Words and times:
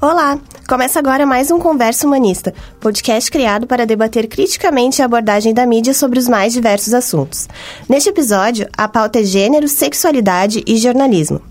Olá! 0.00 0.38
Começa 0.68 1.00
agora 1.00 1.26
mais 1.26 1.50
um 1.50 1.58
Conversa 1.58 2.06
Humanista, 2.06 2.54
podcast 2.78 3.28
criado 3.32 3.66
para 3.66 3.84
debater 3.84 4.28
criticamente 4.28 5.02
a 5.02 5.06
abordagem 5.06 5.52
da 5.52 5.66
mídia 5.66 5.92
sobre 5.92 6.20
os 6.20 6.28
mais 6.28 6.52
diversos 6.52 6.94
assuntos. 6.94 7.48
Neste 7.88 8.08
episódio, 8.08 8.68
a 8.76 8.86
pauta 8.86 9.18
é 9.18 9.24
gênero, 9.24 9.66
sexualidade 9.66 10.62
e 10.64 10.76
jornalismo. 10.76 11.42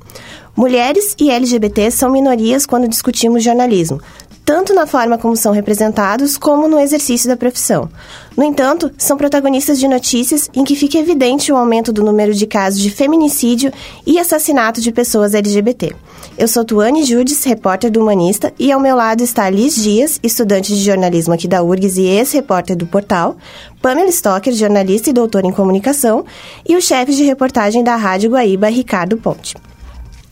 Mulheres 0.56 1.14
e 1.20 1.30
LGBT 1.30 1.92
são 1.92 2.10
minorias 2.10 2.66
quando 2.66 2.88
discutimos 2.88 3.44
jornalismo, 3.44 4.02
tanto 4.48 4.74
na 4.74 4.88
forma 4.88 5.18
como 5.18 5.36
são 5.36 5.52
representados, 5.52 6.38
como 6.38 6.70
no 6.70 6.80
exercício 6.80 7.28
da 7.28 7.36
profissão. 7.36 7.90
No 8.38 8.46
entanto, 8.46 8.90
são 8.98 9.18
protagonistas 9.18 9.78
de 9.78 9.90
notícias 9.90 10.50
em 10.54 10.64
que 10.64 10.74
fica 10.74 10.98
evidente 10.98 11.52
o 11.52 11.58
aumento 11.58 11.92
do 11.92 12.02
número 12.02 12.34
de 12.34 12.48
casos 12.48 12.80
de 12.80 12.90
feminicídio 12.90 13.74
e 14.06 14.18
assassinato 14.18 14.80
de 14.80 14.90
pessoas 14.90 15.34
LGBT. 15.34 15.94
Eu 16.38 16.48
sou 16.48 16.64
Tuane 16.64 17.04
Judes, 17.04 17.44
repórter 17.44 17.92
do 17.92 18.00
Humanista, 18.00 18.54
e 18.58 18.72
ao 18.72 18.80
meu 18.80 18.96
lado 18.96 19.22
está 19.22 19.50
Liz 19.50 19.76
Dias, 19.76 20.18
estudante 20.24 20.74
de 20.74 20.82
jornalismo 20.82 21.34
aqui 21.34 21.46
da 21.46 21.62
URGS 21.62 21.98
e 21.98 22.06
ex-repórter 22.06 22.78
do 22.78 22.88
portal, 22.88 23.36
Pamela 23.82 24.08
Stocker, 24.08 24.54
jornalista 24.54 25.10
e 25.10 25.14
doutora 25.14 25.46
em 25.46 25.52
comunicação, 25.52 26.24
e 26.66 26.78
o 26.78 26.82
chefe 26.82 27.14
de 27.14 27.26
reportagem 27.26 27.84
da 27.84 27.98
Rádio 27.98 28.30
Guaíba, 28.30 28.70
Ricardo 28.70 29.18
Ponte. 29.18 29.58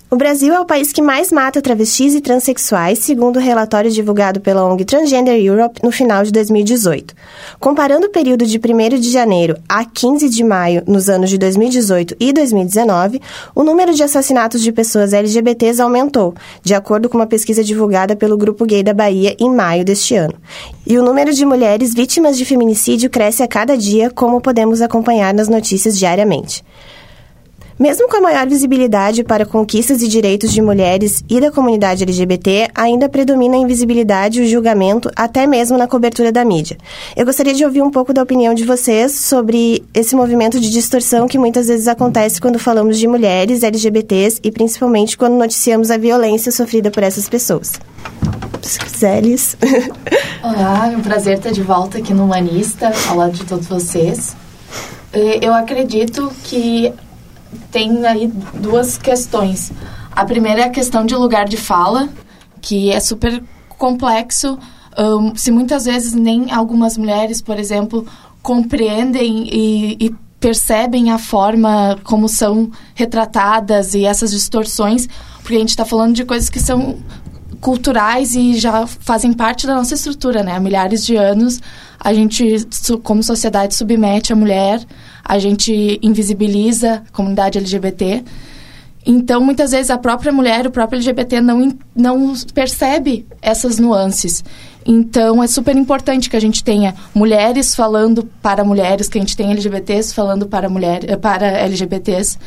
O 0.08 0.18
Brasil 0.18 0.54
é 0.54 0.60
o 0.60 0.66
país 0.66 0.94
que 0.94 1.02
mais 1.02 1.32
mata 1.32 1.64
travestis 1.64 2.14
e 2.14 2.22
transexuais, 2.22 3.00
segundo 3.00 3.38
o 3.38 3.42
relatório 3.42 3.90
divulgado 3.90 4.40
pela 4.40 4.64
ONG 4.64 4.86
Transgender 4.86 5.44
Europe 5.44 5.82
no 5.84 5.92
final 5.92 6.24
de 6.24 6.32
2018. 6.32 7.16
Comparando 7.60 8.06
o 8.06 8.12
período 8.12 8.46
de 8.46 8.60
1 8.60 9.00
de 9.00 9.10
janeiro 9.10 9.58
a 9.68 9.84
15 9.84 10.30
de 10.30 10.44
maio 10.44 10.84
nos 10.86 11.10
anos 11.10 11.32
de 11.32 11.40
2018 11.40 12.18
e 12.20 12.32
2019, 12.32 13.20
o 13.56 13.64
número 13.64 13.96
de 13.96 14.04
assassinatos 14.04 14.62
de 14.62 14.72
pessoas 14.72 15.12
LGBTs 15.12 15.82
aumentou, 15.82 16.36
de 16.62 16.76
acordo 16.76 17.10
com 17.10 17.18
uma 17.18 17.26
pesquisa 17.26 17.64
divulgada 17.64 18.16
pelo 18.16 18.38
Grupo 18.38 18.64
Gay 18.64 18.84
da 18.84 18.94
Bahia 18.94 19.36
em 19.40 19.50
maio 19.50 19.84
deste 19.84 20.16
ano. 20.16 20.36
E 20.86 21.00
o 21.00 21.04
número 21.04 21.34
de 21.34 21.44
mulheres 21.48 21.96
vítimas 21.96 22.38
de 22.38 22.46
feminicídio 22.46 23.10
cresce 23.10 23.42
a 23.42 23.48
cada 23.48 23.76
dia, 23.76 24.12
como 24.12 24.40
podemos 24.40 24.84
acompanhar 24.84 25.34
nas 25.34 25.50
notícias 25.50 25.98
diariamente. 25.98 26.64
Mesmo 27.78 28.08
com 28.08 28.16
a 28.16 28.22
maior 28.22 28.48
visibilidade 28.48 29.22
para 29.22 29.46
conquistas 29.46 30.02
e 30.02 30.08
direitos 30.08 30.54
de 30.54 30.62
mulheres 30.62 31.22
e 31.30 31.42
da 31.42 31.52
comunidade 31.52 32.04
LGBT, 32.04 32.70
ainda 32.74 33.10
predomina 33.10 33.58
a 33.58 33.60
invisibilidade 33.60 34.40
e 34.40 34.46
o 34.46 34.50
julgamento, 34.50 35.12
até 35.14 35.46
mesmo 35.46 35.78
na 35.78 35.86
cobertura 35.86 36.32
da 36.32 36.46
mídia. 36.46 36.78
Eu 37.18 37.26
gostaria 37.26 37.54
de 37.54 37.66
ouvir 37.66 37.82
um 37.82 37.92
pouco 37.92 38.14
da 38.14 38.24
opinião 38.24 38.54
de 38.54 38.64
vocês 38.64 39.12
sobre 39.12 39.84
esse 39.94 40.16
movimento 40.16 40.58
de 40.58 40.72
distorção 40.72 41.28
que 41.28 41.38
muitas 41.38 41.68
vezes 41.68 41.90
acontece 41.90 42.40
quando 42.40 42.58
falamos 42.58 42.98
de 42.98 43.10
mulheres, 43.10 43.62
LGBTs 43.62 44.40
e 44.42 44.52
principalmente 44.54 45.18
quando 45.18 45.34
noticiamos 45.34 45.92
a 45.92 45.98
violência 45.98 46.54
sofrida 46.54 46.90
por 46.90 47.04
essas 47.04 47.28
pessoas. 47.28 47.74
Zélis. 48.98 49.58
Olá, 50.42 50.94
é 50.94 50.96
um 50.96 51.02
prazer 51.02 51.40
estar 51.40 51.52
de 51.52 51.62
volta 51.62 51.98
aqui 51.98 52.14
no 52.14 52.24
Humanista, 52.24 52.94
ao 53.10 53.18
lado 53.18 53.34
de 53.34 53.44
todos 53.44 53.68
vocês. 53.68 54.34
Eh, 55.12 55.40
eu 55.42 55.54
acredito 55.54 56.32
que 56.46 56.94
tem 57.76 58.06
aí 58.06 58.32
duas 58.54 58.98
questões. 58.98 59.70
A 60.10 60.24
primeira 60.24 60.62
é 60.62 60.64
a 60.64 60.70
questão 60.70 61.06
de 61.06 61.14
lugar 61.14 61.44
de 61.44 61.58
fala, 61.58 62.08
que 62.62 62.90
é 62.90 63.02
super 63.02 63.44
complexo. 63.68 64.58
Um, 64.98 65.36
se 65.36 65.52
muitas 65.52 65.84
vezes 65.84 66.14
nem 66.14 66.54
algumas 66.54 66.98
mulheres, 66.98 67.42
por 67.42 67.60
exemplo, 67.60 68.08
compreendem 68.42 69.50
e, 69.52 69.98
e 70.00 70.16
percebem 70.40 71.12
a 71.12 71.18
forma 71.18 72.00
como 72.06 72.30
são 72.30 72.72
retratadas 72.94 73.94
e 73.94 74.06
essas 74.06 74.32
distorções, 74.32 75.10
porque 75.42 75.56
a 75.58 75.60
gente 75.60 75.72
está 75.72 75.84
falando 75.84 76.16
de 76.16 76.24
coisas 76.24 76.50
que 76.50 76.62
são 76.62 77.00
culturais 77.60 78.36
e 78.36 78.58
já 78.58 78.88
fazem 78.88 79.34
parte 79.34 79.68
da 79.68 79.76
nossa 79.76 79.96
estrutura, 79.96 80.44
né? 80.44 80.54
Há 80.54 80.62
milhares 80.62 81.06
de 81.06 81.18
anos 81.18 81.60
a 82.00 82.14
gente, 82.14 82.66
como 83.04 83.22
sociedade, 83.22 83.76
submete 83.76 84.32
a 84.32 84.36
mulher 84.36 84.80
a 85.26 85.40
gente 85.40 86.00
invisibiliza 86.04 87.04
a 87.08 87.12
comunidade 87.12 87.58
LGBT. 87.58 88.24
Então, 89.04 89.42
muitas 89.42 89.72
vezes, 89.72 89.90
a 89.90 89.98
própria 89.98 90.32
mulher, 90.32 90.68
o 90.68 90.72
próprio 90.72 90.98
LGBT 90.98 91.42
não, 91.42 91.76
não 91.96 92.34
percebe 92.54 93.26
essas 93.42 93.80
nuances. 93.80 94.44
Então, 94.86 95.44
é 95.44 95.48
super 95.48 95.76
importante 95.76 96.30
que 96.30 96.36
a 96.36 96.40
gente 96.40 96.64
tenha 96.64 96.94
mulheres 97.14 97.76
falando 97.76 98.24
para 98.42 98.64
mulheres, 98.64 99.10
que 99.10 99.18
a 99.18 99.22
gente 99.22 99.36
tenha 99.36 99.52
LGBTs 99.52 100.14
falando 100.14 100.48
para, 100.48 100.70
mulher, 100.70 101.04
eh, 101.08 101.18
para 101.18 101.48
LGBTs. 101.48 102.38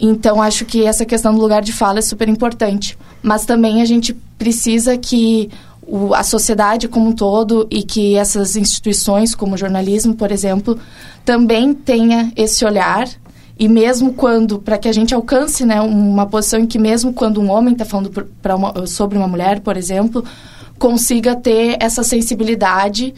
Então, 0.00 0.40
acho 0.40 0.64
que 0.64 0.84
essa 0.84 1.04
questão 1.04 1.34
do 1.34 1.40
lugar 1.40 1.62
de 1.62 1.72
fala 1.72 1.98
é 1.98 2.02
super 2.02 2.28
importante. 2.28 2.96
Mas 3.20 3.44
também 3.44 3.82
a 3.82 3.84
gente 3.84 4.12
precisa 4.38 4.96
que 4.96 5.50
o, 5.86 6.14
a 6.14 6.22
sociedade 6.22 6.88
como 6.88 7.08
um 7.08 7.12
todo 7.12 7.66
e 7.70 7.82
que 7.82 8.16
essas 8.16 8.56
instituições, 8.56 9.34
como 9.34 9.54
o 9.54 9.58
jornalismo, 9.58 10.14
por 10.14 10.30
exemplo, 10.30 10.78
também 11.24 11.74
tenha 11.74 12.32
esse 12.36 12.64
olhar 12.64 13.08
e 13.58 13.68
mesmo 13.68 14.14
quando, 14.14 14.58
para 14.58 14.78
que 14.78 14.88
a 14.88 14.92
gente 14.92 15.14
alcance 15.14 15.64
né, 15.64 15.80
uma 15.80 16.26
posição 16.26 16.60
em 16.60 16.66
que 16.66 16.78
mesmo 16.78 17.12
quando 17.12 17.40
um 17.40 17.50
homem 17.50 17.72
está 17.72 17.84
falando 17.84 18.10
pra 18.40 18.56
uma, 18.56 18.86
sobre 18.86 19.18
uma 19.18 19.28
mulher, 19.28 19.60
por 19.60 19.76
exemplo, 19.76 20.24
consiga 20.78 21.36
ter 21.36 21.76
essa 21.78 22.02
sensibilidade 22.02 23.14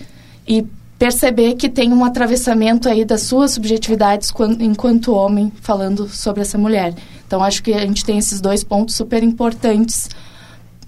e 0.46 0.66
perceber 0.98 1.54
que 1.54 1.68
tem 1.68 1.92
um 1.92 2.04
atravessamento 2.04 2.88
aí 2.88 3.04
das 3.04 3.22
suas 3.22 3.52
subjetividades 3.52 4.30
quando, 4.30 4.62
enquanto 4.62 5.14
homem 5.14 5.52
falando 5.60 6.08
sobre 6.08 6.42
essa 6.42 6.58
mulher. 6.58 6.94
Então, 7.26 7.42
acho 7.42 7.62
que 7.62 7.72
a 7.72 7.80
gente 7.80 8.04
tem 8.04 8.18
esses 8.18 8.40
dois 8.40 8.62
pontos 8.62 8.94
super 8.94 9.22
importantes 9.22 10.08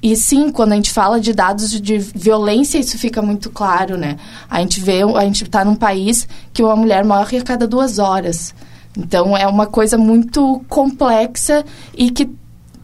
e 0.03 0.15
sim, 0.15 0.51
quando 0.51 0.73
a 0.73 0.77
gente 0.77 0.93
fala 0.93 1.21
de 1.21 1.33
dados 1.33 1.81
de, 1.81 1.99
violência, 1.99 2.79
isso 2.79 2.99
fica 2.99 3.23
muito 3.23 3.51
claro, 3.51 3.97
né? 3.97 4.17
A 4.49 4.61
gente 4.61 4.81
vê, 4.81 5.03
a 5.03 5.25
gente 5.25 5.45
está 5.45 5.65
num 5.65 5.75
país 5.75 6.29
que 6.53 6.63
uma 6.63 6.77
mulher 6.77 7.05
morre 7.05 7.39
a 7.39 7.43
cada 7.43 7.67
duas 7.67 7.99
horas. 7.99 8.55
Então, 8.97 9.37
é 9.37 9.47
uma 9.47 9.67
coisa 9.67 9.97
muito 9.99 10.65
complexa 10.69 11.65
e 11.97 12.11
que 12.11 12.29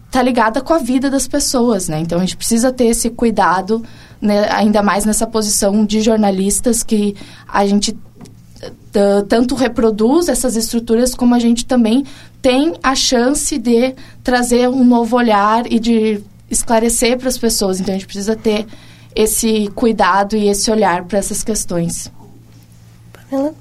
está 0.07 0.23
ligada 0.23 0.61
com 0.61 0.75
a 0.75 0.79
vida 0.79 1.11
das 1.11 1.27
pessoas, 1.29 1.89
né? 1.89 2.01
Então, 2.01 2.19
a 2.19 2.21
gente 2.23 2.37
precisa 2.37 2.73
ter 2.73 2.87
esse 2.87 3.11
cuidado, 3.11 3.83
né? 4.21 4.49
ainda 4.51 4.83
mais 4.83 5.05
nessa 5.05 5.27
posição 5.27 5.85
de 5.85 6.01
jornalistas 6.01 6.83
que 6.83 7.15
a 7.49 7.67
gente 7.67 7.97
tanto 9.27 9.55
reproduz 9.55 10.29
essas 10.29 10.55
estruturas 10.55 11.15
como 11.15 11.35
a 11.35 11.39
gente 11.39 11.65
também 11.65 12.05
tem 12.43 12.75
a 12.83 12.95
chance 12.95 13.57
de 13.57 13.95
trazer 14.23 14.69
um 14.69 14.85
novo 14.85 15.17
olhar 15.17 15.71
e 15.71 15.81
de 15.81 16.23
esclarecer 16.53 17.19
para 17.19 17.29
as 17.29 17.39
pessoas. 17.39 17.81
Então 17.81 17.95
a 17.95 17.99
gente 17.99 18.07
precisa 18.07 18.37
ter 18.37 18.67
esse 19.15 19.69
cuidado 19.75 20.37
e 20.37 20.49
esse 20.49 20.71
olhar 20.71 21.05
para 21.05 21.19
essas 21.19 21.43
questões. 21.43 22.11
Pamela? 23.13 23.55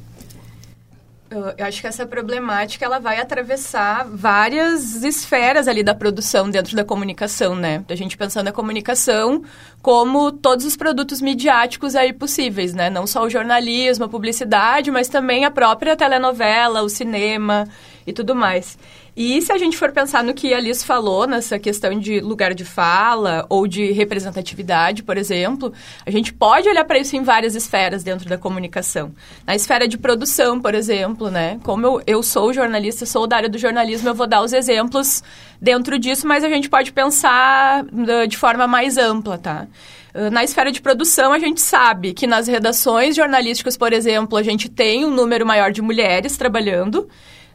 Eu 1.57 1.65
acho 1.65 1.79
que 1.79 1.87
essa 1.87 2.05
problemática 2.05 2.83
ela 2.83 2.99
vai 2.99 3.17
atravessar 3.17 4.05
várias 4.05 5.01
esferas 5.01 5.65
ali 5.65 5.81
da 5.81 5.95
produção 5.95 6.49
dentro 6.49 6.75
da 6.75 6.83
comunicação, 6.83 7.55
né? 7.55 7.85
A 7.87 7.95
gente 7.95 8.17
pensando 8.17 8.49
a 8.49 8.51
comunicação 8.51 9.41
como 9.81 10.33
todos 10.33 10.65
os 10.65 10.75
produtos 10.75 11.21
midiáticos 11.21 11.95
aí 11.95 12.11
possíveis, 12.11 12.73
né? 12.73 12.89
Não 12.89 13.07
só 13.07 13.23
o 13.23 13.29
jornalismo, 13.29 14.03
a 14.03 14.09
publicidade, 14.09 14.91
mas 14.91 15.07
também 15.07 15.45
a 15.45 15.51
própria 15.51 15.95
telenovela, 15.95 16.81
o 16.81 16.89
cinema 16.89 17.65
e 18.05 18.13
tudo 18.13 18.35
mais. 18.35 18.77
E 19.15 19.41
se 19.41 19.51
a 19.51 19.57
gente 19.57 19.77
for 19.77 19.91
pensar 19.91 20.23
no 20.23 20.33
que 20.33 20.53
a 20.53 20.59
Liz 20.59 20.83
falou, 20.83 21.27
nessa 21.27 21.59
questão 21.59 21.99
de 21.99 22.21
lugar 22.21 22.53
de 22.53 22.63
fala 22.63 23.45
ou 23.49 23.67
de 23.67 23.91
representatividade, 23.91 25.03
por 25.03 25.17
exemplo, 25.17 25.73
a 26.05 26.09
gente 26.09 26.33
pode 26.33 26.69
olhar 26.69 26.85
para 26.85 26.97
isso 26.97 27.15
em 27.15 27.23
várias 27.23 27.53
esferas 27.53 28.03
dentro 28.03 28.29
da 28.29 28.37
comunicação. 28.37 29.11
Na 29.45 29.53
esfera 29.53 29.87
de 29.87 29.97
produção, 29.97 30.61
por 30.61 30.73
exemplo, 30.73 31.29
né? 31.29 31.59
Como 31.63 31.85
eu, 31.85 32.01
eu 32.07 32.23
sou 32.23 32.53
jornalista, 32.53 33.05
sou 33.05 33.27
da 33.27 33.35
área 33.35 33.49
do 33.49 33.57
jornalismo, 33.57 34.07
eu 34.07 34.15
vou 34.15 34.27
dar 34.27 34.41
os 34.41 34.53
exemplos 34.53 35.21
dentro 35.61 35.99
disso, 35.99 36.25
mas 36.25 36.43
a 36.43 36.49
gente 36.49 36.69
pode 36.69 36.93
pensar 36.93 37.83
de 38.27 38.37
forma 38.37 38.65
mais 38.65 38.97
ampla, 38.97 39.37
tá? 39.37 39.67
Na 40.31 40.43
esfera 40.43 40.71
de 40.71 40.81
produção, 40.81 41.31
a 41.31 41.39
gente 41.39 41.61
sabe 41.61 42.13
que 42.13 42.27
nas 42.27 42.47
redações 42.47 43.15
jornalísticas, 43.15 43.77
por 43.77 43.93
exemplo, 43.93 44.37
a 44.37 44.43
gente 44.43 44.67
tem 44.67 45.05
um 45.05 45.11
número 45.11 45.45
maior 45.45 45.71
de 45.71 45.81
mulheres 45.81 46.35
trabalhando. 46.35 47.07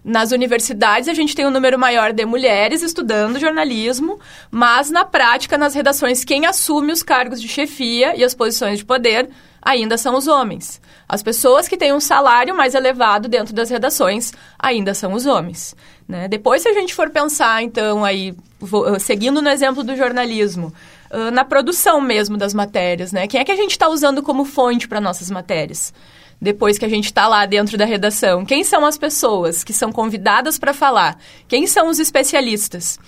Nas 0.06 0.30
universidades, 0.30 1.08
a 1.08 1.14
gente 1.14 1.34
tem 1.34 1.44
um 1.44 1.50
número 1.50 1.76
maior 1.76 2.12
de 2.12 2.24
mulheres 2.24 2.80
estudando 2.80 3.40
jornalismo, 3.40 4.20
mas 4.52 4.88
na 4.88 5.04
prática, 5.04 5.58
nas 5.58 5.74
redações, 5.74 6.24
quem 6.24 6.46
assume 6.46 6.92
os 6.92 7.02
cargos 7.02 7.42
de 7.42 7.48
chefia 7.48 8.14
e 8.14 8.22
as 8.22 8.32
posições 8.32 8.78
de 8.78 8.84
poder 8.84 9.28
ainda 9.60 9.98
são 9.98 10.14
os 10.14 10.28
homens. 10.28 10.80
As 11.08 11.24
pessoas 11.24 11.66
que 11.66 11.76
têm 11.76 11.92
um 11.92 11.98
salário 11.98 12.56
mais 12.56 12.76
elevado 12.76 13.26
dentro 13.28 13.52
das 13.52 13.68
redações 13.68 14.32
ainda 14.56 14.94
são 14.94 15.12
os 15.12 15.26
homens. 15.26 15.74
Né? 16.06 16.28
Depois, 16.28 16.62
se 16.62 16.68
a 16.68 16.72
gente 16.72 16.94
for 16.94 17.10
pensar, 17.10 17.64
então, 17.64 18.04
aí, 18.04 18.32
vou, 18.60 19.00
seguindo 19.00 19.42
no 19.42 19.48
exemplo 19.48 19.82
do 19.82 19.96
jornalismo, 19.96 20.72
uh, 21.10 21.32
na 21.32 21.44
produção 21.44 22.00
mesmo 22.00 22.36
das 22.36 22.54
matérias, 22.54 23.10
né? 23.10 23.26
Quem 23.26 23.40
é 23.40 23.44
que 23.44 23.50
a 23.50 23.56
gente 23.56 23.72
está 23.72 23.88
usando 23.88 24.22
como 24.22 24.44
fonte 24.44 24.86
para 24.86 25.00
nossas 25.00 25.32
matérias? 25.32 25.92
Depois 26.40 26.78
que 26.78 26.84
a 26.84 26.88
gente 26.88 27.06
está 27.06 27.26
lá 27.26 27.46
dentro 27.46 27.76
da 27.76 27.84
redação? 27.84 28.44
Quem 28.44 28.62
são 28.62 28.84
as 28.84 28.98
pessoas 28.98 29.64
que 29.64 29.72
são 29.72 29.90
convidadas 29.90 30.58
para 30.58 30.74
falar? 30.74 31.18
Quem 31.48 31.66
são 31.66 31.88
os 31.88 31.98
especialistas? 31.98 32.98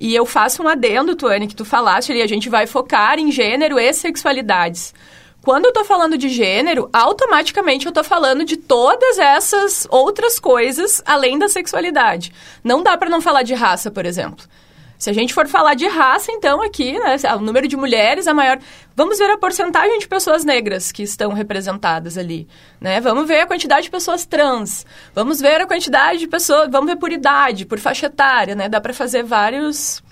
E 0.00 0.14
eu 0.14 0.24
faço 0.24 0.62
um 0.62 0.68
adendo, 0.68 1.16
Tuane, 1.16 1.46
que 1.46 1.56
tu 1.56 1.64
falaste 1.64 2.12
ali, 2.12 2.22
a 2.22 2.26
gente 2.26 2.48
vai 2.48 2.66
focar 2.66 3.18
em 3.18 3.30
gênero 3.30 3.78
e 3.78 3.92
sexualidades. 3.92 4.94
Quando 5.42 5.66
eu 5.66 5.72
tô 5.72 5.84
falando 5.84 6.18
de 6.18 6.28
gênero, 6.28 6.90
automaticamente 6.92 7.86
eu 7.86 7.92
tô 7.92 8.02
falando 8.02 8.44
de 8.44 8.56
todas 8.56 9.18
essas 9.18 9.86
outras 9.88 10.38
coisas 10.38 11.02
além 11.06 11.38
da 11.38 11.48
sexualidade. 11.48 12.32
Não 12.62 12.82
dá 12.82 12.96
para 12.96 13.08
não 13.08 13.20
falar 13.20 13.42
de 13.42 13.54
raça, 13.54 13.90
por 13.90 14.04
exemplo. 14.04 14.44
Se 14.98 15.08
a 15.08 15.12
gente 15.12 15.32
for 15.32 15.46
falar 15.46 15.74
de 15.74 15.86
raça, 15.86 16.32
então, 16.32 16.60
aqui, 16.60 16.98
né, 16.98 17.16
o 17.36 17.40
número 17.40 17.68
de 17.68 17.76
mulheres 17.76 18.26
é 18.26 18.32
maior. 18.32 18.58
Vamos 18.96 19.16
ver 19.18 19.30
a 19.30 19.38
porcentagem 19.38 19.98
de 20.00 20.08
pessoas 20.08 20.44
negras 20.44 20.90
que 20.90 21.04
estão 21.04 21.32
representadas 21.32 22.18
ali, 22.18 22.48
né? 22.80 23.00
Vamos 23.00 23.28
ver 23.28 23.42
a 23.42 23.46
quantidade 23.46 23.84
de 23.84 23.90
pessoas 23.90 24.26
trans. 24.26 24.84
Vamos 25.14 25.40
ver 25.40 25.60
a 25.60 25.66
quantidade 25.66 26.18
de 26.18 26.26
pessoas... 26.26 26.68
Vamos 26.68 26.90
ver 26.90 26.96
por 26.96 27.12
idade, 27.12 27.64
por 27.64 27.78
faixa 27.78 28.06
etária, 28.06 28.56
né? 28.56 28.68
Dá 28.68 28.80
para 28.80 28.92
fazer 28.92 29.22
vários 29.22 30.02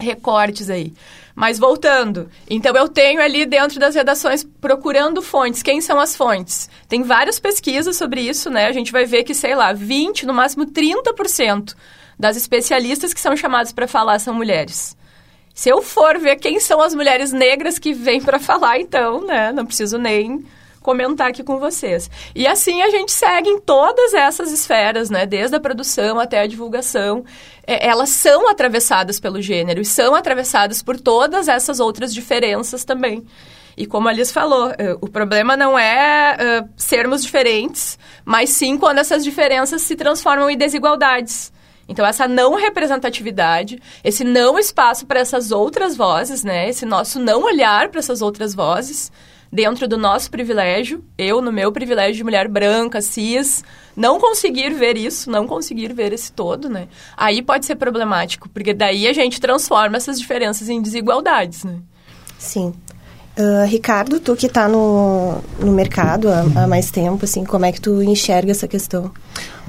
recortes 0.00 0.70
aí. 0.70 0.94
Mas 1.34 1.58
voltando, 1.58 2.30
então 2.48 2.74
eu 2.74 2.88
tenho 2.88 3.20
ali 3.20 3.44
dentro 3.44 3.78
das 3.78 3.94
redações 3.94 4.42
procurando 4.42 5.20
fontes. 5.20 5.62
Quem 5.62 5.82
são 5.82 6.00
as 6.00 6.16
fontes? 6.16 6.70
Tem 6.88 7.02
várias 7.02 7.38
pesquisas 7.38 7.94
sobre 7.96 8.22
isso, 8.22 8.48
né? 8.48 8.66
A 8.66 8.72
gente 8.72 8.90
vai 8.90 9.04
ver 9.04 9.24
que, 9.24 9.34
sei 9.34 9.54
lá, 9.54 9.74
20, 9.74 10.24
no 10.24 10.32
máximo 10.32 10.64
30% 10.64 11.74
das 12.18 12.36
especialistas 12.36 13.12
que 13.12 13.20
são 13.20 13.36
chamadas 13.36 13.72
para 13.72 13.86
falar 13.86 14.18
são 14.18 14.34
mulheres. 14.34 14.96
Se 15.54 15.68
eu 15.68 15.80
for 15.80 16.18
ver 16.18 16.36
quem 16.36 16.60
são 16.60 16.80
as 16.82 16.94
mulheres 16.94 17.32
negras 17.32 17.78
que 17.78 17.92
vêm 17.92 18.20
para 18.20 18.38
falar, 18.38 18.78
então, 18.78 19.26
né, 19.26 19.52
não 19.52 19.64
preciso 19.64 19.96
nem 19.96 20.44
comentar 20.86 21.30
aqui 21.30 21.42
com 21.42 21.58
vocês. 21.58 22.08
E 22.32 22.46
assim 22.46 22.80
a 22.80 22.90
gente 22.90 23.10
segue 23.10 23.48
em 23.50 23.58
todas 23.58 24.14
essas 24.14 24.52
esferas, 24.52 25.10
né? 25.10 25.26
Desde 25.26 25.56
a 25.56 25.60
produção 25.60 26.20
até 26.20 26.38
a 26.40 26.46
divulgação. 26.46 27.24
É, 27.66 27.88
elas 27.88 28.10
são 28.10 28.48
atravessadas 28.48 29.18
pelo 29.18 29.42
gênero 29.42 29.80
e 29.80 29.84
são 29.84 30.14
atravessadas 30.14 30.82
por 30.82 31.00
todas 31.00 31.48
essas 31.48 31.80
outras 31.80 32.14
diferenças 32.14 32.84
também. 32.84 33.26
E 33.76 33.84
como 33.84 34.08
a 34.08 34.12
Liz 34.12 34.30
falou, 34.30 34.68
uh, 34.68 34.74
o 35.00 35.08
problema 35.08 35.56
não 35.56 35.76
é 35.76 36.36
uh, 36.36 36.68
sermos 36.76 37.22
diferentes, 37.22 37.98
mas 38.24 38.50
sim 38.50 38.78
quando 38.78 38.98
essas 38.98 39.24
diferenças 39.24 39.82
se 39.82 39.96
transformam 39.96 40.48
em 40.48 40.56
desigualdades. 40.56 41.52
Então, 41.88 42.04
essa 42.04 42.26
não 42.26 42.54
representatividade, 42.54 43.80
esse 44.02 44.24
não 44.24 44.58
espaço 44.58 45.06
para 45.06 45.20
essas 45.20 45.52
outras 45.52 45.96
vozes, 45.96 46.42
né? 46.42 46.68
Esse 46.68 46.84
nosso 46.84 47.20
não 47.20 47.44
olhar 47.44 47.88
para 47.88 48.00
essas 48.00 48.22
outras 48.22 48.54
vozes, 48.54 49.12
dentro 49.52 49.86
do 49.86 49.96
nosso 49.96 50.30
privilégio, 50.30 51.04
eu, 51.16 51.40
no 51.40 51.52
meu 51.52 51.70
privilégio 51.72 52.16
de 52.16 52.24
mulher 52.24 52.48
branca, 52.48 53.00
cis, 53.00 53.64
não 53.96 54.18
conseguir 54.18 54.70
ver 54.74 54.96
isso, 54.96 55.30
não 55.30 55.46
conseguir 55.46 55.92
ver 55.92 56.12
esse 56.12 56.32
todo, 56.32 56.68
né? 56.68 56.88
Aí 57.16 57.40
pode 57.40 57.64
ser 57.64 57.76
problemático, 57.76 58.48
porque 58.48 58.74
daí 58.74 59.06
a 59.06 59.12
gente 59.12 59.40
transforma 59.40 59.96
essas 59.96 60.18
diferenças 60.18 60.68
em 60.68 60.82
desigualdades, 60.82 61.64
né? 61.64 61.78
Sim. 62.38 62.74
Uh, 63.38 63.66
Ricardo, 63.66 64.18
tu 64.18 64.34
que 64.34 64.46
está 64.46 64.66
no, 64.66 65.38
no 65.60 65.70
mercado 65.70 66.28
há, 66.30 66.62
há, 66.62 66.66
mais 66.66 66.90
tempo, 66.90 67.26
assim, 67.26 67.44
como 67.44 67.66
é 67.66 67.72
que 67.72 67.80
tu 67.80 68.02
enxerga 68.02 68.50
essa 68.50 68.66
questão? 68.66 69.10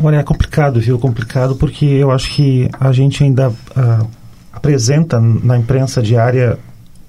Olha, 0.02 0.18
é 0.18 0.24
complicado, 0.24 0.80
viu? 0.80 0.98
Complicado 0.98 1.54
porque 1.58 1.86
eu 1.86 2.10
acho 2.10 2.34
que 2.34 2.70
a 2.80 2.94
gente 2.94 3.22
ainda 3.22 3.50
uh, 3.50 4.08
apresenta 4.54 5.20
na 5.20 5.58
imprensa 5.58 6.02
diária 6.02 6.58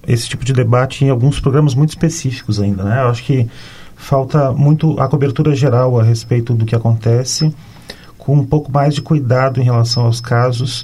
esse 0.05 0.27
tipo 0.27 0.43
de 0.43 0.51
debate 0.51 1.05
em 1.05 1.09
alguns 1.09 1.39
programas 1.39 1.73
muito 1.73 1.91
específicos 1.91 2.59
ainda, 2.59 2.83
né? 2.83 3.03
Eu 3.03 3.07
acho 3.07 3.23
que 3.23 3.47
falta 3.95 4.51
muito 4.51 4.99
a 4.99 5.07
cobertura 5.07 5.55
geral 5.55 5.97
a 5.97 6.03
respeito 6.03 6.53
do 6.53 6.65
que 6.65 6.75
acontece, 6.75 7.55
com 8.17 8.33
um 8.33 8.45
pouco 8.45 8.69
mais 8.69 8.93
de 8.93 9.01
cuidado 9.01 9.61
em 9.61 9.63
relação 9.63 10.05
aos 10.05 10.19
casos, 10.19 10.83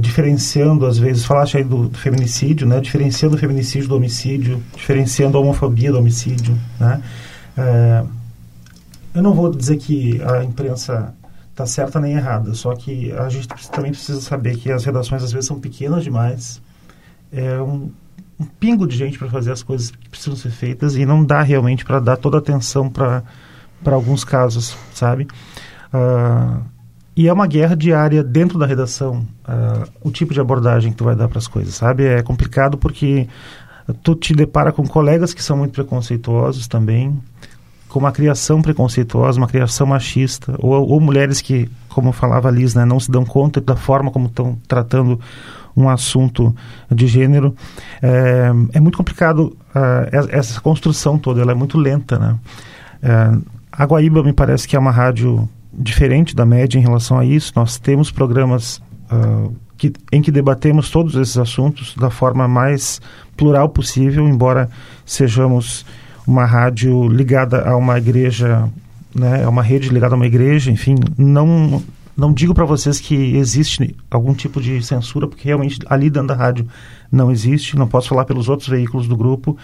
diferenciando, 0.00 0.86
às 0.86 0.98
vezes, 0.98 1.24
falaste 1.24 1.56
aí 1.56 1.64
do, 1.64 1.88
do, 1.88 1.98
feminicídio, 1.98 2.66
né? 2.66 2.80
Diferenciando 2.80 3.36
o 3.36 3.38
feminicídio 3.38 3.88
do 3.88 3.96
homicídio, 3.96 4.62
diferenciando 4.76 5.36
a 5.36 5.40
homofobia 5.40 5.90
do 5.90 5.98
homicídio, 5.98 6.58
né? 6.78 7.02
Eu 9.14 9.22
não 9.22 9.34
vou 9.34 9.50
dizer 9.50 9.78
que 9.78 10.22
a 10.22 10.44
imprensa 10.44 11.12
está 11.50 11.66
certa 11.66 11.98
nem 11.98 12.12
errada, 12.12 12.54
só 12.54 12.72
que 12.76 13.10
a 13.12 13.28
gente 13.28 13.48
também 13.72 13.90
precisa 13.90 14.20
saber 14.20 14.56
que 14.56 14.70
as 14.70 14.84
redações 14.84 15.24
às 15.24 15.32
vezes 15.32 15.48
são 15.48 15.58
pequenas 15.58 16.04
demais, 16.04 16.62
é 17.32 17.60
um, 17.60 17.90
um 18.38 18.44
pingo 18.44 18.86
de 18.86 18.96
gente 18.96 19.18
para 19.18 19.28
fazer 19.28 19.50
as 19.50 19.62
coisas 19.62 19.90
que 19.90 20.08
precisam 20.08 20.36
ser 20.36 20.50
feitas 20.50 20.94
e 20.94 21.04
não 21.04 21.24
dá 21.24 21.42
realmente 21.42 21.84
para 21.84 21.98
dar 21.98 22.16
toda 22.16 22.36
a 22.36 22.40
atenção 22.40 22.88
para 22.88 23.24
alguns 23.86 24.22
casos, 24.22 24.76
sabe? 24.94 25.26
Uh, 25.92 26.62
e 27.18 27.26
é 27.26 27.32
uma 27.32 27.48
guerra 27.48 27.74
diária 27.74 28.22
dentro 28.22 28.56
da 28.60 28.64
redação, 28.64 29.26
uh, 29.42 29.90
o 30.04 30.08
tipo 30.08 30.32
de 30.32 30.40
abordagem 30.40 30.92
que 30.92 30.96
tu 30.96 31.02
vai 31.02 31.16
dar 31.16 31.26
para 31.26 31.38
as 31.38 31.48
coisas, 31.48 31.74
sabe? 31.74 32.04
É 32.04 32.22
complicado 32.22 32.78
porque 32.78 33.26
tu 34.04 34.14
te 34.14 34.32
depara 34.32 34.70
com 34.70 34.86
colegas 34.86 35.34
que 35.34 35.42
são 35.42 35.56
muito 35.56 35.72
preconceituosos 35.72 36.68
também, 36.68 37.20
com 37.88 37.98
uma 37.98 38.12
criação 38.12 38.62
preconceituosa, 38.62 39.36
uma 39.36 39.48
criação 39.48 39.84
machista, 39.84 40.54
ou, 40.60 40.74
ou 40.88 41.00
mulheres 41.00 41.40
que, 41.40 41.68
como 41.88 42.12
falava 42.12 42.46
a 42.46 42.52
Liz, 42.52 42.76
né, 42.76 42.84
não 42.84 43.00
se 43.00 43.10
dão 43.10 43.24
conta 43.24 43.60
da 43.60 43.74
forma 43.74 44.12
como 44.12 44.26
estão 44.26 44.56
tratando 44.68 45.18
um 45.76 45.88
assunto 45.88 46.54
de 46.88 47.08
gênero. 47.08 47.52
É, 48.00 48.52
é 48.74 48.80
muito 48.80 48.96
complicado 48.96 49.56
uh, 49.74 50.28
essa 50.30 50.60
construção 50.60 51.18
toda, 51.18 51.40
ela 51.40 51.50
é 51.50 51.56
muito 51.56 51.78
lenta, 51.78 52.16
né? 52.16 52.38
Uh, 53.02 53.42
a 53.72 53.84
Guaíba 53.84 54.22
me 54.22 54.32
parece 54.32 54.68
que 54.68 54.76
é 54.76 54.78
uma 54.78 54.92
rádio 54.92 55.48
diferente 55.72 56.34
da 56.34 56.44
média 56.44 56.78
em 56.78 56.82
relação 56.82 57.18
a 57.18 57.24
isso. 57.24 57.52
Nós 57.56 57.78
temos 57.78 58.10
programas 58.10 58.80
uh, 59.12 59.54
que, 59.76 59.92
em 60.12 60.20
que 60.20 60.30
debatemos 60.30 60.90
todos 60.90 61.14
esses 61.14 61.38
assuntos 61.38 61.94
da 61.94 62.10
forma 62.10 62.48
mais 62.48 63.00
plural 63.36 63.68
possível, 63.68 64.28
embora 64.28 64.68
sejamos 65.06 65.86
uma 66.26 66.44
rádio 66.44 67.08
ligada 67.08 67.62
a 67.68 67.76
uma 67.76 67.96
igreja, 67.96 68.68
né, 69.14 69.42
é 69.42 69.48
uma 69.48 69.62
rede 69.62 69.88
ligada 69.88 70.14
a 70.14 70.16
uma 70.16 70.26
igreja, 70.26 70.70
enfim, 70.70 70.96
não 71.16 71.82
não 72.16 72.32
digo 72.32 72.52
para 72.52 72.64
vocês 72.64 72.98
que 72.98 73.14
existe 73.36 73.94
algum 74.10 74.34
tipo 74.34 74.60
de 74.60 74.82
censura, 74.82 75.28
porque 75.28 75.46
realmente 75.46 75.78
ali 75.88 76.10
dentro 76.10 76.26
da 76.26 76.34
rádio 76.34 76.66
não 77.12 77.30
existe, 77.30 77.76
não 77.76 77.86
posso 77.86 78.08
falar 78.08 78.24
pelos 78.24 78.48
outros 78.48 78.68
veículos 78.68 79.06
do 79.06 79.16
grupo, 79.16 79.56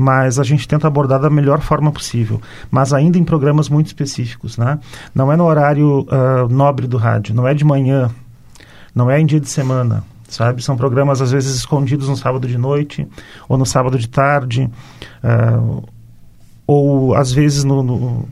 mas 0.00 0.38
a 0.38 0.42
gente 0.42 0.66
tenta 0.66 0.86
abordar 0.86 1.20
da 1.20 1.28
melhor 1.28 1.60
forma 1.60 1.92
possível, 1.92 2.40
mas 2.70 2.94
ainda 2.94 3.18
em 3.18 3.22
programas 3.22 3.68
muito 3.68 3.88
específicos, 3.88 4.56
né? 4.56 4.78
Não 5.14 5.30
é 5.30 5.36
no 5.36 5.44
horário 5.44 6.06
uh, 6.08 6.48
nobre 6.48 6.86
do 6.86 6.96
rádio, 6.96 7.34
não 7.34 7.46
é 7.46 7.52
de 7.52 7.66
manhã, 7.66 8.10
não 8.94 9.10
é 9.10 9.20
em 9.20 9.26
dia 9.26 9.38
de 9.38 9.48
semana, 9.50 10.02
sabe? 10.26 10.64
São 10.64 10.74
programas 10.74 11.20
às 11.20 11.30
vezes 11.30 11.54
escondidos 11.54 12.08
no 12.08 12.16
sábado 12.16 12.48
de 12.48 12.56
noite 12.56 13.06
ou 13.46 13.58
no 13.58 13.66
sábado 13.66 13.98
de 13.98 14.08
tarde, 14.08 14.70
uh, 15.22 15.84
ou 16.66 17.14
às 17.14 17.30
vezes 17.30 17.62
no, 17.62 17.82
no, 17.82 18.28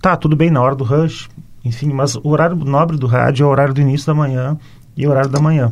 tá 0.00 0.16
tudo 0.16 0.34
bem 0.34 0.50
na 0.50 0.62
hora 0.62 0.74
do 0.74 0.84
rush, 0.84 1.28
enfim, 1.62 1.92
mas 1.92 2.16
o 2.16 2.28
horário 2.30 2.56
nobre 2.56 2.96
do 2.96 3.06
rádio 3.06 3.44
é 3.44 3.46
o 3.46 3.50
horário 3.50 3.74
do 3.74 3.80
início 3.82 4.06
da 4.06 4.14
manhã 4.14 4.56
e 4.96 5.06
o 5.06 5.10
horário 5.10 5.28
da 5.28 5.38
manhã 5.38 5.70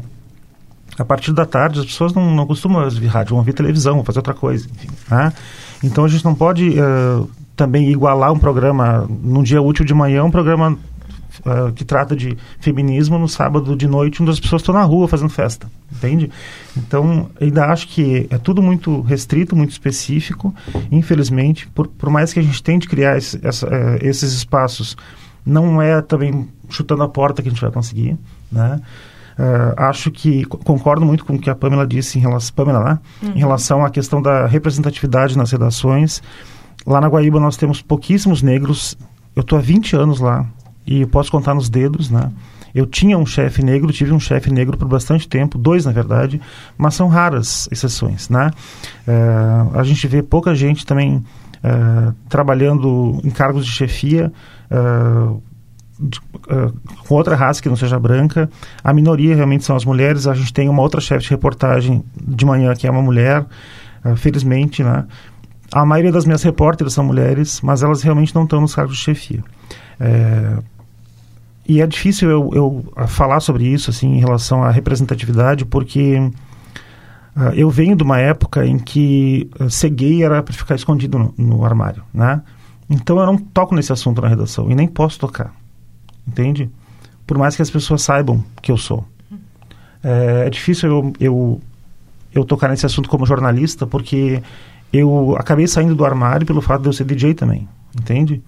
a 0.97 1.05
partir 1.05 1.33
da 1.33 1.45
tarde 1.45 1.81
as 1.81 1.87
pessoas 1.87 2.13
não, 2.13 2.35
não 2.35 2.47
costumam 2.47 2.83
ouvir 2.85 3.07
rádio, 3.07 3.31
vão 3.31 3.39
ouvir 3.39 3.53
televisão, 3.53 3.95
vão 3.95 4.05
fazer 4.05 4.19
outra 4.19 4.35
coisa. 4.35 4.69
Enfim, 4.75 4.89
né? 5.11 5.33
Então 5.83 6.05
a 6.05 6.09
gente 6.09 6.25
não 6.25 6.35
pode 6.35 6.71
uh, 6.71 7.29
também 7.57 7.91
igualar 7.91 8.33
um 8.33 8.39
programa 8.39 9.07
num 9.09 9.43
dia 9.43 9.61
útil 9.61 9.85
de 9.85 9.95
manhã, 9.95 10.25
um 10.25 10.31
programa 10.31 10.79
uh, 11.41 11.73
que 11.73 11.85
trata 11.85 12.17
de 12.17 12.37
feminismo 12.61 13.19
no 13.19 13.29
sábado 13.29 13.77
de 13.77 13.87
noite, 13.87 14.23
onde 14.23 14.31
as 14.31 14.41
pessoas 14.41 14.63
estão 14.63 14.75
na 14.75 14.83
rua 14.83 15.09
fazendo 15.09 15.31
festa, 15.31 15.71
entende? 15.93 16.31
Então 16.77 17.31
ainda 17.41 17.67
acho 17.67 17.89
que 17.89 18.27
é 18.31 18.39
tudo 18.39 18.63
muito 18.63 19.01
restrito, 19.03 19.55
muito 19.55 19.71
específico. 19.71 20.55
Infelizmente, 20.91 21.69
por, 21.69 21.87
por 21.87 22.11
mais 22.11 22.33
que 22.33 22.41
a 22.41 22.43
gente 22.43 22.63
tente 22.63 22.89
criar 22.89 23.17
esse, 23.17 23.39
essa, 23.47 23.67
uh, 23.67 23.99
esses 24.01 24.33
espaços, 24.33 24.97
não 25.45 25.81
é 25.81 26.03
também 26.03 26.49
chutando 26.69 27.03
a 27.03 27.09
porta 27.09 27.43
que 27.43 27.49
a 27.49 27.53
gente 27.53 27.61
vai 27.63 27.71
conseguir, 27.71 28.19
né? 28.51 28.81
Uh, 29.39 29.73
acho 29.77 30.11
que 30.11 30.45
concordo 30.45 31.07
muito 31.07 31.25
com 31.25 31.35
o 31.35 31.39
que 31.39 31.49
a 31.49 31.55
Pamela 31.55 31.87
disse 31.87 32.19
em 32.19 32.21
relação, 32.21 32.53
Pamela, 32.57 32.83
né? 32.83 32.99
uhum. 33.23 33.33
em 33.37 33.39
relação 33.39 33.85
à 33.85 33.91
questão 33.91 34.21
da 34.21 34.47
representatividade 34.47 35.39
nas 35.39 35.53
redações. 35.53 36.21
Lá 36.85 37.01
na 37.01 37.09
Guaíba 37.09 37.39
nós 37.39 37.57
temos 37.57 37.81
pouquíssimos 37.81 38.43
negros. 38.43 38.99
Eu 39.37 39.43
estou 39.43 39.59
há 39.59 39.63
20 39.63 39.95
anos 39.95 40.19
lá 40.19 40.45
e 40.85 41.07
posso 41.07 41.31
contar 41.31 41.55
nos 41.55 41.69
dedos, 41.69 42.11
né? 42.11 42.33
Eu 42.75 42.87
tinha 42.87 43.17
um 43.17 43.25
chefe 43.25 43.63
negro, 43.63 43.93
tive 43.93 44.13
um 44.13 44.21
chefe 44.21 44.51
negro 44.53 44.77
por 44.77 44.89
bastante 44.89 45.29
tempo, 45.29 45.57
dois 45.57 45.85
na 45.85 45.93
verdade, 45.93 46.41
mas 46.77 46.95
são 46.95 47.09
raras 47.09 47.69
exceções, 47.71 48.29
né? 48.29 48.51
Uh, 49.07 49.79
a 49.79 49.83
gente 49.85 50.07
vê 50.07 50.23
pouca 50.23 50.55
gente 50.55 50.85
também 50.85 51.17
uh, 51.17 52.15
trabalhando 52.29 53.21
em 53.25 53.31
cargos 53.31 53.65
de 53.65 53.73
chefia, 53.73 54.33
uh, 54.71 55.33
uh, 55.33 55.43
com 57.07 57.15
outra 57.15 57.35
raça 57.35 57.61
que 57.61 57.69
não 57.69 57.77
seja 57.77 57.99
branca. 57.99 58.49
A 58.83 58.93
minoria 58.93 59.35
realmente 59.35 59.65
são 59.65 59.77
as 59.77 59.85
mulheres. 59.85 60.27
A 60.27 60.35
gente 60.35 60.53
tem 60.53 60.69
uma 60.69 60.83
outra 60.83 61.01
chefe 61.01 61.25
de 61.25 61.31
reportagem 61.31 62.05
de 62.17 62.45
manhã 62.47 62.75
que 62.75 62.87
é 62.87 62.91
uma 62.91 63.03
mulher, 63.03 63.45
uh, 64.05 64.17
felizmente, 64.17 64.83
né? 64.83 65.05
A 65.73 65.85
maioria 65.85 66.13
das 66.13 66.25
minhas 66.25 66.43
repórteres 66.43 66.95
são 66.95 67.05
mulheres, 67.05 67.61
mas 67.61 67.83
elas 67.83 68.03
realmente 68.03 68.35
não 68.35 68.45
estão 68.45 68.61
nos 68.61 68.75
cargos 68.75 68.97
de 68.97 69.03
chefia. 69.03 69.45
É, 70.01 70.59
e 71.67 71.83
é 71.83 71.87
difícil 71.87 72.31
eu, 72.31 72.51
eu, 72.55 73.07
falar 73.07 73.41
sobre 73.41 73.67
isso 73.67 73.91
assim 73.91 74.15
em 74.15 74.19
relação 74.19 74.63
à 74.63 74.71
representatividade, 74.71 75.67
porque 75.67 76.19
uh, 77.37 77.53
eu 77.55 77.69
venho 77.69 77.95
de 77.95 78.03
uma 78.03 78.19
época 78.19 78.65
em 78.65 78.79
que 78.79 79.51
ser 79.69 79.91
gay 79.91 80.25
era 80.25 80.43
para 80.43 80.55
ficar 80.55 80.75
escondido 80.75 81.19
no, 81.19 81.35
no, 81.37 81.65
armário, 81.67 82.03
né? 82.15 82.41
Então 82.89 83.19
eu 83.19 83.27
não 83.27 83.37
toco 83.37 83.75
nesse 83.75 83.93
assunto 83.93 84.23
na 84.23 84.29
redação 84.29 84.71
e 84.71 84.75
nem 84.75 84.89
posso 84.89 85.19
tocar, 85.19 85.53
entende? 86.29 86.71
Por 87.27 87.39
mais 87.39 87.57
que 87.57 87.63
as 87.63 87.71
pessoas 87.71 88.03
saibam 88.03 88.45
que 88.63 88.71
eu 88.71 88.77
sou. 88.77 89.05
É, 90.03 90.45
é 90.47 90.51
difícil 90.51 90.89
eu, 90.89 91.13
eu, 91.19 91.61
eu 92.35 92.45
tocar 92.45 92.69
nesse 92.69 92.87
assunto 92.87 93.09
como 93.09 93.27
jornalista, 93.27 93.87
porque 93.87 94.43
eu 94.93 95.37
acabei 95.37 95.67
saindo 95.67 95.95
do 95.95 96.05
armário 96.05 96.47
pelo 96.47 96.61
fato 96.61 96.83
de 96.83 96.89
eu 96.89 96.93
ser 96.93 97.05
DJ 97.05 97.35
também, 97.35 97.69
entende? 97.99 98.43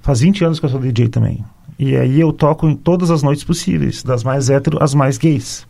Faz 0.00 0.20
20 0.20 0.44
anos 0.44 0.60
que 0.60 0.66
eu 0.66 0.70
sou 0.70 0.80
DJ 0.80 1.08
também. 1.08 1.44
E 1.78 1.96
aí 1.96 2.20
eu 2.20 2.32
toco 2.32 2.68
em 2.68 2.74
todas 2.74 3.10
as 3.10 3.22
noites 3.22 3.44
possíveis, 3.44 4.02
das 4.02 4.22
mais 4.22 4.48
hétero 4.48 4.82
às 4.82 4.94
mais 4.94 5.18
gays. 5.18 5.66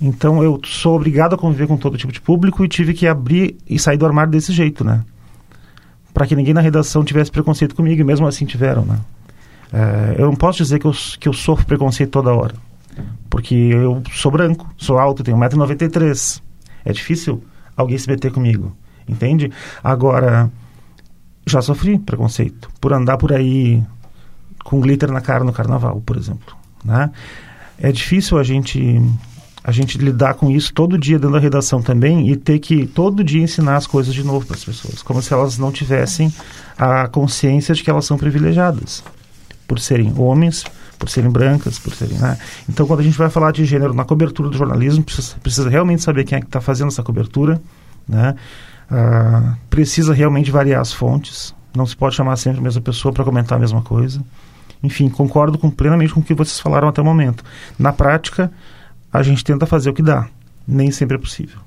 Então 0.00 0.42
eu 0.42 0.60
sou 0.64 0.96
obrigado 0.96 1.34
a 1.34 1.38
conviver 1.38 1.66
com 1.66 1.76
todo 1.76 1.96
tipo 1.96 2.12
de 2.12 2.20
público 2.20 2.64
e 2.64 2.68
tive 2.68 2.92
que 2.94 3.06
abrir 3.06 3.56
e 3.68 3.78
sair 3.78 3.96
do 3.96 4.06
armário 4.06 4.30
desse 4.30 4.52
jeito, 4.52 4.84
né? 4.84 5.02
Para 6.12 6.26
que 6.26 6.36
ninguém 6.36 6.54
na 6.54 6.60
redação 6.60 7.02
tivesse 7.04 7.30
preconceito 7.30 7.74
comigo, 7.74 8.00
e 8.00 8.04
mesmo 8.04 8.26
assim 8.26 8.44
tiveram, 8.44 8.84
né? 8.84 9.00
É, 9.74 10.14
eu 10.20 10.26
não 10.26 10.36
posso 10.36 10.58
dizer 10.58 10.78
que 10.78 10.86
eu, 10.86 10.92
que 11.18 11.28
eu 11.28 11.32
sofro 11.32 11.66
preconceito 11.66 12.10
toda 12.10 12.32
hora. 12.32 12.54
Porque 13.28 13.54
eu 13.54 14.00
sou 14.12 14.30
branco, 14.30 14.72
sou 14.76 14.98
alto, 14.98 15.24
tenho 15.24 15.36
1,93m. 15.36 16.40
É 16.84 16.92
difícil 16.92 17.42
alguém 17.76 17.98
se 17.98 18.08
meter 18.08 18.30
comigo, 18.30 18.76
entende? 19.08 19.50
Agora, 19.82 20.48
já 21.44 21.60
sofri 21.60 21.98
preconceito 21.98 22.70
por 22.80 22.92
andar 22.92 23.16
por 23.16 23.32
aí 23.32 23.82
com 24.62 24.80
glitter 24.80 25.10
na 25.10 25.20
cara 25.20 25.42
no 25.42 25.52
carnaval, 25.52 26.00
por 26.06 26.16
exemplo. 26.16 26.54
Né? 26.84 27.10
É 27.76 27.90
difícil 27.90 28.38
a 28.38 28.44
gente 28.44 29.02
a 29.66 29.72
gente 29.72 29.96
lidar 29.96 30.34
com 30.34 30.50
isso 30.50 30.74
todo 30.74 30.98
dia 30.98 31.18
dentro 31.18 31.32
da 31.32 31.40
redação 31.40 31.80
também 31.80 32.30
e 32.30 32.36
ter 32.36 32.58
que 32.58 32.86
todo 32.86 33.24
dia 33.24 33.42
ensinar 33.42 33.76
as 33.76 33.86
coisas 33.86 34.12
de 34.12 34.22
novo 34.22 34.44
para 34.44 34.56
as 34.56 34.64
pessoas, 34.64 35.02
como 35.02 35.22
se 35.22 35.32
elas 35.32 35.56
não 35.56 35.72
tivessem 35.72 36.30
a 36.76 37.08
consciência 37.08 37.74
de 37.74 37.82
que 37.82 37.88
elas 37.88 38.04
são 38.04 38.18
privilegiadas 38.18 39.02
por 39.66 39.78
serem 39.78 40.12
homens, 40.16 40.64
por 40.98 41.08
serem 41.08 41.30
brancas, 41.30 41.78
por 41.78 41.94
serem. 41.94 42.18
Né? 42.18 42.38
Então, 42.68 42.86
quando 42.86 43.00
a 43.00 43.02
gente 43.02 43.16
vai 43.16 43.30
falar 43.30 43.52
de 43.52 43.64
gênero 43.64 43.94
na 43.94 44.04
cobertura 44.04 44.48
do 44.48 44.56
jornalismo, 44.56 45.04
precisa, 45.04 45.36
precisa 45.42 45.68
realmente 45.68 46.02
saber 46.02 46.24
quem 46.24 46.38
é 46.38 46.40
que 46.40 46.46
está 46.46 46.60
fazendo 46.60 46.88
essa 46.88 47.02
cobertura, 47.02 47.60
né? 48.08 48.34
Ah, 48.90 49.56
precisa 49.70 50.12
realmente 50.12 50.50
variar 50.50 50.80
as 50.80 50.92
fontes. 50.92 51.54
Não 51.74 51.86
se 51.86 51.96
pode 51.96 52.14
chamar 52.14 52.36
sempre 52.36 52.60
a 52.60 52.62
mesma 52.62 52.80
pessoa 52.80 53.12
para 53.12 53.24
comentar 53.24 53.56
a 53.56 53.60
mesma 53.60 53.82
coisa. 53.82 54.22
Enfim, 54.82 55.08
concordo 55.08 55.58
com, 55.58 55.70
plenamente 55.70 56.12
com 56.12 56.20
o 56.20 56.22
que 56.22 56.34
vocês 56.34 56.60
falaram 56.60 56.88
até 56.88 57.00
o 57.00 57.04
momento. 57.04 57.42
Na 57.78 57.92
prática, 57.92 58.52
a 59.12 59.22
gente 59.22 59.42
tenta 59.42 59.66
fazer 59.66 59.90
o 59.90 59.94
que 59.94 60.02
dá. 60.02 60.28
Nem 60.68 60.90
sempre 60.90 61.16
é 61.16 61.18
possível. 61.18 61.63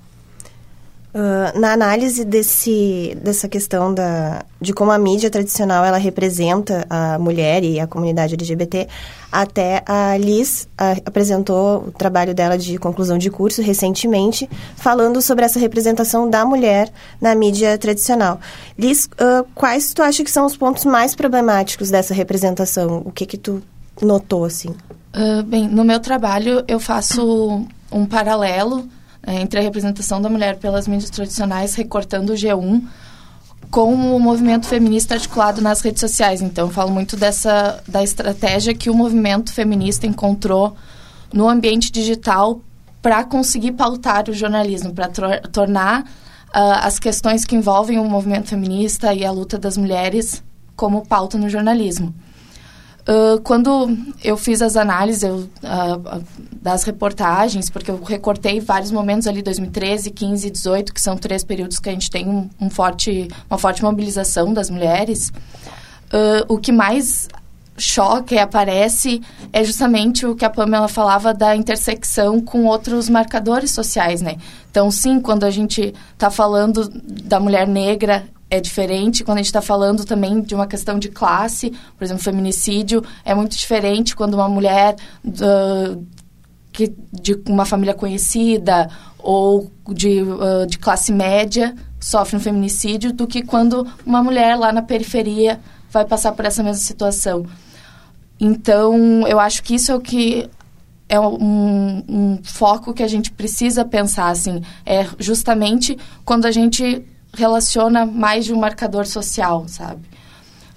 Uh, 1.17 1.59
na 1.59 1.73
análise 1.73 2.23
desse, 2.23 3.17
dessa 3.23 3.49
questão 3.49 3.91
da, 3.91 4.45
de 4.61 4.71
como 4.71 4.91
a 4.91 4.99
mídia 4.99 5.31
tradicional 5.31 5.83
ela 5.83 5.97
representa 5.97 6.85
a 6.87 7.17
mulher 7.17 7.63
e 7.63 7.79
a 7.79 7.87
comunidade 7.87 8.35
LGBT, 8.35 8.87
até 9.31 9.81
a 9.87 10.15
Liz 10.15 10.69
uh, 10.79 11.01
apresentou 11.03 11.85
o 11.87 11.91
trabalho 11.91 12.35
dela 12.35 12.55
de 12.55 12.77
conclusão 12.77 13.17
de 13.17 13.31
curso 13.31 13.63
recentemente, 13.63 14.47
falando 14.75 15.19
sobre 15.19 15.43
essa 15.43 15.57
representação 15.57 16.29
da 16.29 16.45
mulher 16.45 16.93
na 17.19 17.33
mídia 17.33 17.75
tradicional. 17.79 18.39
Liz, 18.77 19.05
uh, 19.05 19.43
quais 19.55 19.95
tu 19.95 20.03
acha 20.03 20.23
que 20.23 20.29
são 20.29 20.45
os 20.45 20.55
pontos 20.55 20.85
mais 20.85 21.15
problemáticos 21.15 21.89
dessa 21.89 22.13
representação? 22.13 23.01
O 23.03 23.11
que 23.11 23.25
que 23.25 23.37
tu 23.37 23.63
notou, 23.99 24.45
assim? 24.45 24.69
bem, 25.47 25.67
no 25.67 25.83
meu 25.83 25.99
trabalho 25.99 26.63
eu 26.67 26.79
faço 26.79 27.65
um 27.91 28.05
paralelo 28.05 28.87
entre 29.27 29.59
a 29.59 29.63
representação 29.63 30.21
da 30.21 30.29
mulher 30.29 30.57
pelas 30.57 30.87
mídias 30.87 31.09
tradicionais, 31.09 31.75
recortando 31.75 32.31
o 32.31 32.35
G1, 32.35 32.81
com 33.69 33.93
o 33.93 34.19
movimento 34.19 34.65
feminista 34.65 35.15
articulado 35.15 35.61
nas 35.61 35.81
redes 35.81 35.99
sociais. 35.99 36.41
Então, 36.41 36.67
eu 36.67 36.73
falo 36.73 36.91
muito 36.91 37.17
dessa 37.17 37.83
da 37.87 38.01
estratégia 38.01 38.73
que 38.73 38.89
o 38.89 38.93
movimento 38.93 39.51
feminista 39.51 40.07
encontrou 40.07 40.75
no 41.33 41.49
ambiente 41.49 41.91
digital 41.91 42.61
para 43.01 43.23
conseguir 43.23 43.73
pautar 43.73 44.29
o 44.29 44.33
jornalismo, 44.33 44.93
para 44.93 45.09
tornar 45.51 46.01
uh, 46.01 46.05
as 46.81 46.99
questões 46.99 47.45
que 47.45 47.55
envolvem 47.55 47.99
o 47.99 48.05
movimento 48.05 48.47
feminista 48.47 49.13
e 49.13 49.25
a 49.25 49.31
luta 49.31 49.57
das 49.57 49.77
mulheres 49.77 50.43
como 50.75 51.05
pauta 51.05 51.37
no 51.37 51.49
jornalismo. 51.49 52.13
Uh, 53.07 53.39
quando 53.41 53.97
eu 54.21 54.35
fiz 54.35 54.61
as 54.61 54.75
análises 54.75 55.23
eu, 55.23 55.35
uh, 55.37 56.23
das 56.61 56.83
reportagens, 56.83 57.69
porque 57.69 57.89
eu 57.89 58.03
recortei 58.03 58.59
vários 58.59 58.91
momentos 58.91 59.27
ali, 59.27 59.41
2013, 59.41 60.11
15 60.11 60.47
e 60.47 60.51
18, 60.51 60.93
que 60.93 60.99
são 60.99 61.15
três 61.15 61.41
períodos 61.41 61.79
que 61.79 61.87
a 61.87 61.93
gente 61.93 62.11
tem 62.11 62.27
um, 62.27 62.49
um 62.59 62.69
forte, 62.69 63.29
uma 63.49 63.57
forte 63.57 63.81
mobilização 63.81 64.53
das 64.53 64.69
mulheres, 64.69 65.31
uh, 66.11 66.53
o 66.53 66.57
que 66.57 66.73
mais 66.73 67.29
choca 67.77 68.35
e 68.35 68.39
aparece 68.39 69.21
é 69.53 69.63
justamente 69.63 70.25
o 70.25 70.35
que 70.35 70.43
a 70.43 70.49
Pamela 70.49 70.89
falava 70.89 71.33
da 71.33 71.55
intersecção 71.55 72.41
com 72.41 72.65
outros 72.65 73.07
marcadores 73.07 73.71
sociais, 73.71 74.21
né? 74.21 74.35
Então, 74.69 74.91
sim, 74.91 75.21
quando 75.21 75.45
a 75.45 75.51
gente 75.51 75.93
está 76.13 76.29
falando 76.29 76.89
da 77.23 77.39
mulher 77.39 77.67
negra 77.67 78.25
é 78.49 78.61
diferente 78.61 79.23
quando 79.23 79.37
a 79.37 79.41
gente 79.41 79.47
está 79.47 79.61
falando 79.61 80.05
também 80.05 80.41
de 80.41 80.55
uma 80.55 80.67
questão 80.67 80.97
de 80.97 81.09
classe, 81.09 81.71
por 81.97 82.03
exemplo, 82.03 82.23
feminicídio 82.23 83.03
é 83.25 83.35
muito 83.35 83.57
diferente 83.57 84.15
quando 84.15 84.35
uma 84.35 84.47
mulher 84.47 84.95
uh, 85.25 86.05
que, 86.71 86.93
de 87.11 87.41
uma 87.47 87.65
família 87.65 87.93
conhecida 87.93 88.89
ou 89.19 89.69
de, 89.89 90.21
uh, 90.21 90.65
de 90.65 90.77
classe 90.77 91.11
média 91.11 91.75
sofre 91.99 92.37
um 92.37 92.39
feminicídio 92.39 93.11
do 93.11 93.27
que 93.27 93.41
quando 93.41 93.85
uma 94.05 94.23
mulher 94.23 94.55
lá 94.55 94.71
na 94.71 94.81
periferia 94.81 95.59
vai 95.91 96.05
passar 96.05 96.31
por 96.31 96.45
essa 96.45 96.63
mesma 96.63 96.81
situação. 96.81 97.45
Então, 98.39 99.27
eu 99.27 99.39
acho 99.39 99.63
que 99.63 99.75
isso 99.75 99.91
é 99.91 99.95
o 99.95 99.99
que 99.99 100.49
é 101.09 101.19
um, 101.19 102.03
um 102.07 102.39
foco 102.43 102.93
que 102.93 103.01
a 103.01 103.07
gente 103.07 103.31
precisa 103.31 103.83
pensar, 103.83 104.29
assim, 104.29 104.61
é 104.85 105.05
justamente 105.17 105.97
quando 106.23 106.45
a 106.45 106.51
gente 106.51 107.03
relaciona 107.33 108.05
mais 108.05 108.45
de 108.45 108.53
um 108.53 108.59
marcador 108.59 109.05
social, 109.05 109.65
sabe? 109.67 110.01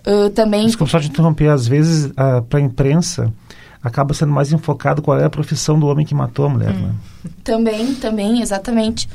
Uh, 0.07 0.31
também... 0.31 0.67
Desculpa 0.67 0.91
só 0.91 0.99
de 0.99 1.09
interromper, 1.09 1.49
às 1.49 1.67
vezes 1.67 2.07
uh, 2.07 2.43
para 2.49 2.59
a 2.59 2.63
imprensa 2.63 3.33
acaba 3.83 4.13
sendo 4.13 4.33
mais 4.33 4.53
enfocado 4.53 5.01
qual 5.03 5.19
é 5.19 5.25
a 5.25 5.31
profissão 5.31 5.79
do 5.79 5.87
homem 5.87 6.05
que 6.05 6.15
matou 6.15 6.47
a 6.47 6.49
mulher, 6.49 6.71
hum. 6.71 6.89
né? 6.89 6.95
Também, 7.43 7.95
também, 7.95 8.43
exatamente. 8.43 9.09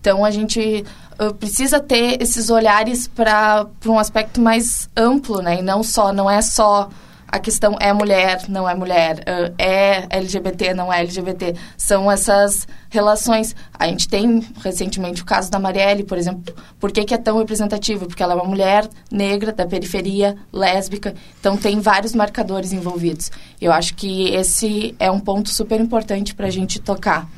Então 0.00 0.24
a 0.24 0.30
gente 0.30 0.84
uh, 1.20 1.34
precisa 1.34 1.80
ter 1.80 2.22
esses 2.22 2.48
olhares 2.48 3.08
para 3.08 3.66
um 3.86 3.98
aspecto 3.98 4.40
mais 4.40 4.88
amplo, 4.96 5.42
né? 5.42 5.60
E 5.60 5.62
não 5.62 5.82
só, 5.82 6.12
não 6.12 6.30
é 6.30 6.40
só 6.40 6.88
a 7.28 7.38
questão 7.38 7.76
é 7.80 7.92
mulher, 7.92 8.42
não 8.48 8.68
é 8.68 8.74
mulher, 8.74 9.22
é 9.58 10.06
LGBT, 10.10 10.74
não 10.74 10.92
é 10.92 11.00
LGBT. 11.00 11.54
São 11.76 12.10
essas 12.10 12.68
relações. 12.88 13.54
A 13.78 13.86
gente 13.88 14.08
tem 14.08 14.46
recentemente 14.62 15.22
o 15.22 15.24
caso 15.24 15.50
da 15.50 15.58
Marielle, 15.58 16.04
por 16.04 16.16
exemplo. 16.16 16.54
Por 16.78 16.92
que, 16.92 17.04
que 17.04 17.14
é 17.14 17.18
tão 17.18 17.38
representativa? 17.38 18.06
Porque 18.06 18.22
ela 18.22 18.32
é 18.32 18.36
uma 18.36 18.44
mulher 18.44 18.88
negra, 19.10 19.52
da 19.52 19.66
periferia, 19.66 20.36
lésbica. 20.52 21.14
Então, 21.40 21.56
tem 21.56 21.80
vários 21.80 22.14
marcadores 22.14 22.72
envolvidos. 22.72 23.30
Eu 23.60 23.72
acho 23.72 23.94
que 23.94 24.28
esse 24.34 24.94
é 24.98 25.10
um 25.10 25.18
ponto 25.18 25.50
super 25.50 25.80
importante 25.80 26.34
para 26.34 26.46
a 26.46 26.50
gente 26.50 26.80
tocar. 26.80 27.28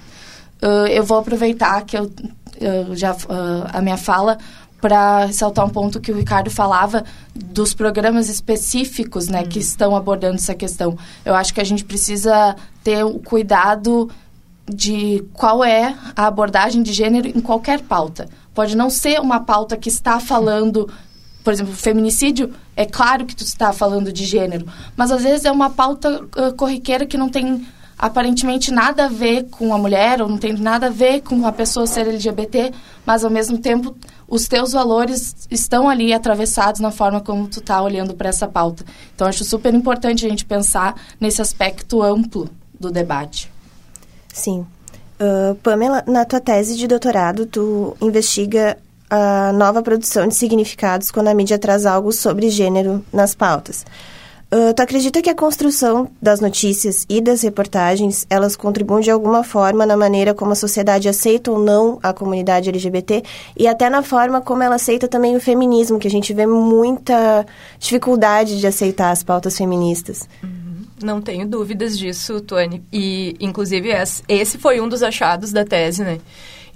Eu 0.90 1.04
vou 1.04 1.18
aproveitar 1.18 1.82
que 1.82 1.96
eu 1.96 2.04
uh, 2.04 2.96
já 2.96 3.16
a 3.72 3.80
minha 3.80 3.96
fala 3.96 4.38
para 4.80 5.24
ressaltar 5.24 5.64
um 5.64 5.70
ponto 5.70 6.00
que 6.00 6.12
o 6.12 6.16
Ricardo 6.16 6.50
falava 6.50 7.04
dos 7.34 7.74
programas 7.74 8.28
específicos 8.28 9.28
né, 9.28 9.44
que 9.44 9.58
estão 9.58 9.96
abordando 9.96 10.36
essa 10.36 10.54
questão. 10.54 10.96
Eu 11.24 11.34
acho 11.34 11.52
que 11.52 11.60
a 11.60 11.64
gente 11.64 11.84
precisa 11.84 12.54
ter 12.84 13.04
o 13.04 13.18
cuidado 13.18 14.08
de 14.68 15.24
qual 15.32 15.64
é 15.64 15.96
a 16.14 16.26
abordagem 16.26 16.82
de 16.82 16.92
gênero 16.92 17.26
em 17.26 17.40
qualquer 17.40 17.80
pauta. 17.80 18.28
Pode 18.54 18.76
não 18.76 18.90
ser 18.90 19.20
uma 19.20 19.40
pauta 19.40 19.76
que 19.76 19.88
está 19.88 20.20
falando, 20.20 20.88
por 21.42 21.52
exemplo, 21.52 21.72
feminicídio, 21.74 22.52
é 22.76 22.84
claro 22.84 23.24
que 23.24 23.34
tu 23.34 23.44
está 23.44 23.72
falando 23.72 24.12
de 24.12 24.24
gênero, 24.24 24.66
mas 24.96 25.10
às 25.10 25.22
vezes 25.22 25.44
é 25.44 25.50
uma 25.50 25.70
pauta 25.70 26.22
uh, 26.22 26.52
corriqueira 26.54 27.06
que 27.06 27.16
não 27.16 27.28
tem 27.28 27.66
aparentemente 27.98 28.70
nada 28.70 29.06
a 29.06 29.08
ver 29.08 29.44
com 29.50 29.74
a 29.74 29.78
mulher 29.78 30.22
ou 30.22 30.28
não 30.28 30.38
tem 30.38 30.52
nada 30.52 30.86
a 30.86 30.90
ver 30.90 31.22
com 31.22 31.46
a 31.46 31.52
pessoa 31.52 31.86
ser 31.86 32.06
LGBT, 32.06 32.72
mas 33.04 33.24
ao 33.24 33.30
mesmo 33.30 33.58
tempo 33.58 33.96
os 34.28 34.46
teus 34.46 34.72
valores 34.72 35.34
estão 35.50 35.88
ali 35.88 36.12
atravessados 36.12 36.80
na 36.80 36.90
forma 36.90 37.20
como 37.20 37.48
tu 37.48 37.60
tá 37.60 37.82
olhando 37.82 38.14
para 38.14 38.28
essa 38.28 38.46
pauta. 38.46 38.84
Então 39.14 39.26
acho 39.26 39.44
super 39.44 39.74
importante 39.74 40.24
a 40.24 40.28
gente 40.28 40.44
pensar 40.44 40.94
nesse 41.20 41.42
aspecto 41.42 42.02
amplo 42.02 42.48
do 42.78 42.90
debate. 42.90 43.50
Sim. 44.32 44.64
Uh, 45.20 45.54
Pamela, 45.56 46.04
na 46.06 46.24
tua 46.24 46.40
tese 46.40 46.76
de 46.76 46.86
doutorado, 46.86 47.44
tu 47.46 47.96
investiga 48.00 48.78
a 49.10 49.52
nova 49.52 49.82
produção 49.82 50.28
de 50.28 50.34
significados 50.34 51.10
quando 51.10 51.28
a 51.28 51.34
mídia 51.34 51.58
traz 51.58 51.86
algo 51.86 52.12
sobre 52.12 52.50
gênero 52.50 53.04
nas 53.12 53.34
pautas. 53.34 53.84
Uh, 54.50 54.72
tu 54.74 54.80
acredita 54.80 55.20
que 55.20 55.28
a 55.28 55.34
construção 55.34 56.10
das 56.22 56.40
notícias 56.40 57.04
e 57.06 57.20
das 57.20 57.42
reportagens, 57.42 58.26
elas 58.30 58.56
contribuem 58.56 59.02
de 59.02 59.10
alguma 59.10 59.44
forma 59.44 59.84
na 59.84 59.94
maneira 59.94 60.32
como 60.32 60.52
a 60.52 60.54
sociedade 60.54 61.06
aceita 61.06 61.50
ou 61.50 61.58
não 61.58 61.98
a 62.02 62.14
comunidade 62.14 62.70
LGBT 62.70 63.22
e 63.54 63.66
até 63.66 63.90
na 63.90 64.02
forma 64.02 64.40
como 64.40 64.62
ela 64.62 64.76
aceita 64.76 65.06
também 65.06 65.36
o 65.36 65.40
feminismo, 65.40 65.98
que 65.98 66.08
a 66.08 66.10
gente 66.10 66.32
vê 66.32 66.46
muita 66.46 67.44
dificuldade 67.78 68.58
de 68.58 68.66
aceitar 68.66 69.10
as 69.10 69.22
pautas 69.22 69.54
feministas? 69.54 70.26
Uhum. 70.42 70.58
Não 71.02 71.20
tenho 71.20 71.46
dúvidas 71.46 71.98
disso, 71.98 72.40
Tony. 72.40 72.82
E, 72.92 73.36
inclusive, 73.38 73.90
esse 74.28 74.58
foi 74.58 74.80
um 74.80 74.88
dos 74.88 75.02
achados 75.02 75.52
da 75.52 75.64
tese, 75.64 76.02
né? 76.02 76.18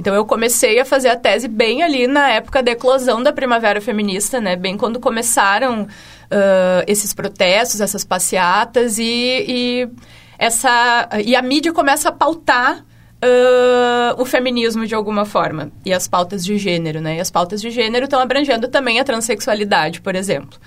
Então 0.02 0.16
eu 0.16 0.26
comecei 0.26 0.80
a 0.80 0.84
fazer 0.84 1.10
a 1.10 1.16
tese 1.16 1.46
bem 1.46 1.84
ali 1.84 2.08
na 2.08 2.28
época 2.28 2.60
da 2.60 2.72
eclosão 2.72 3.22
da 3.22 3.32
primavera 3.32 3.80
feminista, 3.80 4.40
né? 4.40 4.56
Bem 4.56 4.76
quando 4.76 4.98
começaram 4.98 5.82
uh, 5.82 6.82
esses 6.88 7.14
protestos, 7.14 7.80
essas 7.80 8.02
passeatas 8.02 8.98
e, 8.98 9.04
e, 9.46 9.88
essa 10.36 11.08
e 11.24 11.36
a 11.36 11.40
mídia 11.40 11.72
começa 11.72 12.08
a 12.08 12.12
pautar 12.12 12.84
Uh, 13.24 14.20
o 14.20 14.24
feminismo 14.24 14.84
de 14.84 14.96
alguma 14.96 15.24
forma 15.24 15.70
e 15.86 15.92
as 15.92 16.08
pautas 16.08 16.44
de 16.44 16.58
gênero, 16.58 17.00
né? 17.00 17.18
E 17.18 17.20
as 17.20 17.30
pautas 17.30 17.62
de 17.62 17.70
gênero 17.70 18.06
estão 18.06 18.18
abrangendo 18.18 18.66
também 18.66 18.98
a 18.98 19.04
transexualidade, 19.04 20.00
por 20.00 20.16
exemplo, 20.16 20.58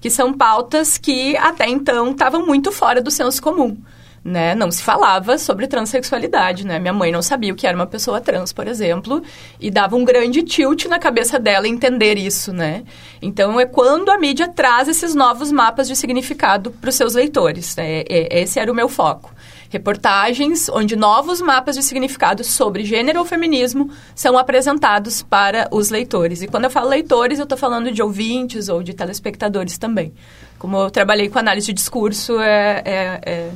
que 0.00 0.10
são 0.10 0.32
pautas 0.32 0.98
que 0.98 1.36
até 1.36 1.68
então 1.68 2.10
estavam 2.10 2.44
muito 2.44 2.72
fora 2.72 3.00
do 3.00 3.12
senso 3.12 3.40
comum 3.40 3.76
né? 4.22 4.54
Não 4.54 4.70
se 4.70 4.82
falava 4.82 5.38
sobre 5.38 5.66
transexualidade, 5.66 6.66
né? 6.66 6.78
Minha 6.78 6.92
mãe 6.92 7.10
não 7.10 7.22
sabia 7.22 7.52
o 7.52 7.56
que 7.56 7.66
era 7.66 7.76
uma 7.76 7.86
pessoa 7.86 8.20
trans, 8.20 8.52
por 8.52 8.68
exemplo, 8.68 9.22
e 9.58 9.70
dava 9.70 9.96
um 9.96 10.04
grande 10.04 10.42
tilt 10.42 10.86
na 10.86 10.98
cabeça 10.98 11.38
dela 11.38 11.66
entender 11.66 12.18
isso, 12.18 12.52
né? 12.52 12.84
Então, 13.22 13.58
é 13.58 13.64
quando 13.64 14.10
a 14.10 14.18
mídia 14.18 14.46
traz 14.48 14.88
esses 14.88 15.14
novos 15.14 15.50
mapas 15.50 15.88
de 15.88 15.96
significado 15.96 16.70
para 16.70 16.90
os 16.90 16.94
seus 16.94 17.14
leitores. 17.14 17.74
Né? 17.76 18.04
Esse 18.08 18.58
era 18.58 18.70
o 18.70 18.74
meu 18.74 18.88
foco. 18.88 19.32
Reportagens 19.70 20.68
onde 20.68 20.96
novos 20.96 21.40
mapas 21.40 21.76
de 21.76 21.82
significado 21.82 22.42
sobre 22.42 22.84
gênero 22.84 23.20
ou 23.20 23.24
feminismo 23.24 23.88
são 24.14 24.36
apresentados 24.36 25.22
para 25.22 25.68
os 25.70 25.90
leitores. 25.90 26.42
E 26.42 26.48
quando 26.48 26.64
eu 26.64 26.70
falo 26.70 26.88
leitores, 26.88 27.38
eu 27.38 27.44
estou 27.44 27.56
falando 27.56 27.92
de 27.92 28.02
ouvintes 28.02 28.68
ou 28.68 28.82
de 28.82 28.92
telespectadores 28.92 29.78
também. 29.78 30.12
Como 30.58 30.76
eu 30.76 30.90
trabalhei 30.90 31.28
com 31.28 31.38
análise 31.38 31.68
de 31.68 31.72
discurso, 31.72 32.40
é, 32.40 32.82
é, 32.84 33.20
é 33.24 33.50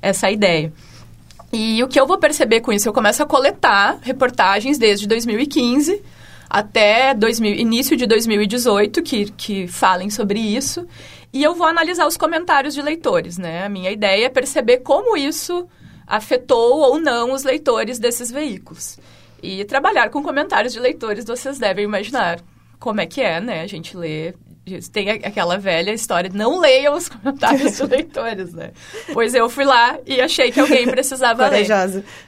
essa 0.00 0.30
ideia. 0.30 0.72
E 1.52 1.82
o 1.82 1.88
que 1.88 1.98
eu 1.98 2.06
vou 2.06 2.18
perceber 2.18 2.60
com 2.60 2.72
isso? 2.72 2.88
Eu 2.88 2.92
começo 2.92 3.22
a 3.22 3.26
coletar 3.26 3.98
reportagens 4.02 4.78
desde 4.78 5.06
2015 5.06 6.02
até 6.48 7.14
2000, 7.14 7.54
início 7.54 7.96
de 7.96 8.06
2018 8.06 9.02
que, 9.02 9.30
que 9.32 9.66
falem 9.66 10.10
sobre 10.10 10.40
isso. 10.40 10.86
E 11.32 11.42
eu 11.42 11.54
vou 11.54 11.66
analisar 11.66 12.06
os 12.06 12.16
comentários 12.16 12.74
de 12.74 12.80
leitores, 12.80 13.36
né? 13.36 13.64
A 13.64 13.68
minha 13.68 13.90
ideia 13.90 14.26
é 14.26 14.30
perceber 14.30 14.78
como 14.78 15.16
isso 15.16 15.68
afetou 16.06 16.78
ou 16.78 16.98
não 16.98 17.32
os 17.32 17.44
leitores 17.44 17.98
desses 17.98 18.30
veículos. 18.30 18.98
E 19.42 19.64
trabalhar 19.64 20.08
com 20.08 20.22
comentários 20.22 20.72
de 20.72 20.80
leitores, 20.80 21.24
vocês 21.24 21.58
devem 21.58 21.84
imaginar 21.84 22.40
como 22.80 23.00
é 23.00 23.06
que 23.06 23.20
é, 23.20 23.40
né? 23.40 23.62
A 23.62 23.66
gente 23.66 23.96
lê 23.96 24.34
tem 24.90 25.10
aquela 25.10 25.58
velha 25.58 25.92
história, 25.92 26.30
não 26.32 26.60
leiam 26.60 26.94
os 26.94 27.08
comentários 27.10 27.76
de 27.76 27.84
leitores, 27.84 28.52
né? 28.52 28.72
Pois 29.12 29.34
eu 29.34 29.48
fui 29.48 29.64
lá 29.64 29.98
e 30.06 30.20
achei 30.20 30.50
que 30.50 30.60
alguém 30.60 30.86
precisava 30.86 31.48
ler. 31.48 31.66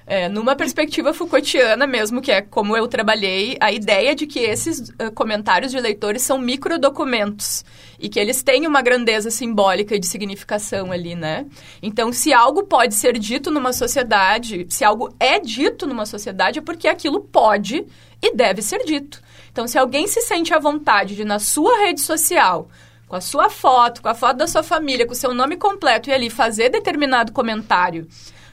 É, 0.07 0.29
numa 0.29 0.57
perspectiva 0.57 1.13
Foucaultiana 1.13 1.87
mesmo, 1.87 2.21
que 2.21 2.33
é 2.33 2.41
como 2.41 2.77
eu 2.77 2.89
trabalhei, 2.89 3.57
a 3.61 3.71
ideia 3.71 4.15
de 4.15 4.27
que 4.27 4.41
esses 4.41 4.89
uh, 4.89 5.13
comentários 5.15 5.71
de 5.71 5.79
leitores 5.81 6.23
são 6.23 6.39
microdocumentos 6.39 7.65
e 7.99 8.09
que 8.09 8.19
eles 8.19 8.43
têm 8.43 8.67
uma 8.67 8.83
grandeza 8.83 9.31
simbólica 9.31 9.95
e 9.95 9.99
de 9.99 10.07
significação 10.07 10.91
ali, 10.91 11.15
né? 11.15 11.47
Então, 11.83 12.13
se 12.13 12.33
algo 12.33 12.65
pode 12.65 12.95
ser 12.95 13.19
dito 13.19 13.51
numa 13.51 13.73
sociedade, 13.73 14.67
se 14.69 14.85
algo 14.85 15.15
é 15.21 15.39
dito 15.39 15.87
numa 15.87 16.07
sociedade, 16.07 16.59
é 16.59 16.63
porque 16.63 16.89
aquilo 16.89 17.21
pode 17.21 17.87
e 18.23 18.35
deve 18.35 18.63
ser 18.63 18.85
dito. 18.85 19.21
Então, 19.51 19.67
se 19.67 19.79
alguém 19.79 20.07
se 20.07 20.21
sente 20.23 20.55
à 20.55 20.59
vontade 20.59 21.17
de, 21.17 21.25
na 21.25 21.39
sua 21.39 21.79
rede 21.79 22.01
social, 22.01 22.69
com 23.09 23.17
a 23.17 23.21
sua 23.21 23.51
foto, 23.51 24.03
com 24.03 24.09
a 24.09 24.15
foto 24.15 24.37
da 24.37 24.47
sua 24.47 24.63
família, 24.63 25.05
com 25.05 25.13
o 25.13 25.17
seu 25.17 25.35
nome 25.35 25.57
completo 25.57 26.09
e 26.09 26.13
ali 26.13 26.31
fazer 26.31 26.69
determinado 26.69 27.33
comentário 27.33 28.07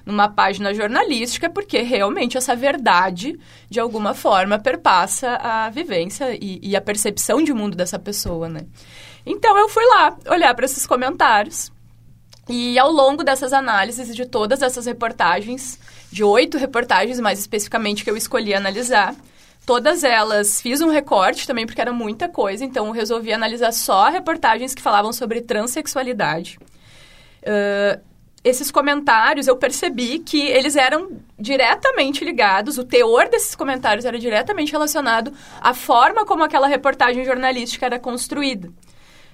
numa 0.03 0.29
página 0.29 0.73
jornalística, 0.73 1.47
é 1.47 1.49
porque 1.49 1.81
realmente 1.81 2.37
essa 2.37 2.55
verdade, 2.55 3.37
de 3.69 3.79
alguma 3.79 4.13
forma, 4.13 4.57
perpassa 4.57 5.35
a 5.35 5.69
vivência 5.69 6.33
e, 6.41 6.59
e 6.63 6.75
a 6.75 6.81
percepção 6.81 7.43
de 7.43 7.53
mundo 7.53 7.75
dessa 7.75 7.99
pessoa, 7.99 8.47
né? 8.47 8.61
Então, 9.25 9.57
eu 9.57 9.67
fui 9.67 9.85
lá 9.85 10.17
olhar 10.29 10.55
para 10.55 10.65
esses 10.65 10.87
comentários 10.87 11.71
e 12.49 12.79
ao 12.79 12.89
longo 12.89 13.23
dessas 13.23 13.51
análises 13.51 14.15
de 14.15 14.25
todas 14.25 14.61
essas 14.61 14.85
reportagens, 14.85 15.77
de 16.09 16.23
oito 16.23 16.57
reportagens 16.57 17.19
mais 17.19 17.37
especificamente 17.37 18.03
que 18.03 18.09
eu 18.09 18.15
escolhi 18.15 18.53
analisar, 18.53 19.13
todas 19.67 20.05
elas 20.05 20.61
fiz 20.61 20.79
um 20.79 20.89
recorte 20.89 21.45
também, 21.45 21.65
porque 21.65 21.81
era 21.81 21.91
muita 21.91 22.29
coisa, 22.29 22.63
então 22.63 22.89
resolvi 22.89 23.33
analisar 23.33 23.73
só 23.73 24.07
reportagens 24.09 24.73
que 24.73 24.81
falavam 24.81 25.11
sobre 25.11 25.41
transexualidade. 25.41 26.57
Uh, 27.43 28.01
esses 28.45 28.71
comentários 28.71 29.45
eu 29.45 29.57
percebi 29.57 30.19
que 30.19 30.39
eles 30.47 30.77
eram 30.77 31.19
diretamente 31.37 32.23
ligados, 32.23 32.77
o 32.77 32.83
teor 32.85 33.27
desses 33.27 33.55
comentários 33.55 34.05
era 34.05 34.17
diretamente 34.17 34.71
relacionado 34.71 35.33
à 35.59 35.73
forma 35.73 36.25
como 36.25 36.43
aquela 36.43 36.67
reportagem 36.67 37.25
jornalística 37.25 37.85
era 37.85 37.99
construída. 37.99 38.71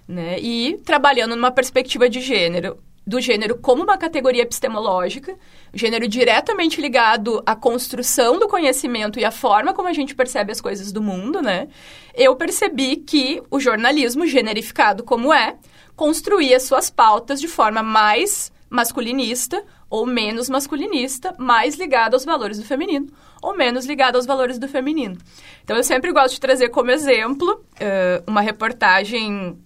Né? 0.08 0.40
E 0.40 0.80
trabalhando 0.84 1.36
numa 1.36 1.52
perspectiva 1.52 2.10
de 2.10 2.20
gênero, 2.20 2.80
do 3.06 3.20
gênero 3.20 3.58
como 3.58 3.84
uma 3.84 3.98
categoria 3.98 4.44
epistemológica, 4.44 5.38
gênero 5.74 6.08
diretamente 6.08 6.80
ligado 6.80 7.44
à 7.46 7.56
construção 7.56 8.40
do 8.40 8.48
conhecimento 8.48 9.20
e 9.20 9.26
à 9.26 9.32
forma 9.32 9.74
como 9.74 9.88
a 9.88 9.94
gente 9.94 10.16
percebe 10.16 10.52
as 10.52 10.62
coisas 10.62 10.92
do 10.92 11.02
mundo, 11.02 11.42
né? 11.42 11.68
Eu 12.16 12.36
percebi 12.36 12.98
que 12.98 13.42
o 13.52 13.60
jornalismo, 13.60 14.26
generificado 14.26 15.04
como 15.04 15.34
é, 15.34 15.58
construía 15.96 16.60
suas 16.60 16.90
pautas 16.90 17.42
de 17.42 17.48
forma 17.48 17.84
mais 17.84 18.52
masculinista 18.70 19.64
ou 19.90 20.06
menos 20.06 20.50
masculinista, 20.50 21.36
mais 21.38 21.76
ligada 21.76 22.16
aos 22.16 22.26
valores 22.26 22.58
do 22.58 22.66
feminino 22.66 23.08
ou 23.44 23.56
menos 23.56 23.86
ligada 23.86 24.18
aos 24.18 24.26
valores 24.26 24.58
do 24.58 24.70
feminino. 24.70 25.18
Então, 25.64 25.76
eu 25.76 25.84
sempre 25.84 26.12
gosto 26.14 26.36
de 26.36 26.40
trazer 26.40 26.70
como 26.70 26.90
exemplo 26.90 27.52
uh, 27.52 28.24
uma 28.26 28.40
reportagem 28.40 29.60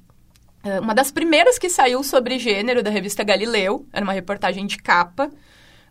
uma 0.81 0.93
das 0.93 1.11
primeiras 1.11 1.57
que 1.57 1.69
saiu 1.69 2.03
sobre 2.03 2.39
gênero 2.39 2.83
da 2.83 2.89
revista 2.89 3.23
Galileu, 3.23 3.85
era 3.93 4.03
uma 4.03 4.13
reportagem 4.13 4.65
de 4.65 4.77
capa. 4.77 5.29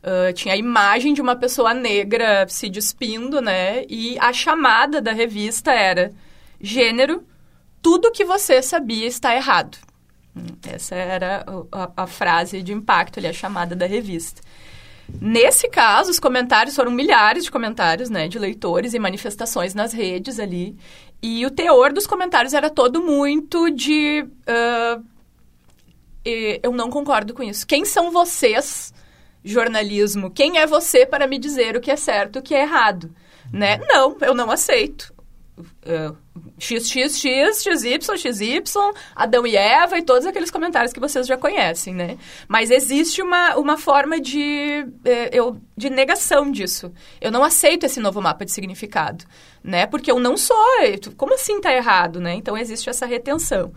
Uh, 0.02 0.32
tinha 0.34 0.54
a 0.54 0.56
imagem 0.56 1.14
de 1.14 1.20
uma 1.20 1.34
pessoa 1.34 1.74
negra 1.74 2.46
se 2.48 2.68
despindo, 2.68 3.40
né? 3.40 3.84
E 3.88 4.16
a 4.20 4.32
chamada 4.32 5.00
da 5.00 5.12
revista 5.12 5.72
era: 5.72 6.12
Gênero, 6.60 7.24
tudo 7.82 8.12
que 8.12 8.24
você 8.24 8.62
sabia 8.62 9.06
está 9.06 9.34
errado. 9.34 9.78
Hum, 10.36 10.44
essa 10.68 10.94
era 10.94 11.44
a, 11.72 12.04
a 12.04 12.06
frase 12.06 12.62
de 12.62 12.72
impacto 12.72 13.18
ali, 13.18 13.26
a 13.26 13.32
chamada 13.32 13.74
da 13.74 13.86
revista. 13.86 14.42
Nesse 15.20 15.68
caso, 15.68 16.10
os 16.10 16.18
comentários 16.18 16.74
foram 16.74 16.90
milhares 16.90 17.44
de 17.44 17.50
comentários, 17.50 18.10
né, 18.10 18.26
de 18.26 18.38
leitores 18.38 18.92
e 18.92 18.98
manifestações 18.98 19.74
nas 19.74 19.92
redes 19.92 20.38
ali. 20.40 20.76
E 21.22 21.44
o 21.44 21.50
teor 21.50 21.92
dos 21.92 22.06
comentários 22.06 22.54
era 22.54 22.70
todo 22.70 23.02
muito 23.02 23.70
de. 23.70 24.22
Uh, 24.22 25.04
eu 26.62 26.72
não 26.72 26.90
concordo 26.90 27.32
com 27.32 27.42
isso. 27.42 27.66
Quem 27.66 27.84
são 27.84 28.10
vocês, 28.10 28.92
jornalismo? 29.44 30.30
Quem 30.30 30.58
é 30.58 30.66
você 30.66 31.06
para 31.06 31.26
me 31.26 31.38
dizer 31.38 31.76
o 31.76 31.80
que 31.80 31.90
é 31.90 31.96
certo 31.96 32.36
e 32.36 32.38
o 32.40 32.42
que 32.42 32.54
é 32.54 32.62
errado? 32.62 33.14
Né? 33.52 33.78
Não, 33.88 34.16
eu 34.20 34.34
não 34.34 34.50
aceito. 34.50 35.14
Uh, 35.58 36.14
XXX, 36.58 37.62
XY, 37.62 37.98
XY, 38.18 38.62
Adão 39.14 39.46
e 39.46 39.56
Eva 39.56 39.96
e 39.98 40.02
todos 40.02 40.26
aqueles 40.26 40.50
comentários 40.50 40.92
que 40.92 41.00
vocês 41.00 41.26
já 41.26 41.36
conhecem, 41.36 41.94
né? 41.94 42.18
Mas 42.46 42.70
existe 42.70 43.22
uma, 43.22 43.56
uma 43.56 43.78
forma 43.78 44.20
de, 44.20 44.86
eh, 45.04 45.30
eu, 45.32 45.58
de 45.74 45.88
negação 45.88 46.50
disso. 46.50 46.92
Eu 47.20 47.30
não 47.30 47.42
aceito 47.42 47.86
esse 47.86 48.00
novo 48.00 48.20
mapa 48.20 48.44
de 48.44 48.52
significado, 48.52 49.24
né? 49.64 49.86
Porque 49.86 50.10
eu 50.10 50.18
não 50.18 50.36
sou. 50.36 50.56
Como 51.16 51.34
assim 51.34 51.58
tá 51.58 51.72
errado, 51.72 52.20
né? 52.20 52.34
Então 52.34 52.56
existe 52.56 52.90
essa 52.90 53.06
retenção. 53.06 53.72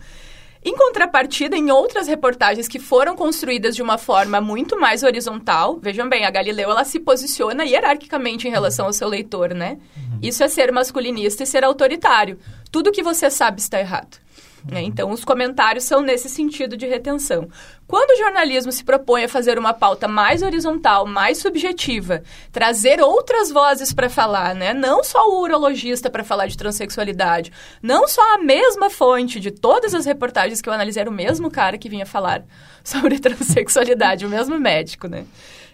Em 0.62 0.76
contrapartida, 0.76 1.56
em 1.56 1.70
outras 1.70 2.06
reportagens 2.06 2.68
que 2.68 2.78
foram 2.78 3.16
construídas 3.16 3.74
de 3.74 3.82
uma 3.82 3.96
forma 3.96 4.42
muito 4.42 4.78
mais 4.78 5.02
horizontal, 5.02 5.78
vejam 5.80 6.06
bem, 6.06 6.26
a 6.26 6.30
Galileu 6.30 6.70
ela 6.70 6.84
se 6.84 7.00
posiciona 7.00 7.64
hierarquicamente 7.64 8.46
em 8.46 8.50
relação 8.50 8.86
ao 8.86 8.92
seu 8.92 9.08
leitor, 9.08 9.54
né? 9.54 9.78
Uhum. 9.96 10.18
Isso 10.20 10.44
é 10.44 10.48
ser 10.48 10.70
masculinista 10.70 11.42
e 11.42 11.46
ser 11.46 11.64
autoritário. 11.64 12.38
Tudo 12.70 12.92
que 12.92 13.02
você 13.02 13.30
sabe 13.30 13.58
está 13.60 13.80
errado. 13.80 14.18
Né? 14.64 14.82
Então, 14.82 15.10
os 15.10 15.24
comentários 15.24 15.84
são 15.84 16.00
nesse 16.00 16.28
sentido 16.28 16.76
de 16.76 16.86
retenção. 16.86 17.48
Quando 17.86 18.10
o 18.12 18.16
jornalismo 18.16 18.70
se 18.70 18.84
propõe 18.84 19.24
a 19.24 19.28
fazer 19.28 19.58
uma 19.58 19.74
pauta 19.74 20.06
mais 20.06 20.42
horizontal, 20.42 21.06
mais 21.06 21.38
subjetiva, 21.38 22.22
trazer 22.52 23.00
outras 23.00 23.50
vozes 23.50 23.92
para 23.92 24.08
falar, 24.08 24.54
né? 24.54 24.72
não 24.72 25.02
só 25.02 25.28
o 25.28 25.40
urologista 25.40 26.08
para 26.08 26.22
falar 26.22 26.46
de 26.46 26.56
transexualidade, 26.56 27.52
não 27.82 28.06
só 28.06 28.34
a 28.34 28.38
mesma 28.38 28.90
fonte 28.90 29.40
de 29.40 29.50
todas 29.50 29.94
as 29.94 30.04
reportagens 30.04 30.60
que 30.60 30.68
eu 30.68 30.72
analisei, 30.72 31.00
era 31.00 31.10
o 31.10 31.12
mesmo 31.12 31.50
cara 31.50 31.78
que 31.78 31.88
vinha 31.88 32.06
falar 32.06 32.44
sobre 32.84 33.18
transexualidade, 33.20 34.24
o 34.24 34.28
mesmo 34.28 34.58
médico, 34.58 35.08
né? 35.08 35.24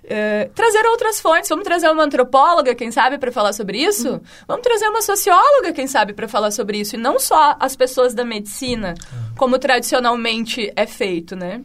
É, 0.09 0.49
trazer 0.55 0.87
outras 0.87 1.21
fontes. 1.21 1.49
Vamos 1.49 1.65
trazer 1.65 1.91
uma 1.91 2.05
antropóloga, 2.05 2.75
quem 2.75 2.93
sabe, 2.93 3.19
para 3.19 3.33
falar 3.33 3.53
sobre 3.53 3.79
isso? 3.79 4.13
Uhum. 4.13 4.21
Vamos 4.47 4.63
trazer 4.63 4.89
uma 4.89 5.03
socióloga, 5.03 5.73
quem 5.73 5.87
sabe, 5.87 6.13
para 6.13 6.29
falar 6.29 6.53
sobre 6.53 6.79
isso. 6.79 6.95
E 6.95 6.99
não 6.99 7.19
só 7.19 7.57
as 7.59 7.75
pessoas 7.75 8.15
da 8.15 8.25
medicina, 8.25 8.95
como 9.37 9.59
tradicionalmente 9.59 10.73
é 10.77 10.87
feito, 10.87 11.35
né? 11.35 11.61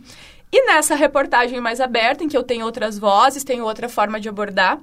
E 0.51 0.65
nessa 0.65 0.95
reportagem 0.95 1.61
mais 1.61 1.79
aberta, 1.79 2.23
em 2.23 2.27
que 2.27 2.35
eu 2.35 2.43
tenho 2.43 2.65
outras 2.65 2.97
vozes, 2.97 3.43
tenho 3.43 3.63
outra 3.63 3.87
forma 3.87 4.19
de 4.19 4.27
abordar, 4.27 4.79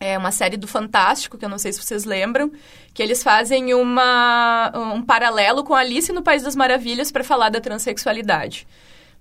é 0.00 0.16
uma 0.16 0.32
série 0.32 0.56
do 0.56 0.66
Fantástico, 0.66 1.36
que 1.36 1.44
eu 1.44 1.48
não 1.48 1.58
sei 1.58 1.72
se 1.72 1.82
vocês 1.82 2.04
lembram, 2.04 2.50
que 2.94 3.02
eles 3.02 3.22
fazem 3.22 3.74
uma, 3.74 4.72
um 4.74 5.02
paralelo 5.02 5.62
com 5.62 5.74
Alice 5.74 6.10
no 6.10 6.22
País 6.22 6.42
das 6.42 6.56
Maravilhas 6.56 7.12
para 7.12 7.22
falar 7.22 7.50
da 7.50 7.60
transexualidade. 7.60 8.66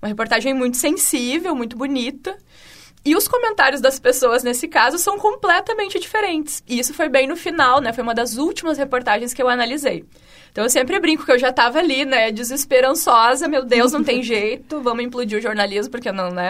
Uma 0.02 0.08
reportagem 0.08 0.54
muito 0.54 0.78
sensível, 0.78 1.54
muito 1.54 1.78
bonita. 1.78 2.38
E 3.06 3.16
os 3.16 3.28
comentários 3.28 3.82
das 3.82 4.00
pessoas 4.00 4.44
nesse 4.44 4.68
caso 4.68 4.98
são 4.98 5.18
completamente 5.18 6.00
diferentes. 6.00 6.62
E 6.68 6.80
isso 6.80 6.94
foi 6.94 7.08
bem 7.08 7.28
no 7.28 7.36
final, 7.36 7.80
né? 7.80 7.94
Foi 7.94 8.04
uma 8.04 8.14
das 8.14 8.36
últimas 8.38 8.78
reportagens 8.78 9.34
que 9.34 9.42
eu 9.42 9.48
analisei. 9.48 10.06
Então 10.52 10.64
eu 10.64 10.70
sempre 10.70 11.00
brinco 11.00 11.26
que 11.26 11.32
eu 11.32 11.40
já 11.40 11.50
estava 11.50 11.80
ali, 11.80 12.06
né, 12.06 12.32
desesperançosa, 12.32 13.48
meu 13.48 13.64
Deus, 13.64 13.92
não 13.92 14.04
tem 14.04 14.22
jeito, 14.24 14.82
vamos 14.82 15.04
implodir 15.04 15.38
o 15.38 15.42
jornalismo, 15.42 15.92
porque 15.92 16.12
não, 16.12 16.32
né? 16.32 16.50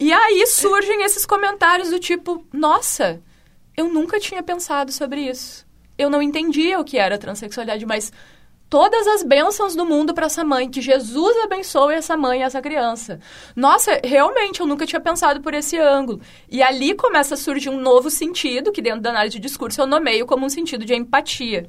e 0.00 0.12
aí 0.12 0.46
surgem 0.46 1.02
esses 1.04 1.24
comentários 1.24 1.90
do 1.90 1.98
tipo, 1.98 2.44
nossa, 2.52 3.20
eu 3.76 3.88
nunca 3.88 4.18
tinha 4.18 4.42
pensado 4.42 4.92
sobre 4.92 5.20
isso. 5.20 5.64
Eu 5.96 6.10
não 6.10 6.20
entendia 6.20 6.78
o 6.78 6.84
que 6.84 6.98
era 6.98 7.16
transexualidade, 7.16 7.86
mas 7.86 8.12
todas 8.68 9.06
as 9.06 9.22
bênçãos 9.22 9.74
do 9.74 9.84
mundo 9.84 10.12
para 10.12 10.26
essa 10.26 10.44
mãe, 10.44 10.68
que 10.68 10.80
Jesus 10.80 11.36
abençoe 11.44 11.94
essa 11.94 12.16
mãe 12.16 12.40
e 12.40 12.42
essa 12.42 12.60
criança. 12.60 13.20
Nossa, 13.54 14.00
realmente 14.04 14.60
eu 14.60 14.66
nunca 14.66 14.86
tinha 14.86 15.00
pensado 15.00 15.40
por 15.40 15.54
esse 15.54 15.78
ângulo. 15.78 16.20
E 16.50 16.62
ali 16.62 16.94
começa 16.94 17.34
a 17.34 17.36
surgir 17.36 17.70
um 17.70 17.80
novo 17.80 18.10
sentido, 18.10 18.72
que 18.72 18.82
dentro 18.82 19.00
da 19.00 19.10
análise 19.10 19.36
de 19.36 19.42
discurso 19.42 19.80
eu 19.80 19.86
nomeio 19.86 20.26
como 20.26 20.46
um 20.46 20.50
sentido 20.50 20.84
de 20.84 20.94
empatia. 20.94 21.68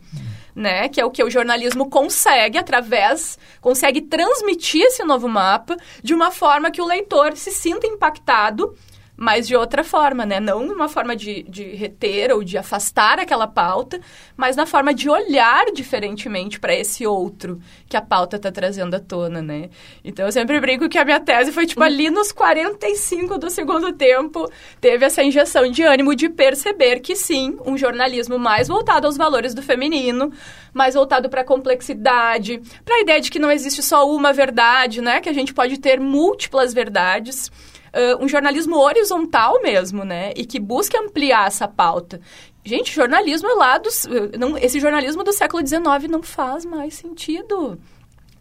Né, 0.56 0.90
que 0.90 1.00
é 1.00 1.06
o 1.06 1.12
que 1.12 1.24
o 1.24 1.30
jornalismo 1.30 1.88
consegue 1.88 2.58
através, 2.58 3.38
consegue 3.62 4.02
transmitir 4.02 4.82
esse 4.82 5.04
novo 5.04 5.28
mapa 5.28 5.78
de 6.02 6.16
uma 6.16 6.32
forma 6.32 6.72
que 6.72 6.82
o 6.82 6.88
leitor 6.88 7.38
se 7.38 7.52
sinta 7.52 7.86
impactado 7.86 8.74
mas 9.18 9.48
de 9.48 9.56
outra 9.56 9.84
forma, 9.84 10.28
né? 10.28 10.40
Não 10.40 10.64
uma 10.68 10.88
forma 10.88 11.16
de, 11.16 11.42
de 11.44 11.64
reter 11.64 12.32
ou 12.32 12.44
de 12.44 12.56
afastar 12.56 13.20
aquela 13.20 13.48
pauta, 13.48 14.00
mas 14.38 14.56
na 14.56 14.68
forma 14.68 14.94
de 14.94 15.10
olhar 15.10 15.66
diferentemente 15.74 16.60
para 16.60 16.76
esse 16.76 17.08
outro 17.08 17.60
que 17.90 17.98
a 17.98 18.02
pauta 18.02 18.38
está 18.38 18.52
trazendo 18.52 18.96
à 18.96 19.00
tona, 19.00 19.42
né? 19.42 19.72
Então 20.04 20.28
eu 20.28 20.32
sempre 20.32 20.60
brinco 20.60 20.88
que 20.88 21.00
a 21.00 21.04
minha 21.04 21.20
tese 21.20 21.52
foi 21.52 21.66
tipo 21.66 21.82
ali 21.82 22.12
nos 22.12 22.32
45 22.32 23.40
do 23.40 23.50
segundo 23.50 23.92
tempo, 23.92 24.48
teve 24.80 25.04
essa 25.04 25.24
injeção 25.24 25.70
de 25.72 25.82
ânimo 25.82 26.16
de 26.16 26.30
perceber 26.30 27.00
que 27.00 27.16
sim, 27.16 27.58
um 27.66 27.76
jornalismo 27.76 28.38
mais 28.38 28.68
voltado 28.68 29.08
aos 29.08 29.18
valores 29.18 29.56
do 29.56 29.64
feminino, 29.64 30.32
mais 30.72 30.94
voltado 30.94 31.28
para 31.28 31.42
a 31.42 31.46
complexidade, 31.46 32.62
para 32.86 32.96
a 32.96 33.00
ideia 33.00 33.20
de 33.20 33.32
que 33.32 33.40
não 33.40 33.50
existe 33.50 33.82
só 33.82 34.08
uma 34.08 34.32
verdade, 34.32 35.02
né? 35.02 35.20
Que 35.22 35.30
a 35.30 35.34
gente 35.34 35.56
pode 35.56 35.80
ter 35.80 36.00
múltiplas 36.00 36.72
verdades 36.72 37.52
uh, 37.98 38.24
um 38.24 38.28
jornalismo 38.28 38.78
horizontal 38.78 39.62
mesmo, 39.62 40.06
né? 40.06 40.32
E 40.36 40.46
que 40.46 40.60
busca 40.60 41.00
ampliar 41.00 41.48
essa 41.48 41.68
pauta. 41.68 42.22
Gente, 42.64 42.94
jornalismo 42.94 43.50
é 43.50 43.54
lá 43.54 43.78
dos... 43.78 44.06
Não, 44.38 44.58
esse 44.58 44.80
jornalismo 44.80 45.24
do 45.24 45.34
século 45.34 45.66
XIX 45.66 46.10
não 46.10 46.22
faz 46.22 46.66
mais 46.66 46.94
sentido. 46.94 47.80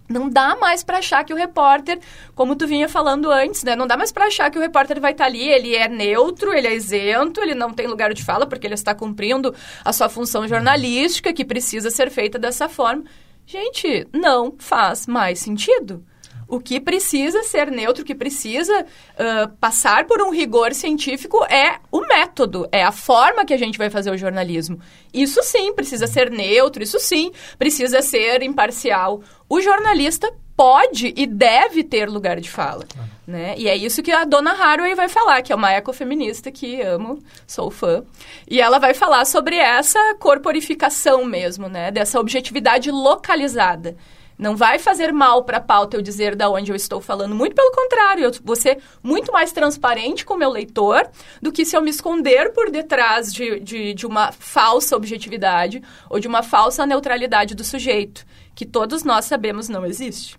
Não 0.08 0.28
dá 0.28 0.54
mais 0.56 0.84
para 0.84 0.98
achar 0.98 1.24
que 1.24 1.32
o 1.32 1.36
repórter, 1.36 1.98
como 2.34 2.54
tu 2.54 2.66
vinha 2.66 2.88
falando 2.88 3.30
antes, 3.30 3.64
né? 3.64 3.74
Não 3.74 3.86
dá 3.86 3.96
mais 3.96 4.12
para 4.12 4.26
achar 4.26 4.50
que 4.50 4.58
o 4.58 4.60
repórter 4.60 5.00
vai 5.00 5.12
estar 5.12 5.24
tá 5.24 5.30
ali, 5.30 5.48
ele 5.48 5.74
é 5.74 5.88
neutro, 5.88 6.52
ele 6.52 6.68
é 6.68 6.74
isento, 6.74 7.40
ele 7.40 7.54
não 7.54 7.72
tem 7.72 7.86
lugar 7.86 8.14
de 8.14 8.24
fala 8.24 8.46
porque 8.46 8.66
ele 8.66 8.74
está 8.74 8.94
cumprindo 8.94 9.54
a 9.84 9.92
sua 9.92 10.08
função 10.08 10.46
jornalística 10.46 11.32
que 11.32 11.44
precisa 11.44 11.90
ser 11.90 12.10
feita 12.10 12.38
dessa 12.38 12.68
forma. 12.68 13.04
Gente, 13.44 14.06
não 14.12 14.54
faz 14.58 15.06
mais 15.06 15.40
sentido. 15.40 16.04
O 16.48 16.60
que 16.60 16.80
precisa 16.80 17.42
ser 17.42 17.70
neutro, 17.70 18.02
o 18.02 18.06
que 18.06 18.14
precisa 18.14 18.82
uh, 18.82 19.48
passar 19.60 20.06
por 20.06 20.22
um 20.22 20.30
rigor 20.30 20.72
científico 20.74 21.44
é 21.44 21.80
o 21.90 22.00
método, 22.00 22.68
é 22.70 22.84
a 22.84 22.92
forma 22.92 23.44
que 23.44 23.52
a 23.52 23.58
gente 23.58 23.76
vai 23.76 23.90
fazer 23.90 24.10
o 24.10 24.16
jornalismo. 24.16 24.78
Isso 25.12 25.42
sim 25.42 25.72
precisa 25.74 26.06
ser 26.06 26.30
neutro, 26.30 26.82
isso 26.82 27.00
sim 27.00 27.32
precisa 27.58 28.00
ser 28.00 28.42
imparcial. 28.42 29.22
O 29.48 29.60
jornalista 29.60 30.32
pode 30.56 31.12
e 31.16 31.26
deve 31.26 31.84
ter 31.84 32.08
lugar 32.08 32.40
de 32.40 32.50
fala, 32.50 32.84
ah. 32.98 33.04
né? 33.26 33.54
E 33.58 33.68
é 33.68 33.76
isso 33.76 34.02
que 34.02 34.10
a 34.10 34.24
dona 34.24 34.52
Haraway 34.52 34.94
vai 34.94 35.08
falar, 35.08 35.42
que 35.42 35.52
é 35.52 35.56
uma 35.56 35.72
ecofeminista 35.72 36.50
que 36.50 36.80
amo, 36.80 37.18
sou 37.46 37.70
fã. 37.70 38.02
E 38.48 38.60
ela 38.60 38.78
vai 38.78 38.94
falar 38.94 39.24
sobre 39.26 39.56
essa 39.56 40.14
corporificação 40.18 41.24
mesmo, 41.24 41.68
né? 41.68 41.90
Dessa 41.90 42.18
objetividade 42.18 42.90
localizada. 42.90 43.96
Não 44.38 44.54
vai 44.54 44.78
fazer 44.78 45.12
mal 45.12 45.44
para 45.44 45.56
a 45.56 45.60
pauta 45.60 45.96
eu 45.96 46.02
dizer 46.02 46.36
da 46.36 46.50
onde 46.50 46.70
eu 46.70 46.76
estou 46.76 47.00
falando. 47.00 47.34
Muito 47.34 47.54
pelo 47.54 47.72
contrário, 47.72 48.24
eu 48.24 48.32
vou 48.44 48.54
ser 48.54 48.78
muito 49.02 49.32
mais 49.32 49.50
transparente 49.50 50.24
com 50.24 50.34
o 50.34 50.38
meu 50.38 50.50
leitor 50.50 51.08
do 51.40 51.50
que 51.50 51.64
se 51.64 51.76
eu 51.76 51.80
me 51.80 51.90
esconder 51.90 52.52
por 52.52 52.70
detrás 52.70 53.32
de, 53.32 53.60
de, 53.60 53.94
de 53.94 54.06
uma 54.06 54.32
falsa 54.32 54.94
objetividade 54.94 55.82
ou 56.10 56.20
de 56.20 56.28
uma 56.28 56.42
falsa 56.42 56.84
neutralidade 56.84 57.54
do 57.54 57.64
sujeito, 57.64 58.26
que 58.54 58.66
todos 58.66 59.04
nós 59.04 59.24
sabemos 59.24 59.68
não 59.68 59.86
existe. 59.86 60.38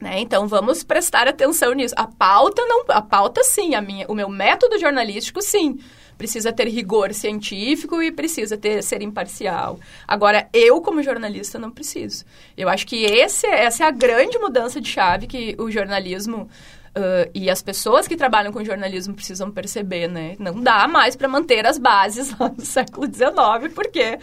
Né? 0.00 0.20
Então 0.20 0.48
vamos 0.48 0.82
prestar 0.82 1.28
atenção 1.28 1.74
nisso. 1.74 1.94
A 1.98 2.06
pauta 2.06 2.64
não, 2.64 2.84
a 2.88 3.02
pauta 3.02 3.44
sim, 3.44 3.74
a 3.74 3.82
minha, 3.82 4.06
o 4.08 4.14
meu 4.14 4.30
método 4.30 4.78
jornalístico 4.78 5.42
sim 5.42 5.78
precisa 6.20 6.52
ter 6.52 6.68
rigor 6.68 7.14
científico 7.14 8.02
e 8.02 8.12
precisa 8.12 8.54
ter, 8.54 8.82
ser 8.82 9.00
imparcial. 9.00 9.80
Agora, 10.06 10.46
eu, 10.52 10.78
como 10.82 11.02
jornalista, 11.02 11.58
não 11.58 11.70
preciso. 11.70 12.26
Eu 12.54 12.68
acho 12.68 12.86
que 12.86 13.06
esse, 13.06 13.46
essa 13.46 13.84
é 13.84 13.86
a 13.86 13.90
grande 13.90 14.38
mudança 14.38 14.82
de 14.82 14.86
chave 14.86 15.26
que 15.26 15.56
o 15.58 15.70
jornalismo 15.70 16.48
Uh, 16.90 17.30
e 17.32 17.48
as 17.48 17.62
pessoas 17.62 18.08
que 18.08 18.16
trabalham 18.16 18.52
com 18.52 18.64
jornalismo 18.64 19.14
precisam 19.14 19.48
perceber, 19.48 20.08
né? 20.08 20.34
Não 20.40 20.60
dá 20.60 20.88
mais 20.88 21.14
para 21.14 21.28
manter 21.28 21.64
as 21.64 21.78
bases 21.78 22.34
lá 22.36 22.48
do 22.48 22.64
século 22.64 23.06
XIX, 23.06 23.72
porque 23.72 24.18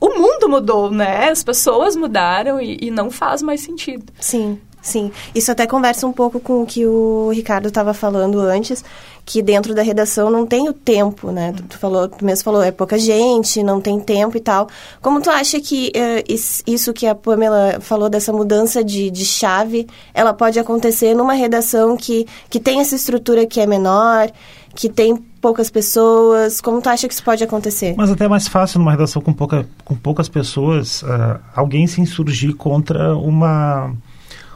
o 0.00 0.08
mundo 0.08 0.48
mudou, 0.48 0.90
né? 0.90 1.30
As 1.30 1.44
pessoas 1.44 1.94
mudaram 1.94 2.60
e, 2.60 2.76
e 2.82 2.90
não 2.90 3.08
faz 3.08 3.40
mais 3.40 3.60
sentido. 3.60 4.12
Sim. 4.18 4.60
Sim, 4.82 5.12
isso 5.32 5.52
até 5.52 5.64
conversa 5.64 6.04
um 6.08 6.12
pouco 6.12 6.40
com 6.40 6.62
o 6.62 6.66
que 6.66 6.84
o 6.84 7.30
Ricardo 7.30 7.68
estava 7.68 7.94
falando 7.94 8.40
antes, 8.40 8.84
que 9.24 9.40
dentro 9.40 9.74
da 9.74 9.82
redação 9.82 10.28
não 10.28 10.44
tem 10.44 10.68
o 10.68 10.72
tempo, 10.72 11.30
né? 11.30 11.52
Tu, 11.56 11.62
tu, 11.62 11.78
falou, 11.78 12.08
tu 12.08 12.24
mesmo 12.24 12.42
falou, 12.42 12.60
é 12.60 12.72
pouca 12.72 12.98
gente, 12.98 13.62
não 13.62 13.80
tem 13.80 14.00
tempo 14.00 14.36
e 14.36 14.40
tal. 14.40 14.68
Como 15.00 15.20
tu 15.22 15.30
acha 15.30 15.60
que 15.60 15.92
uh, 15.94 16.62
isso 16.66 16.92
que 16.92 17.06
a 17.06 17.14
Pamela 17.14 17.78
falou 17.80 18.10
dessa 18.10 18.32
mudança 18.32 18.82
de, 18.82 19.08
de 19.08 19.24
chave, 19.24 19.86
ela 20.12 20.34
pode 20.34 20.58
acontecer 20.58 21.14
numa 21.14 21.34
redação 21.34 21.96
que, 21.96 22.26
que 22.50 22.58
tem 22.58 22.80
essa 22.80 22.96
estrutura 22.96 23.46
que 23.46 23.60
é 23.60 23.66
menor, 23.66 24.32
que 24.74 24.88
tem 24.88 25.16
poucas 25.16 25.70
pessoas? 25.70 26.60
Como 26.60 26.82
tu 26.82 26.88
acha 26.88 27.06
que 27.06 27.14
isso 27.14 27.22
pode 27.22 27.44
acontecer? 27.44 27.94
Mas 27.96 28.10
até 28.10 28.24
é 28.24 28.28
mais 28.28 28.48
fácil 28.48 28.80
numa 28.80 28.90
redação 28.90 29.22
com, 29.22 29.32
pouca, 29.32 29.64
com 29.84 29.94
poucas 29.94 30.28
pessoas, 30.28 31.02
uh, 31.02 31.38
alguém 31.54 31.86
se 31.86 32.00
insurgir 32.00 32.56
contra 32.56 33.16
uma 33.16 33.94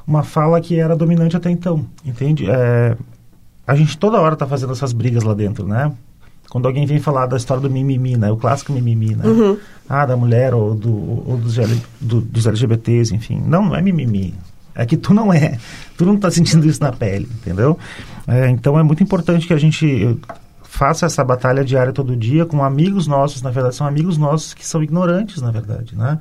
uma 0.06 0.22
fala 0.22 0.60
que 0.60 0.78
era 0.78 0.94
dominante 0.94 1.36
até 1.36 1.50
então, 1.50 1.84
entende? 2.04 2.48
É, 2.48 2.96
a 3.66 3.74
gente 3.74 3.98
toda 3.98 4.20
hora 4.20 4.34
está 4.34 4.46
fazendo 4.46 4.72
essas 4.72 4.92
brigas 4.92 5.24
lá 5.24 5.34
dentro, 5.34 5.66
né? 5.66 5.92
Quando 6.48 6.66
alguém 6.66 6.86
vem 6.86 7.00
falar 7.00 7.26
da 7.26 7.36
história 7.36 7.60
do 7.60 7.68
mimimi, 7.68 8.16
né? 8.16 8.30
O 8.30 8.36
clássico 8.36 8.72
mimimi, 8.72 9.16
né? 9.16 9.26
Uhum. 9.26 9.58
Ah, 9.88 10.06
da 10.06 10.16
mulher 10.16 10.54
ou, 10.54 10.74
do, 10.74 11.28
ou 11.28 11.36
dos, 11.36 11.56
do, 12.00 12.20
dos 12.20 12.46
LGBTs, 12.46 13.14
enfim. 13.14 13.42
Não, 13.44 13.64
não 13.66 13.74
é 13.74 13.82
mimimi. 13.82 14.32
É 14.74 14.86
que 14.86 14.96
tu 14.96 15.12
não 15.12 15.32
é. 15.32 15.58
Tu 15.96 16.06
não 16.06 16.14
está 16.14 16.30
sentindo 16.30 16.66
isso 16.68 16.80
na 16.80 16.92
pele, 16.92 17.28
entendeu? 17.40 17.76
É, 18.28 18.48
então 18.48 18.78
é 18.78 18.82
muito 18.82 19.02
importante 19.02 19.46
que 19.46 19.52
a 19.54 19.58
gente 19.58 20.16
faça 20.62 21.06
essa 21.06 21.24
batalha 21.24 21.64
diária 21.64 21.92
todo 21.92 22.14
dia 22.14 22.44
com 22.44 22.62
amigos 22.62 23.06
nossos, 23.06 23.40
na 23.40 23.50
verdade, 23.50 23.74
são 23.74 23.86
amigos 23.86 24.18
nossos 24.18 24.52
que 24.52 24.66
são 24.66 24.82
ignorantes, 24.82 25.40
na 25.40 25.50
verdade, 25.50 25.96
né? 25.96 26.20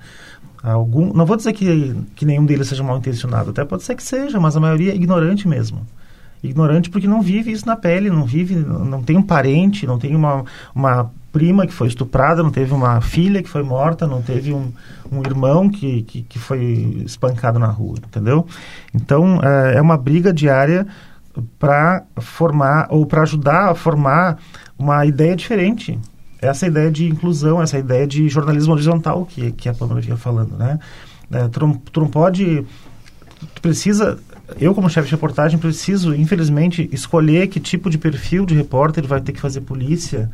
Algum, 0.72 1.14
não 1.14 1.28
vou 1.28 1.38
dizer 1.38 1.54
que, 1.54 1.96
que 2.16 2.26
nenhum 2.26 2.44
deles 2.44 2.68
seja 2.68 2.84
mal 2.84 2.98
intencionado, 2.98 3.52
até 3.52 3.64
pode 3.64 3.84
ser 3.84 3.94
que 3.94 4.02
seja, 4.02 4.40
mas 4.40 4.58
a 4.58 4.60
maioria 4.60 4.92
é 4.94 4.96
ignorante 4.96 5.48
mesmo. 5.48 5.86
Ignorante 6.42 6.90
porque 6.90 7.08
não 7.08 7.22
vive 7.22 7.52
isso 7.52 7.68
na 7.68 7.76
pele, 7.76 8.10
não 8.10 8.26
vive, 8.26 8.56
não 8.56 9.04
tem 9.04 9.16
um 9.16 9.22
parente, 9.22 9.86
não 9.86 10.00
tem 10.00 10.16
uma, 10.16 10.44
uma 10.74 11.12
prima 11.32 11.68
que 11.68 11.74
foi 11.74 11.88
estuprada, 11.88 12.42
não 12.42 12.50
teve 12.50 12.74
uma 12.74 13.00
filha 13.00 13.44
que 13.44 13.50
foi 13.50 13.62
morta, 13.62 14.08
não 14.08 14.24
teve 14.24 14.54
um, 14.54 14.72
um 15.12 15.22
irmão 15.22 15.70
que, 15.70 16.02
que, 16.04 16.22
que 16.24 16.40
foi 16.40 17.04
espancado 17.06 17.60
na 17.60 17.68
rua, 17.68 17.98
entendeu? 17.98 18.48
Então, 18.94 19.40
é, 19.44 19.76
é 19.76 19.82
uma 19.82 19.98
briga 19.98 20.34
diária 20.34 20.88
para 21.60 22.04
formar 22.18 22.88
ou 22.90 23.06
para 23.06 23.22
ajudar 23.22 23.70
a 23.70 23.76
formar 23.76 24.40
uma 24.80 25.06
ideia 25.06 25.36
diferente. 25.36 26.00
Essa 26.46 26.68
ideia 26.68 26.92
de 26.92 27.06
inclusão, 27.08 27.62
essa 27.62 27.78
ideia 27.78 28.06
de 28.08 28.28
jornalismo 28.30 28.74
horizontal 28.74 29.26
que, 29.26 29.52
que 29.52 29.70
a 29.70 29.74
Pamela 29.74 30.02
vinha 30.02 30.18
falando, 30.18 30.56
né? 30.58 30.80
É, 31.32 31.48
tu, 31.48 31.82
tu 31.92 32.00
não 32.00 32.08
pode... 32.08 32.66
Tu 33.54 33.62
precisa 33.62 34.18
eu 34.60 34.76
como 34.76 34.90
chefe 34.90 35.08
de 35.08 35.16
reportagem 35.16 35.58
preciso, 35.58 36.14
infelizmente, 36.14 36.88
escolher 36.92 37.48
que 37.48 37.60
tipo 37.60 37.90
de 37.90 37.98
perfil 37.98 38.46
de 38.46 38.54
repórter 38.54 39.06
vai 39.08 39.20
ter 39.20 39.32
que 39.32 39.42
fazer 39.42 39.62
polícia, 39.62 40.30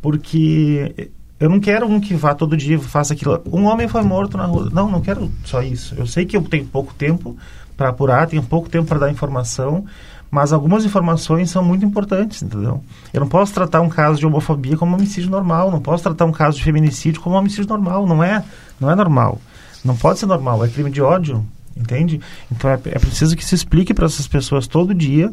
porque 0.00 1.10
eu 1.40 1.50
não 1.50 1.58
quero 1.58 1.86
um 1.86 2.00
que 2.00 2.14
vá 2.14 2.34
todo 2.34 2.56
dia 2.56 2.78
faça 2.78 3.12
aquilo. 3.12 3.42
Um 3.52 3.64
homem 3.64 3.88
foi 3.88 4.02
morto 4.02 4.36
na 4.36 4.46
rua. 4.46 4.70
Não, 4.72 4.90
não 4.90 5.00
quero 5.00 5.30
só 5.44 5.62
isso. 5.62 5.94
Eu 5.96 6.06
sei 6.06 6.24
que 6.24 6.36
eu 6.36 6.42
tenho 6.42 6.64
pouco 6.66 6.94
tempo 6.94 7.36
para 7.76 7.88
apurar, 7.88 8.26
tenho 8.26 8.42
pouco 8.42 8.68
tempo 8.68 8.86
para 8.86 9.00
dar 9.00 9.10
informação, 9.10 9.84
mas 10.30 10.52
algumas 10.52 10.84
informações 10.84 11.50
são 11.50 11.62
muito 11.62 11.84
importantes, 11.84 12.42
entendeu? 12.42 12.82
Eu 13.12 13.20
não 13.20 13.28
posso 13.28 13.52
tratar 13.52 13.80
um 13.80 13.88
caso 13.88 14.18
de 14.18 14.26
homofobia 14.26 14.76
como 14.76 14.94
homicídio 14.94 15.30
normal, 15.30 15.70
não 15.70 15.80
posso 15.80 16.02
tratar 16.02 16.24
um 16.24 16.32
caso 16.32 16.58
de 16.58 16.64
feminicídio 16.64 17.20
como 17.20 17.36
homicídio 17.36 17.66
normal, 17.66 18.06
não 18.06 18.22
é, 18.22 18.44
não 18.80 18.90
é 18.90 18.94
normal. 18.94 19.40
Não 19.84 19.96
pode 19.96 20.18
ser 20.18 20.26
normal, 20.26 20.64
é 20.64 20.68
crime 20.68 20.90
de 20.90 21.00
ódio, 21.00 21.44
entende? 21.76 22.20
Então 22.50 22.70
é, 22.70 22.74
é 22.74 22.98
preciso 22.98 23.36
que 23.36 23.44
se 23.44 23.54
explique 23.54 23.94
para 23.94 24.06
essas 24.06 24.26
pessoas 24.26 24.66
todo 24.66 24.94
dia, 24.94 25.32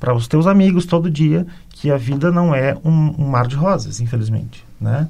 para 0.00 0.14
os 0.14 0.26
teus 0.26 0.46
amigos 0.46 0.86
todo 0.86 1.10
dia, 1.10 1.46
que 1.70 1.90
a 1.90 1.96
vida 1.96 2.30
não 2.30 2.54
é 2.54 2.76
um, 2.84 3.14
um 3.18 3.28
mar 3.28 3.46
de 3.46 3.56
rosas, 3.56 4.00
infelizmente, 4.00 4.64
né? 4.80 5.08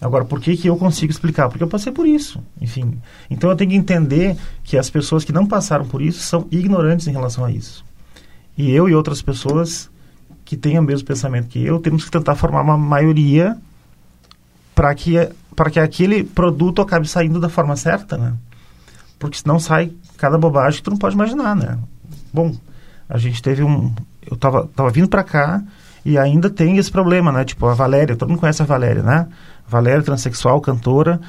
Agora, 0.00 0.24
por 0.24 0.40
que, 0.40 0.56
que 0.56 0.68
eu 0.68 0.76
consigo 0.76 1.10
explicar? 1.10 1.48
Porque 1.48 1.62
eu 1.62 1.68
passei 1.68 1.92
por 1.92 2.06
isso, 2.06 2.40
enfim. 2.60 3.00
Então 3.28 3.50
eu 3.50 3.56
tenho 3.56 3.70
que 3.70 3.76
entender 3.76 4.36
que 4.62 4.78
as 4.78 4.88
pessoas 4.88 5.24
que 5.24 5.32
não 5.32 5.44
passaram 5.44 5.84
por 5.86 6.00
isso 6.00 6.20
são 6.20 6.46
ignorantes 6.52 7.08
em 7.08 7.12
relação 7.12 7.44
a 7.44 7.50
isso. 7.50 7.84
E 8.58 8.72
eu 8.72 8.88
e 8.88 8.94
outras 8.94 9.22
pessoas 9.22 9.88
que 10.44 10.56
têm 10.56 10.78
o 10.78 10.82
mesmo 10.82 11.06
pensamento 11.06 11.46
que 11.46 11.64
eu, 11.64 11.78
temos 11.78 12.04
que 12.04 12.10
tentar 12.10 12.34
formar 12.34 12.62
uma 12.62 12.76
maioria 12.76 13.56
para 14.74 14.92
que, 14.96 15.14
para 15.54 15.70
que 15.70 15.78
aquele 15.78 16.24
produto 16.24 16.82
acabe 16.82 17.08
saindo 17.08 17.38
da 17.38 17.48
forma 17.48 17.76
certa, 17.76 18.18
né? 18.18 18.34
Porque 19.16 19.38
senão 19.38 19.60
sai 19.60 19.92
cada 20.16 20.36
bobagem 20.36 20.78
que 20.78 20.82
tu 20.82 20.90
não 20.90 20.98
pode 20.98 21.14
imaginar, 21.14 21.54
né? 21.54 21.78
Bom, 22.32 22.54
a 23.08 23.16
gente 23.16 23.40
teve 23.40 23.62
um... 23.62 23.94
Eu 24.28 24.36
tava, 24.36 24.68
tava 24.74 24.90
vindo 24.90 25.08
para 25.08 25.22
cá 25.22 25.62
e 26.04 26.18
ainda 26.18 26.50
tem 26.50 26.78
esse 26.78 26.90
problema, 26.90 27.30
né? 27.30 27.44
Tipo, 27.44 27.66
a 27.66 27.74
Valéria, 27.74 28.16
todo 28.16 28.28
mundo 28.28 28.40
conhece 28.40 28.60
a 28.60 28.66
Valéria, 28.66 29.02
né? 29.02 29.28
Valéria, 29.68 30.02
transexual, 30.02 30.60
cantora, 30.60 31.20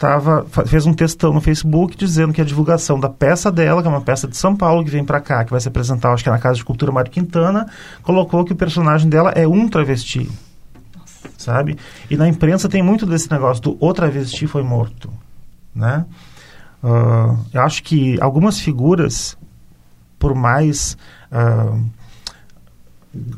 tava, 0.00 0.46
fez 0.66 0.86
um 0.86 0.94
textão 0.94 1.30
no 1.30 1.42
Facebook 1.42 1.94
dizendo 1.94 2.32
que 2.32 2.40
a 2.40 2.44
divulgação 2.44 2.98
da 2.98 3.10
peça 3.10 3.52
dela, 3.52 3.82
que 3.82 3.86
é 3.86 3.90
uma 3.90 4.00
peça 4.00 4.26
de 4.26 4.34
São 4.34 4.56
Paulo 4.56 4.82
que 4.82 4.90
vem 4.90 5.04
para 5.04 5.20
cá, 5.20 5.44
que 5.44 5.50
vai 5.50 5.60
se 5.60 5.68
apresentar, 5.68 6.10
acho 6.14 6.22
que 6.22 6.30
é 6.30 6.32
na 6.32 6.38
Casa 6.38 6.56
de 6.56 6.64
Cultura 6.64 6.90
Mário 6.90 7.10
Quintana, 7.10 7.68
colocou 8.02 8.42
que 8.42 8.54
o 8.54 8.56
personagem 8.56 9.10
dela 9.10 9.30
é 9.32 9.46
um 9.46 9.68
travesti. 9.68 10.26
Sabe? 11.36 11.76
E 12.08 12.16
na 12.16 12.26
imprensa 12.26 12.66
tem 12.66 12.82
muito 12.82 13.04
desse 13.04 13.30
negócio 13.30 13.62
do 13.62 13.76
o 13.78 13.92
travesti 13.92 14.46
foi 14.46 14.62
morto, 14.62 15.12
né? 15.74 16.06
Uh, 16.82 17.38
eu 17.52 17.60
acho 17.60 17.82
que 17.82 18.18
algumas 18.22 18.58
figuras, 18.58 19.36
por 20.18 20.34
mais 20.34 20.96
uh, 21.30 21.78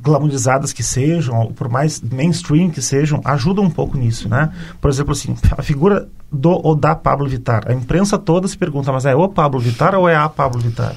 glamorizadas 0.01 0.73
que 0.73 0.85
sejam, 0.85 1.53
por 1.53 1.69
mais 1.69 2.01
mainstream 2.01 2.71
que 2.71 2.81
sejam, 2.81 3.21
ajudam 3.25 3.65
um 3.65 3.71
pouco 3.71 3.99
nisso, 3.99 4.29
né? 4.29 4.53
Por 4.81 4.89
exemplo, 4.89 5.11
assim, 5.11 5.37
a 5.59 5.63
figura 5.63 6.09
do 6.33 6.51
ou 6.51 6.75
da 6.75 6.95
Pablo 6.95 7.29
Vittar. 7.29 7.65
A 7.67 7.73
imprensa 7.73 8.19
toda 8.19 8.49
se 8.49 8.57
pergunta, 8.57 8.91
mas 8.91 9.05
é 9.05 9.15
o 9.15 9.29
Pablo 9.29 9.61
Vittar 9.61 9.95
ou 9.95 10.09
é 10.09 10.17
a 10.17 10.29
Pablo 10.29 10.61
Vittar? 10.61 10.97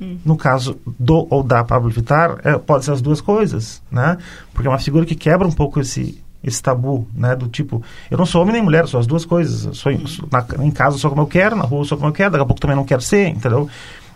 Hum. 0.00 0.16
No 0.24 0.36
caso 0.36 0.78
do 0.98 1.26
ou 1.28 1.42
da 1.42 1.64
Pablo 1.64 1.90
Vittar, 1.90 2.38
é, 2.44 2.56
pode 2.56 2.84
ser 2.84 2.92
as 2.92 3.02
duas 3.02 3.20
coisas, 3.20 3.82
né? 3.90 4.16
Porque 4.54 4.68
é 4.68 4.70
uma 4.70 4.78
figura 4.78 5.04
que 5.04 5.14
quebra 5.14 5.46
um 5.46 5.52
pouco 5.52 5.80
esse 5.80 6.22
esse 6.42 6.62
tabu, 6.62 7.06
né? 7.14 7.36
Do 7.36 7.48
tipo, 7.48 7.82
eu 8.10 8.16
não 8.16 8.24
sou 8.24 8.40
homem 8.40 8.54
nem 8.54 8.62
mulher, 8.62 8.86
sou 8.88 8.98
as 8.98 9.06
duas 9.06 9.26
coisas. 9.26 9.76
sou, 9.76 9.92
sou 10.06 10.28
na, 10.32 10.64
em 10.64 10.70
casa 10.70 10.96
sou 10.96 11.10
como 11.10 11.22
eu 11.22 11.26
quero, 11.26 11.54
na 11.54 11.64
rua 11.64 11.84
sou 11.84 11.98
como 11.98 12.08
eu 12.08 12.14
quero, 12.14 12.30
daqui 12.30 12.42
a 12.42 12.46
pouco 12.46 12.60
também 12.60 12.76
não 12.76 12.84
quero 12.84 13.02
ser, 13.02 13.28
entendeu? 13.28 13.68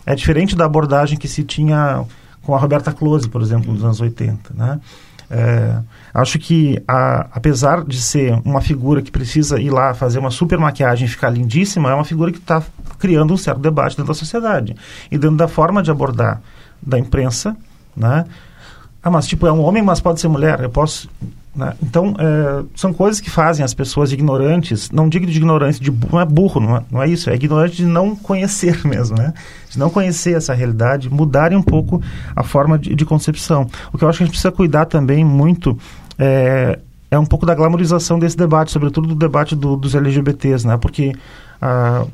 É 0.06 0.14
diferente 0.14 0.56
da 0.56 0.64
abordagem 0.64 1.18
que 1.18 1.28
se 1.28 1.44
tinha 1.44 2.04
com 2.42 2.54
a 2.54 2.58
Roberta 2.58 2.92
Close, 2.92 3.28
por 3.28 3.42
exemplo, 3.42 3.72
nos 3.72 3.84
anos 3.84 4.00
80, 4.00 4.54
né? 4.54 4.80
É, 5.36 5.80
acho 6.14 6.38
que, 6.38 6.80
a, 6.86 7.26
apesar 7.32 7.82
de 7.82 8.00
ser 8.00 8.40
uma 8.44 8.60
figura 8.60 9.02
que 9.02 9.10
precisa 9.10 9.60
ir 9.60 9.70
lá 9.70 9.92
fazer 9.92 10.20
uma 10.20 10.30
super 10.30 10.60
maquiagem 10.60 11.06
e 11.06 11.10
ficar 11.10 11.28
lindíssima, 11.28 11.90
é 11.90 11.94
uma 11.94 12.04
figura 12.04 12.30
que 12.30 12.38
está 12.38 12.62
criando 13.00 13.34
um 13.34 13.36
certo 13.36 13.60
debate 13.60 13.96
dentro 13.96 14.12
da 14.12 14.14
sociedade. 14.14 14.76
E 15.10 15.18
dentro 15.18 15.36
da 15.36 15.48
forma 15.48 15.82
de 15.82 15.90
abordar 15.90 16.40
da 16.80 17.00
imprensa, 17.00 17.56
né? 17.96 18.26
Ah, 19.02 19.10
mas 19.10 19.26
tipo, 19.26 19.44
é 19.44 19.52
um 19.52 19.60
homem, 19.60 19.82
mas 19.82 20.00
pode 20.00 20.20
ser 20.20 20.28
mulher. 20.28 20.60
Eu 20.60 20.70
posso 20.70 21.10
né? 21.54 21.74
Então, 21.82 22.14
é, 22.18 22.64
são 22.74 22.92
coisas 22.92 23.20
que 23.20 23.30
fazem 23.30 23.64
as 23.64 23.72
pessoas 23.72 24.12
ignorantes, 24.12 24.90
não 24.90 25.08
digo 25.08 25.26
de 25.26 25.36
ignorância, 25.36 25.82
de, 25.82 25.92
não 26.10 26.20
é 26.20 26.24
burro, 26.24 26.60
não 26.60 26.76
é, 26.76 26.82
não 26.90 27.02
é, 27.02 27.08
isso, 27.08 27.30
é 27.30 27.34
ignorante 27.34 27.76
de 27.76 27.86
não 27.86 28.16
conhecer 28.16 28.82
mesmo, 28.86 29.16
né? 29.16 29.32
De 29.70 29.78
não 29.78 29.88
conhecer 29.88 30.36
essa 30.36 30.52
realidade, 30.52 31.08
mudarem 31.08 31.56
um 31.56 31.62
pouco 31.62 32.02
a 32.34 32.42
forma 32.42 32.78
de, 32.78 32.94
de 32.94 33.04
concepção. 33.04 33.68
O 33.92 33.98
que 33.98 34.04
eu 34.04 34.08
acho 34.08 34.18
que 34.18 34.24
a 34.24 34.26
gente 34.26 34.32
precisa 34.32 34.52
cuidar 34.52 34.86
também 34.86 35.24
muito 35.24 35.78
é, 36.18 36.78
é 37.10 37.18
um 37.18 37.26
pouco 37.26 37.46
da 37.46 37.54
glamorização 37.54 38.18
desse 38.18 38.36
debate, 38.36 38.72
sobretudo 38.72 39.08
do 39.08 39.14
debate 39.14 39.54
do, 39.54 39.76
dos 39.76 39.94
LGBTs, 39.94 40.66
né? 40.66 40.76
Porque 40.76 41.12
ah, 41.62 42.04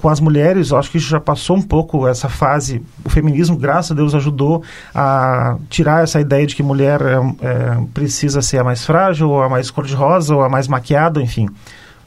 com 0.00 0.08
as 0.08 0.18
mulheres, 0.18 0.72
acho 0.72 0.90
que 0.90 0.98
já 0.98 1.20
passou 1.20 1.56
um 1.56 1.62
pouco 1.62 2.06
essa 2.08 2.28
fase. 2.28 2.82
O 3.04 3.10
feminismo, 3.10 3.56
graças 3.56 3.92
a 3.92 3.94
Deus, 3.94 4.14
ajudou 4.14 4.62
a 4.94 5.56
tirar 5.68 6.02
essa 6.02 6.20
ideia 6.20 6.46
de 6.46 6.56
que 6.56 6.62
mulher 6.62 7.00
é, 7.02 7.14
é, 7.14 7.78
precisa 7.92 8.40
ser 8.40 8.58
a 8.58 8.64
mais 8.64 8.84
frágil, 8.84 9.28
ou 9.28 9.42
a 9.42 9.48
mais 9.48 9.70
cor-de-rosa, 9.70 10.34
ou 10.34 10.42
a 10.42 10.48
mais 10.48 10.66
maquiada, 10.66 11.20
enfim. 11.20 11.48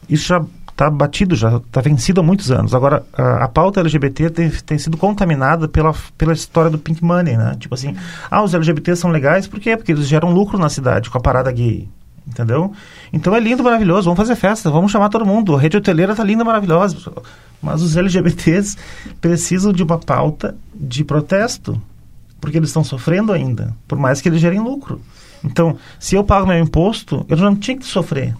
Isso 0.10 0.28
já 0.28 0.44
está 0.70 0.90
batido, 0.90 1.36
já 1.36 1.58
está 1.58 1.82
vencido 1.82 2.20
há 2.20 2.24
muitos 2.24 2.52
anos. 2.52 2.74
Agora, 2.74 3.06
a, 3.14 3.46
a 3.46 3.48
pauta 3.48 3.80
LGBT 3.80 4.30
tem, 4.32 4.50
tem, 4.50 4.78
sido 4.78 4.98
contaminada 4.98 5.68
pela, 5.68 5.94
pela 6.18 6.34
história 6.34 6.72
do 6.72 6.80
pink 6.80 7.04
money, 7.04 7.38
né? 7.38 7.56
Tipo 7.60 7.76
assim, 7.76 7.96
ah, 8.30 8.44
os 8.44 8.54
LGBTs 8.54 9.02
são 9.02 9.12
legais, 9.12 9.48
por 9.48 9.60
quê? 9.60 9.78
Porque 9.78 9.92
eles 9.92 10.08
geram 10.08 10.32
lucro 10.32 10.58
na 10.58 10.70
cidade 10.70 11.10
com 11.10 11.18
a 11.18 11.22
parada 11.22 11.52
gay 11.52 11.88
entendeu? 12.28 12.72
Então 13.12 13.36
é 13.36 13.40
lindo, 13.40 13.64
maravilhoso, 13.64 14.06
vamos 14.06 14.18
fazer 14.18 14.36
festa, 14.36 14.70
vamos 14.70 14.92
chamar 14.92 15.10
todo 15.10 15.26
mundo. 15.26 15.56
A 15.56 15.60
rede 15.60 15.78
hoteleira 15.78 16.16
tá 16.16 16.24
linda, 16.24 16.44
maravilhosa. 16.44 17.12
Mas 17.62 17.82
os 17.82 17.96
LGBTs 17.96 18.78
precisam 19.22 19.72
de 19.72 19.84
uma 19.84 19.98
pauta 19.98 20.56
de 20.76 21.04
protesto, 21.04 21.82
porque 22.42 22.58
eles 22.58 22.70
estão 22.70 22.84
sofrendo 22.84 23.32
ainda, 23.32 23.74
por 23.88 23.98
mais 23.98 24.20
que 24.20 24.28
eles 24.28 24.42
gerem 24.42 24.60
lucro. 24.60 25.02
Então, 25.44 25.78
se 26.00 26.16
eu 26.16 26.24
pago 26.24 26.48
meu 26.48 26.58
imposto, 26.58 27.26
eu 27.28 27.38
já 27.38 27.46
não 27.46 27.56
tinha 27.56 27.78
que 27.78 27.86
sofrer. 27.86 28.36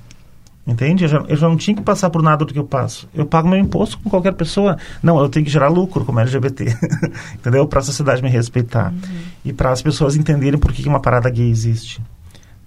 Entende? 0.66 1.04
Eu 1.04 1.10
já, 1.10 1.18
eu 1.28 1.36
já 1.36 1.50
não 1.50 1.58
tinha 1.58 1.76
que 1.76 1.82
passar 1.82 2.10
por 2.10 2.22
nada 2.22 2.46
do 2.46 2.54
que 2.54 2.60
eu 2.60 2.64
passo. 2.64 3.10
Eu 3.14 3.26
pago 3.26 3.50
meu 3.50 3.60
imposto 3.60 4.00
com 4.00 4.10
qualquer 4.10 4.32
pessoa. 4.32 4.78
Não, 5.02 5.20
eu 5.20 5.28
tenho 5.28 5.46
que 5.46 5.52
gerar 5.52 5.68
lucro 5.68 6.06
como 6.06 6.22
LGBT. 6.22 6.78
Entendeu? 7.36 7.68
Para 7.68 7.80
a 7.80 7.84
sociedade 7.84 8.24
me 8.24 8.30
respeitar. 8.30 8.92
Uhum. 8.92 9.22
E 9.44 9.52
para 9.52 9.72
as 9.72 9.82
pessoas 9.82 10.16
entenderem 10.16 10.58
por 10.58 10.72
que 10.72 10.88
uma 10.88 11.02
parada 11.02 11.30
gay 11.30 11.50
existe. 11.50 12.02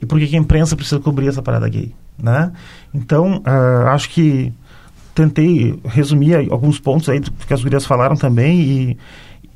E 0.00 0.06
por 0.06 0.18
que 0.18 0.36
a 0.36 0.38
imprensa 0.38 0.76
precisa 0.76 1.00
cobrir 1.00 1.28
essa 1.28 1.42
parada 1.42 1.68
gay. 1.68 1.94
Né? 2.18 2.52
Então, 2.94 3.38
uh, 3.38 3.88
acho 3.88 4.10
que 4.10 4.52
tentei 5.14 5.78
resumir 5.84 6.50
alguns 6.50 6.78
pontos 6.78 7.08
aí 7.08 7.20
que 7.20 7.54
as 7.54 7.62
gurias 7.62 7.86
falaram 7.86 8.16
também 8.16 8.60
e, 8.60 8.98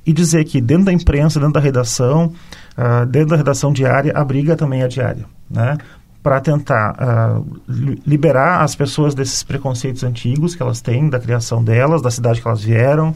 e 0.06 0.12
dizer 0.12 0.44
que 0.44 0.60
dentro 0.60 0.86
da 0.86 0.92
imprensa, 0.92 1.38
dentro 1.38 1.54
da 1.54 1.60
redação, 1.60 2.32
uh, 2.76 3.06
dentro 3.06 3.30
da 3.30 3.36
redação 3.36 3.72
diária, 3.72 4.12
a 4.14 4.24
briga 4.24 4.56
também 4.56 4.82
é 4.82 4.88
diária, 4.88 5.24
né? 5.50 5.76
Para 6.22 6.38
tentar 6.40 6.96
uh, 6.98 7.60
liberar 8.06 8.62
as 8.62 8.74
pessoas 8.74 9.14
desses 9.14 9.42
preconceitos 9.42 10.04
antigos 10.04 10.54
que 10.54 10.62
elas 10.62 10.82
têm, 10.82 11.08
da 11.08 11.18
criação 11.18 11.64
delas, 11.64 12.02
da 12.02 12.10
cidade 12.10 12.42
que 12.42 12.46
elas 12.46 12.62
vieram, 12.62 13.14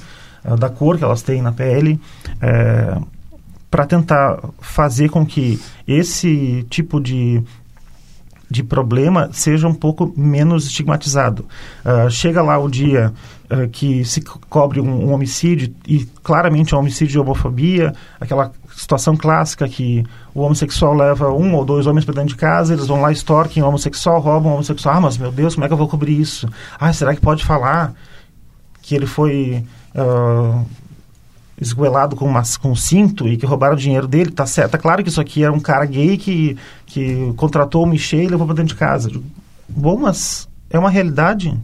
da 0.59 0.69
cor 0.69 0.99
que 0.99 1.05
elas 1.05 1.23
têm 1.23 1.41
na 1.41 1.53
pele, 1.53 1.99
é, 2.41 2.99
para 3.75 3.87
tentar 3.87 4.39
fazer 4.61 5.09
com 5.09 5.27
que 5.27 5.61
esse 5.85 6.65
tipo 6.71 7.01
de 7.01 7.43
de 8.49 8.63
problema 8.63 9.31
seja 9.33 9.67
um 9.67 9.75
pouco 9.75 10.13
menos 10.17 10.67
estigmatizado. 10.67 11.45
Uh, 11.85 12.09
chega 12.09 12.41
lá 12.41 12.57
o 12.57 12.69
dia 12.69 13.13
uh, 13.51 13.69
que 13.71 14.05
se 14.05 14.21
cobre 14.21 14.81
um, 14.81 15.09
um, 15.09 15.13
homicídio, 15.13 15.75
e 15.89 16.05
claramente 16.23 16.73
é 16.73 16.77
um 16.77 16.81
homicídio 16.81 17.15
de 17.15 17.19
homofobia, 17.19 17.93
aquela 18.21 18.53
situação 18.77 19.17
clássica 19.17 19.67
que 19.67 20.05
o 20.33 20.43
homossexual 20.43 20.95
leva 20.95 21.33
um 21.33 21.53
ou 21.57 21.65
dois 21.65 21.89
homens 21.89 22.05
para 22.05 22.15
dentro 22.15 22.29
de 22.29 22.37
casa, 22.37 22.75
eles 22.75 22.87
vão 22.87 23.01
lá, 23.01 23.11
extorquem 23.11 23.61
o 23.61 23.67
homossexual, 23.67 24.21
roubam 24.21 24.53
o 24.53 24.55
homossexual. 24.55 24.95
Ah, 24.95 25.01
mas 25.01 25.19
meu 25.19 25.33
Deus, 25.33 25.55
como 25.55 25.65
é 25.65 25.69
que 25.69 25.75
eu 25.75 25.79
vou 25.79 25.89
cobrir 25.89 26.21
isso? 26.21 26.49
Ah, 26.79 26.93
será 26.93 27.13
que 27.13 27.21
pode 27.21 27.45
falar 27.45 27.93
que 28.83 28.95
ele 28.95 29.07
foi... 29.07 29.65
Uh, 29.97 30.65
esgoelado 31.61 32.17
com, 32.17 32.27
uma, 32.27 32.43
com 32.61 32.71
um 32.71 32.77
cinto 32.77 33.29
e 33.29 33.37
que 33.37 33.47
roubaram 33.47 33.75
o 33.75 33.79
dinheiro 33.79 34.09
dele, 34.09 34.31
tá 34.31 34.47
certo. 34.47 34.73
Tá 34.73 34.79
claro 34.79 35.03
que 35.03 35.09
isso 35.09 35.21
aqui 35.21 35.45
é 35.45 35.51
um 35.51 35.61
cara 35.61 35.85
gay 35.87 36.17
que, 36.17 36.57
que 36.87 37.33
contratou 37.37 37.85
o 37.85 37.87
Michel 37.87 38.23
e 38.23 38.29
levou 38.29 38.47
pra 38.47 38.57
dentro 38.57 38.75
de 38.75 38.81
casa. 38.81 39.11
Bom, 39.69 39.99
mas 39.99 40.49
é 40.69 40.79
uma 40.79 40.91
realidade, 40.91 41.57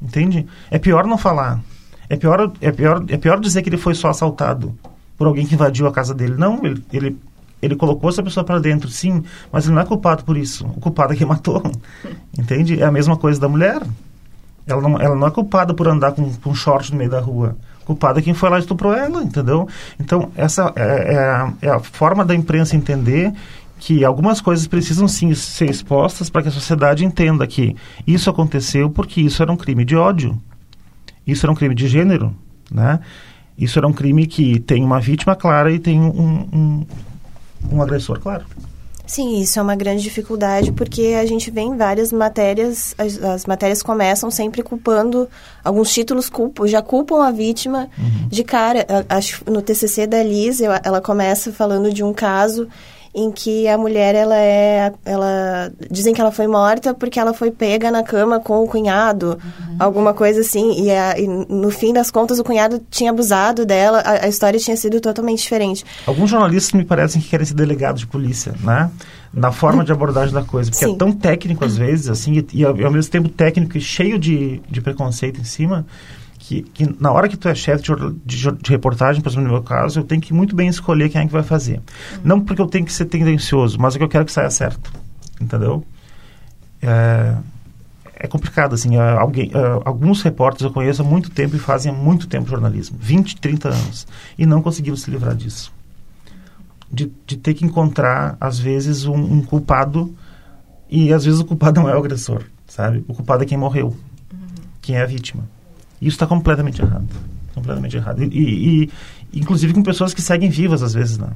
entende? 0.00 0.46
É 0.70 0.78
pior 0.78 1.06
não 1.06 1.16
falar. 1.16 1.60
É 2.08 2.16
pior, 2.16 2.52
é 2.60 2.70
pior, 2.70 3.04
é 3.08 3.16
pior 3.16 3.40
dizer 3.40 3.62
que 3.62 3.68
ele 3.68 3.76
foi 3.76 3.94
só 3.94 4.08
assaltado 4.08 4.76
por 5.16 5.26
alguém 5.26 5.46
que 5.46 5.54
invadiu 5.54 5.86
a 5.86 5.92
casa 5.92 6.14
dele. 6.14 6.34
Não, 6.36 6.64
ele, 6.64 6.84
ele, 6.92 7.18
ele 7.62 7.76
colocou 7.76 8.10
essa 8.10 8.22
pessoa 8.22 8.44
para 8.44 8.58
dentro, 8.58 8.88
sim, 8.88 9.22
mas 9.50 9.64
ele 9.64 9.74
não 9.74 9.82
é 9.82 9.84
culpado 9.84 10.24
por 10.24 10.36
isso. 10.36 10.66
O 10.66 10.80
culpado 10.80 11.12
é 11.12 11.16
quem 11.16 11.26
matou, 11.26 11.62
entende? 12.38 12.80
É 12.80 12.84
a 12.84 12.92
mesma 12.92 13.16
coisa 13.16 13.40
da 13.40 13.48
mulher. 13.48 13.80
Ela 14.66 14.82
não, 14.82 15.00
ela 15.00 15.14
não 15.14 15.26
é 15.26 15.30
culpada 15.30 15.72
por 15.72 15.86
andar 15.86 16.12
com, 16.12 16.32
com 16.34 16.54
short 16.54 16.90
no 16.90 16.98
meio 16.98 17.10
da 17.10 17.20
rua 17.20 17.56
culpado 17.86 18.18
é 18.18 18.22
quem 18.22 18.34
foi 18.34 18.50
lá 18.50 18.56
e 18.56 18.60
estuprou 18.60 18.92
ela, 18.92 19.22
entendeu? 19.22 19.68
Então, 19.98 20.30
essa 20.36 20.72
é, 20.76 21.54
é, 21.62 21.68
é 21.68 21.70
a 21.70 21.78
forma 21.78 22.24
da 22.24 22.34
imprensa 22.34 22.76
entender 22.76 23.32
que 23.78 24.04
algumas 24.04 24.40
coisas 24.40 24.66
precisam 24.66 25.06
sim 25.06 25.32
ser 25.34 25.70
expostas 25.70 26.28
para 26.28 26.42
que 26.42 26.48
a 26.48 26.52
sociedade 26.52 27.04
entenda 27.04 27.46
que 27.46 27.76
isso 28.06 28.28
aconteceu 28.28 28.90
porque 28.90 29.20
isso 29.20 29.42
era 29.42 29.52
um 29.52 29.56
crime 29.56 29.84
de 29.84 29.96
ódio. 29.96 30.36
Isso 31.26 31.46
era 31.46 31.52
um 31.52 31.54
crime 31.54 31.74
de 31.74 31.86
gênero, 31.86 32.34
né? 32.70 33.00
Isso 33.56 33.78
era 33.78 33.86
um 33.86 33.92
crime 33.92 34.26
que 34.26 34.60
tem 34.60 34.82
uma 34.84 35.00
vítima 35.00 35.34
clara 35.34 35.70
e 35.72 35.78
tem 35.78 36.00
um, 36.00 36.48
um, 36.52 36.86
um 37.72 37.82
agressor 37.82 38.18
claro. 38.20 38.44
Sim, 39.06 39.40
isso 39.40 39.58
é 39.58 39.62
uma 39.62 39.76
grande 39.76 40.02
dificuldade 40.02 40.72
porque 40.72 41.16
a 41.18 41.24
gente 41.24 41.50
vê 41.50 41.60
em 41.60 41.76
várias 41.76 42.12
matérias, 42.12 42.94
as, 42.98 43.22
as 43.22 43.46
matérias 43.46 43.82
começam 43.82 44.30
sempre 44.30 44.62
culpando, 44.62 45.28
alguns 45.62 45.92
títulos 45.92 46.28
culpam, 46.28 46.66
já 46.66 46.82
culpam 46.82 47.24
a 47.24 47.30
vítima 47.30 47.88
uhum. 47.96 48.28
de 48.28 48.42
cara. 48.42 48.84
Acho 49.08 49.44
no 49.48 49.62
TCC 49.62 50.06
da 50.06 50.22
Liz, 50.22 50.60
ela 50.60 51.00
começa 51.00 51.52
falando 51.52 51.92
de 51.92 52.02
um 52.02 52.12
caso 52.12 52.68
em 53.16 53.32
que 53.32 53.66
a 53.66 53.78
mulher 53.78 54.14
ela 54.14 54.36
é 54.36 54.92
ela 55.02 55.72
dizem 55.90 56.12
que 56.12 56.20
ela 56.20 56.30
foi 56.30 56.46
morta 56.46 56.92
porque 56.92 57.18
ela 57.18 57.32
foi 57.32 57.50
pega 57.50 57.90
na 57.90 58.02
cama 58.02 58.38
com 58.38 58.62
o 58.62 58.66
cunhado 58.66 59.38
uhum. 59.42 59.76
alguma 59.78 60.12
coisa 60.12 60.42
assim 60.42 60.84
e, 60.84 60.90
a, 60.90 61.18
e, 61.18 61.26
no 61.26 61.70
fim 61.70 61.94
das 61.94 62.10
contas 62.10 62.38
o 62.38 62.44
cunhado 62.44 62.78
tinha 62.90 63.10
abusado 63.10 63.64
dela 63.64 64.00
a, 64.00 64.26
a, 64.26 64.28
história 64.28 64.60
tinha 64.60 64.76
sido 64.76 65.00
totalmente 65.00 65.40
diferente 65.40 65.82
alguns 66.06 66.28
jornalistas 66.28 66.74
me 66.74 66.84
parecem 66.84 67.22
que 67.22 67.28
querem 67.28 67.46
ser 67.46 67.54
delegados 67.54 68.02
de 68.02 68.06
polícia 68.06 68.54
né 68.60 68.90
na 69.32 69.50
forma 69.50 69.82
de 69.82 69.90
abordagem 69.90 70.34
da 70.34 70.42
coisa 70.42 70.70
porque 70.70 70.84
é 70.84 70.88
Sim. 70.88 70.94
é 70.94 70.98
tão 70.98 71.10
técnico 71.10 71.64
às 71.64 71.74
vezes 71.74 72.10
assim 72.10 72.34
e, 72.34 72.60
e, 72.60 72.64
ao 72.66 72.90
mesmo 72.90 73.10
tempo 73.10 73.30
técnico 73.30 73.78
e 73.78 73.80
cheio 73.80 74.18
de, 74.18 74.60
de 74.68 74.82
preconceito 74.82 75.40
em 75.40 75.44
cima 75.44 75.86
que, 76.46 76.62
que 76.62 76.96
na 77.00 77.10
hora 77.10 77.28
que 77.28 77.36
tu 77.36 77.48
é 77.48 77.54
chefe 77.56 77.82
de, 77.82 78.12
de, 78.24 78.52
de, 78.52 78.70
reportagem, 78.70 79.20
por 79.20 79.28
exemplo, 79.28 79.48
no 79.48 79.54
meu 79.54 79.62
caso, 79.64 79.98
eu 79.98 80.04
tenho 80.04 80.20
que 80.20 80.32
muito 80.32 80.54
bem 80.54 80.68
escolher 80.68 81.08
quem 81.08 81.20
é 81.20 81.26
que 81.26 81.32
vai 81.32 81.42
fazer. 81.42 81.78
Uhum. 81.78 82.20
Não 82.22 82.40
porque 82.40 82.62
eu 82.62 82.68
tenho 82.68 82.84
que 82.84 82.92
ser 82.92 83.06
tendencioso, 83.06 83.76
mas 83.80 83.96
é 83.96 83.98
que 83.98 84.04
eu 84.04 84.08
quero 84.08 84.24
que 84.24 84.30
saia 84.30 84.48
certo. 84.48 84.92
Entendeu? 85.40 85.84
É, 86.80 87.34
é 88.14 88.28
complicado, 88.28 88.76
assim. 88.76 88.96
É, 88.96 89.00
alguém, 89.00 89.50
é, 89.52 89.82
alguns 89.84 90.22
repórteres 90.22 90.66
eu 90.66 90.70
conheço 90.70 91.02
há 91.02 91.04
muito 91.04 91.30
tempo 91.30 91.56
e 91.56 91.58
fazem 91.58 91.90
há 91.90 91.94
muito 91.94 92.28
tempo 92.28 92.48
jornalismo 92.48 92.96
20, 93.00 93.40
30 93.40 93.68
anos 93.68 94.06
e 94.38 94.46
não 94.46 94.62
conseguiram 94.62 94.96
se 94.96 95.10
livrar 95.10 95.34
disso. 95.34 95.72
De, 96.88 97.10
de 97.26 97.36
ter 97.36 97.54
que 97.54 97.64
encontrar, 97.64 98.36
às 98.40 98.56
vezes, 98.56 99.04
um, 99.04 99.16
um 99.16 99.42
culpado 99.42 100.14
e 100.88 101.12
às 101.12 101.24
vezes 101.24 101.40
o 101.40 101.44
culpado 101.44 101.80
não 101.80 101.88
é 101.88 101.96
o 101.96 101.98
agressor, 101.98 102.44
sabe? 102.68 103.04
O 103.08 103.14
culpado 103.14 103.42
é 103.42 103.46
quem 103.46 103.58
morreu, 103.58 103.88
uhum. 104.32 104.38
quem 104.80 104.94
é 104.94 105.02
a 105.02 105.06
vítima. 105.06 105.55
Isso 106.00 106.16
está 106.16 106.26
completamente 106.26 106.80
errado. 106.80 107.08
Completamente 107.54 107.96
errado. 107.96 108.22
E, 108.22 108.82
e, 108.82 108.90
inclusive 109.32 109.72
com 109.72 109.82
pessoas 109.82 110.12
que 110.12 110.20
seguem 110.20 110.50
vivas 110.50 110.82
às 110.82 110.94
vezes, 110.94 111.18
né? 111.18 111.30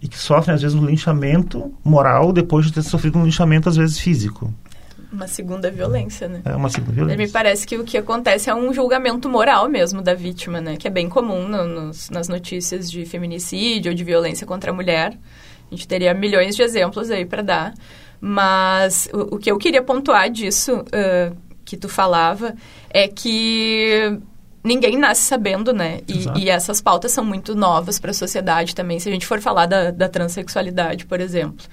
E 0.00 0.08
que 0.08 0.18
sofrem 0.18 0.54
às 0.54 0.62
vezes 0.62 0.76
um 0.76 0.84
linchamento 0.84 1.72
moral 1.84 2.32
depois 2.32 2.66
de 2.66 2.72
ter 2.72 2.82
sofrido 2.82 3.18
um 3.18 3.24
linchamento 3.24 3.68
às 3.68 3.76
vezes 3.76 3.98
físico. 3.98 4.52
Uma 5.12 5.26
segunda 5.26 5.70
violência, 5.70 6.28
né? 6.28 6.42
É 6.44 6.54
uma 6.54 6.68
segunda 6.68 6.92
violência. 6.92 7.16
Me 7.16 7.28
parece 7.28 7.66
que 7.66 7.76
o 7.76 7.84
que 7.84 7.96
acontece 7.96 8.50
é 8.50 8.54
um 8.54 8.72
julgamento 8.72 9.28
moral 9.28 9.68
mesmo 9.68 10.02
da 10.02 10.14
vítima, 10.14 10.60
né? 10.60 10.76
Que 10.76 10.88
é 10.88 10.90
bem 10.90 11.08
comum 11.08 11.48
no, 11.48 11.64
nos, 11.64 12.10
nas 12.10 12.28
notícias 12.28 12.90
de 12.90 13.04
feminicídio 13.06 13.90
ou 13.90 13.96
de 13.96 14.04
violência 14.04 14.46
contra 14.46 14.70
a 14.70 14.74
mulher. 14.74 15.16
A 15.70 15.74
gente 15.74 15.88
teria 15.88 16.12
milhões 16.12 16.54
de 16.54 16.62
exemplos 16.62 17.10
aí 17.10 17.24
para 17.24 17.42
dar. 17.42 17.74
Mas 18.20 19.08
o, 19.12 19.36
o, 19.36 19.38
que 19.38 19.50
eu 19.50 19.58
queria 19.58 19.82
pontuar 19.82 20.30
disso, 20.30 20.80
uh, 20.80 21.36
que 21.66 21.76
tu 21.76 21.88
falava, 21.88 22.54
é 22.88 23.06
que 23.08 24.18
ninguém 24.64 24.96
nasce 24.96 25.22
sabendo, 25.22 25.72
né? 25.72 26.00
E, 26.08 26.44
e 26.44 26.48
essas 26.48 26.80
pautas 26.80 27.12
são 27.12 27.24
muito 27.24 27.54
novas 27.54 27.98
para 27.98 28.12
a 28.12 28.14
sociedade 28.14 28.74
também, 28.74 28.98
se 28.98 29.08
a 29.08 29.12
gente 29.12 29.26
for 29.26 29.40
falar 29.40 29.66
da, 29.66 29.90
da 29.90 30.08
transexualidade, 30.08 31.04
por 31.04 31.20
exemplo. 31.20 31.66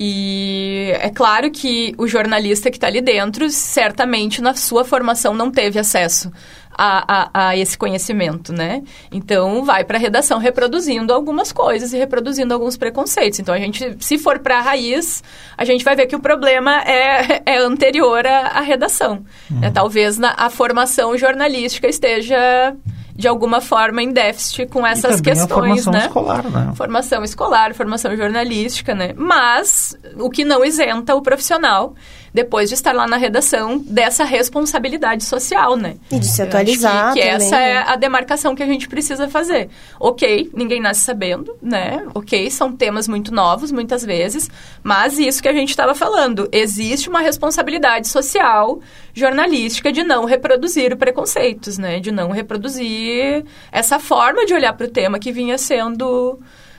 E 0.00 0.92
é 1.00 1.10
claro 1.10 1.50
que 1.50 1.94
o 1.98 2.06
jornalista 2.06 2.70
que 2.70 2.76
está 2.76 2.86
ali 2.86 3.00
dentro, 3.00 3.50
certamente 3.50 4.40
na 4.40 4.54
sua 4.54 4.84
formação 4.84 5.34
não 5.34 5.50
teve 5.50 5.78
acesso 5.78 6.32
a, 6.78 7.04
a, 7.08 7.48
a 7.48 7.56
esse 7.56 7.76
conhecimento, 7.76 8.52
né? 8.52 8.82
Então, 9.10 9.64
vai 9.64 9.82
para 9.82 9.98
a 9.98 10.00
redação 10.00 10.38
reproduzindo 10.38 11.12
algumas 11.12 11.50
coisas 11.50 11.92
e 11.92 11.98
reproduzindo 11.98 12.54
alguns 12.54 12.76
preconceitos. 12.76 13.40
Então, 13.40 13.52
a 13.52 13.58
gente, 13.58 13.96
se 13.98 14.16
for 14.16 14.38
para 14.38 14.58
a 14.58 14.60
raiz, 14.60 15.24
a 15.56 15.64
gente 15.64 15.84
vai 15.84 15.96
ver 15.96 16.06
que 16.06 16.14
o 16.14 16.20
problema 16.20 16.80
é, 16.82 17.42
é 17.44 17.58
anterior 17.58 18.24
à, 18.24 18.58
à 18.58 18.60
redação. 18.60 19.24
Uhum. 19.50 19.58
É, 19.62 19.70
talvez 19.70 20.16
na, 20.18 20.34
a 20.36 20.48
formação 20.48 21.18
jornalística 21.18 21.88
esteja 21.88 22.76
de 23.18 23.26
alguma 23.26 23.60
forma 23.60 24.00
em 24.00 24.12
déficit 24.12 24.66
com 24.66 24.86
essas 24.86 25.20
questões, 25.20 25.48
formação 25.48 25.92
né? 25.92 26.06
escolar, 26.06 26.48
né? 26.48 26.72
Formação 26.76 27.24
escolar, 27.24 27.74
formação 27.74 28.16
jornalística, 28.16 28.94
né? 28.94 29.12
Mas 29.16 29.98
o 30.18 30.30
que 30.30 30.44
não 30.44 30.64
isenta 30.64 31.16
o 31.16 31.20
profissional 31.20 31.96
depois 32.32 32.68
de 32.68 32.74
estar 32.74 32.92
lá 32.92 33.06
na 33.06 33.16
redação 33.16 33.78
dessa 33.78 34.24
responsabilidade 34.24 35.24
social, 35.24 35.76
né? 35.76 35.96
E 36.10 36.18
de 36.18 36.26
se 36.26 36.42
atualizar. 36.42 37.12
que, 37.12 37.20
que 37.20 37.26
também, 37.26 37.46
essa 37.46 37.56
né? 37.56 37.70
é 37.70 37.78
a 37.78 37.96
demarcação 37.96 38.54
que 38.54 38.62
a 38.62 38.66
gente 38.66 38.88
precisa 38.88 39.28
fazer. 39.28 39.68
Ok, 39.98 40.50
ninguém 40.54 40.80
nasce 40.80 41.00
sabendo, 41.00 41.56
né? 41.62 42.06
Ok, 42.14 42.50
são 42.50 42.72
temas 42.72 43.08
muito 43.08 43.32
novos 43.32 43.72
muitas 43.72 44.04
vezes, 44.04 44.50
mas 44.82 45.18
isso 45.18 45.42
que 45.42 45.48
a 45.48 45.52
gente 45.52 45.70
estava 45.70 45.94
falando, 45.94 46.48
existe 46.52 47.08
uma 47.08 47.20
responsabilidade 47.20 48.08
social, 48.08 48.80
jornalística 49.14 49.92
de 49.92 50.02
não 50.02 50.24
reproduzir 50.24 50.96
preconceitos, 50.96 51.78
né? 51.78 52.00
De 52.00 52.10
não 52.10 52.30
reproduzir 52.30 53.44
essa 53.72 53.98
forma 53.98 54.44
de 54.46 54.54
olhar 54.54 54.72
para 54.72 54.86
o 54.86 54.90
tema 54.90 55.18
que 55.18 55.32
vinha 55.32 55.58
sendo 55.58 56.38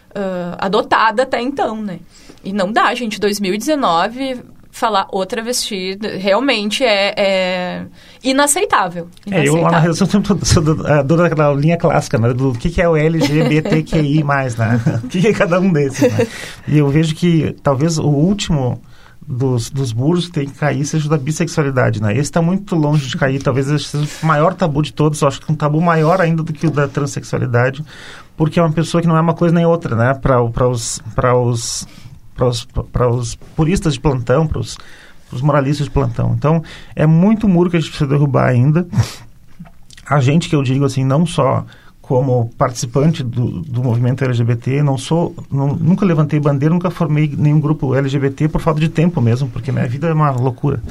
uh, 0.09 0.55
adotada 0.57 1.23
até 1.23 1.41
então, 1.41 1.81
né? 1.81 1.99
E 2.43 2.53
não 2.53 2.71
dá, 2.71 2.93
gente. 2.93 3.19
2019 3.19 4.58
falar 4.79 5.07
outra 5.11 5.43
vestida 5.43 6.17
realmente 6.17 6.83
é, 6.83 7.13
é 7.17 7.85
inaceitável, 8.23 9.09
inaceitável. 9.25 9.29
É, 9.31 9.47
eu 9.47 9.61
lá 9.61 9.71
na 9.71 9.79
redação 9.79 10.07
sempre 10.07 10.33
sou 10.45 10.63
dou 10.63 11.17
daquela 11.17 11.53
linha 11.53 11.77
clássica, 11.77 12.17
né? 12.17 12.33
Do 12.33 12.53
que, 12.53 12.69
que 12.69 12.81
é 12.81 12.87
o 12.87 12.95
LGBTQI+, 12.95 14.23
né? 14.57 15.01
o 15.03 15.07
que, 15.07 15.21
que 15.21 15.27
é 15.27 15.33
cada 15.33 15.59
um 15.59 15.71
desses, 15.71 16.11
né? 16.11 16.25
E 16.67 16.77
eu 16.77 16.87
vejo 16.89 17.13
que 17.13 17.55
talvez 17.61 17.97
o 17.97 18.07
último 18.07 18.81
dos, 19.27 19.69
dos 19.69 19.93
muros 19.93 20.27
que 20.27 20.31
tem 20.31 20.47
que 20.47 20.57
cair 20.57 20.83
seja 20.85 21.05
o 21.05 21.09
da 21.09 21.17
bissexualidade, 21.17 22.01
né? 22.01 22.13
Esse 22.13 22.21
está 22.21 22.41
muito 22.41 22.75
longe 22.75 23.07
de 23.07 23.17
cair, 23.17 23.43
talvez 23.43 23.69
esse 23.69 23.85
seja 23.85 24.09
o 24.23 24.25
maior 24.25 24.53
tabu 24.53 24.81
de 24.81 24.93
todos, 24.93 25.21
eu 25.21 25.27
acho 25.27 25.41
que 25.41 25.51
um 25.51 25.55
tabu 25.55 25.79
maior 25.81 26.19
ainda 26.21 26.41
do 26.41 26.51
que 26.53 26.65
o 26.65 26.71
da 26.71 26.87
transexualidade, 26.87 27.83
porque 28.35 28.59
é 28.59 28.63
uma 28.63 28.71
pessoa 28.71 29.01
que 29.01 29.07
não 29.07 29.17
é 29.17 29.21
uma 29.21 29.35
coisa 29.35 29.53
nem 29.53 29.65
outra, 29.65 29.95
né? 29.95 30.13
Para 30.15 30.41
os, 30.41 31.01
os 31.45 31.87
para 32.91 33.09
os 33.09 33.35
puristas 33.55 33.93
de 33.93 33.99
plantão, 33.99 34.47
para 34.47 34.59
os 34.59 34.77
moralistas 35.41 35.87
de 35.87 35.91
plantão. 35.91 36.33
Então, 36.37 36.63
é 36.95 37.05
muito 37.05 37.47
muro 37.47 37.69
que 37.69 37.77
a 37.77 37.79
gente 37.79 37.89
precisa 37.89 38.09
derrubar 38.09 38.47
ainda. 38.47 38.87
A 40.05 40.19
gente 40.19 40.49
que 40.49 40.55
eu 40.55 40.63
digo 40.63 40.85
assim, 40.85 41.03
não 41.03 41.25
só 41.25 41.65
como 42.09 42.49
participante 42.57 43.21
do, 43.21 43.61
do 43.61 43.83
movimento 43.83 44.23
LGBT, 44.23 44.81
não 44.81 44.97
sou, 44.97 45.35
não, 45.51 45.67
nunca 45.75 46.03
levantei 46.03 46.39
bandeira, 46.39 46.73
nunca 46.73 46.89
formei 46.89 47.31
nenhum 47.37 47.59
grupo 47.59 47.93
LGBT 47.93 48.49
por 48.49 48.59
falta 48.59 48.79
de 48.79 48.89
tempo 48.89 49.21
mesmo, 49.21 49.47
porque 49.47 49.71
minha 49.71 49.87
vida 49.87 50.07
é 50.07 50.13
uma 50.13 50.31
loucura. 50.31 50.81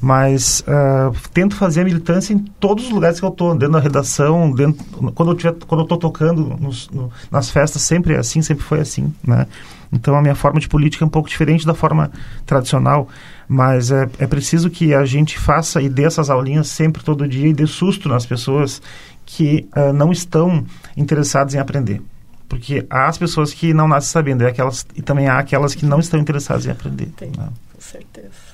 Mas 0.00 0.64
uh, 0.66 1.16
tento 1.32 1.54
fazer 1.54 1.82
a 1.82 1.84
militância 1.84 2.34
em 2.34 2.38
todos 2.38 2.86
os 2.86 2.90
lugares 2.90 3.20
que 3.20 3.24
eu 3.24 3.30
estou, 3.30 3.54
dentro 3.54 3.74
da 3.74 3.78
redação, 3.78 4.50
dentro, 4.50 4.84
quando 5.12 5.30
eu 5.30 5.54
quando 5.64 5.82
eu 5.82 5.84
estou 5.84 5.96
tocando 5.96 6.56
nos, 6.60 6.90
no, 6.90 7.08
nas 7.30 7.50
festas, 7.50 7.82
sempre 7.82 8.14
é 8.14 8.18
assim, 8.18 8.42
sempre 8.42 8.64
foi 8.64 8.80
assim, 8.80 9.14
né? 9.24 9.46
Então 9.94 10.16
a 10.16 10.20
minha 10.20 10.34
forma 10.34 10.58
de 10.58 10.68
política 10.68 11.04
é 11.04 11.06
um 11.06 11.10
pouco 11.10 11.28
diferente 11.28 11.64
da 11.64 11.72
forma 11.72 12.10
tradicional, 12.44 13.08
mas 13.48 13.90
é, 13.90 14.08
é 14.18 14.26
preciso 14.26 14.68
que 14.68 14.92
a 14.92 15.04
gente 15.04 15.38
faça 15.38 15.80
e 15.80 15.88
dê 15.88 16.04
essas 16.04 16.28
aulinhas 16.28 16.68
sempre, 16.68 17.02
todo 17.02 17.28
dia, 17.28 17.46
e 17.46 17.52
dê 17.52 17.66
susto 17.66 18.08
nas 18.08 18.26
pessoas 18.26 18.82
que 19.24 19.68
uh, 19.76 19.92
não 19.92 20.10
estão 20.10 20.64
interessadas 20.96 21.54
em 21.54 21.58
aprender. 21.58 22.02
Porque 22.48 22.84
há 22.90 23.08
as 23.08 23.16
pessoas 23.16 23.54
que 23.54 23.72
não 23.72 23.88
nascem 23.88 24.10
sabendo, 24.10 24.42
e, 24.42 24.46
aquelas, 24.46 24.86
e 24.94 25.00
também 25.00 25.28
há 25.28 25.38
aquelas 25.38 25.74
que 25.74 25.86
não 25.86 26.00
estão 26.00 26.20
interessadas 26.20 26.66
em 26.66 26.70
aprender. 26.70 27.06
Tem, 27.16 27.30
né? 27.30 27.48
com 27.72 27.80
certeza. 27.80 28.53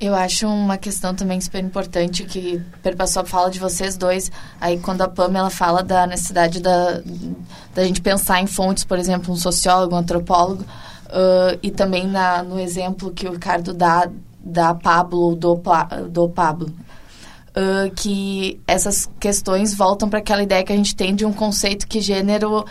Eu 0.00 0.14
acho 0.14 0.46
uma 0.46 0.78
questão 0.78 1.12
também 1.12 1.40
super 1.40 1.62
importante 1.62 2.22
que 2.22 2.62
perpassou 2.82 3.22
a 3.22 3.24
fala 3.24 3.50
de 3.50 3.58
vocês 3.58 3.96
dois. 3.96 4.30
Aí, 4.60 4.78
quando 4.78 5.02
a 5.02 5.08
Pamela 5.08 5.50
fala 5.50 5.82
da 5.82 6.06
necessidade 6.06 6.60
da, 6.60 7.02
da 7.74 7.84
gente 7.84 8.00
pensar 8.00 8.40
em 8.40 8.46
fontes, 8.46 8.84
por 8.84 8.96
exemplo, 8.96 9.32
um 9.32 9.36
sociólogo, 9.36 9.96
um 9.96 9.98
antropólogo, 9.98 10.62
uh, 10.62 11.58
e 11.62 11.70
também 11.72 12.06
na, 12.06 12.44
no 12.44 12.60
exemplo 12.60 13.10
que 13.10 13.26
o 13.26 13.32
Ricardo 13.32 13.74
dá 13.74 14.08
da 14.40 14.72
Pablo, 14.72 15.34
do, 15.34 15.60
do 16.08 16.28
Pablo. 16.28 16.72
Uh, 17.48 17.92
que 17.96 18.60
essas 18.68 19.10
questões 19.18 19.74
voltam 19.74 20.08
para 20.08 20.20
aquela 20.20 20.44
ideia 20.44 20.62
que 20.62 20.72
a 20.72 20.76
gente 20.76 20.94
tem 20.94 21.12
de 21.12 21.24
um 21.24 21.32
conceito 21.32 21.88
que 21.88 22.00
gênero 22.00 22.64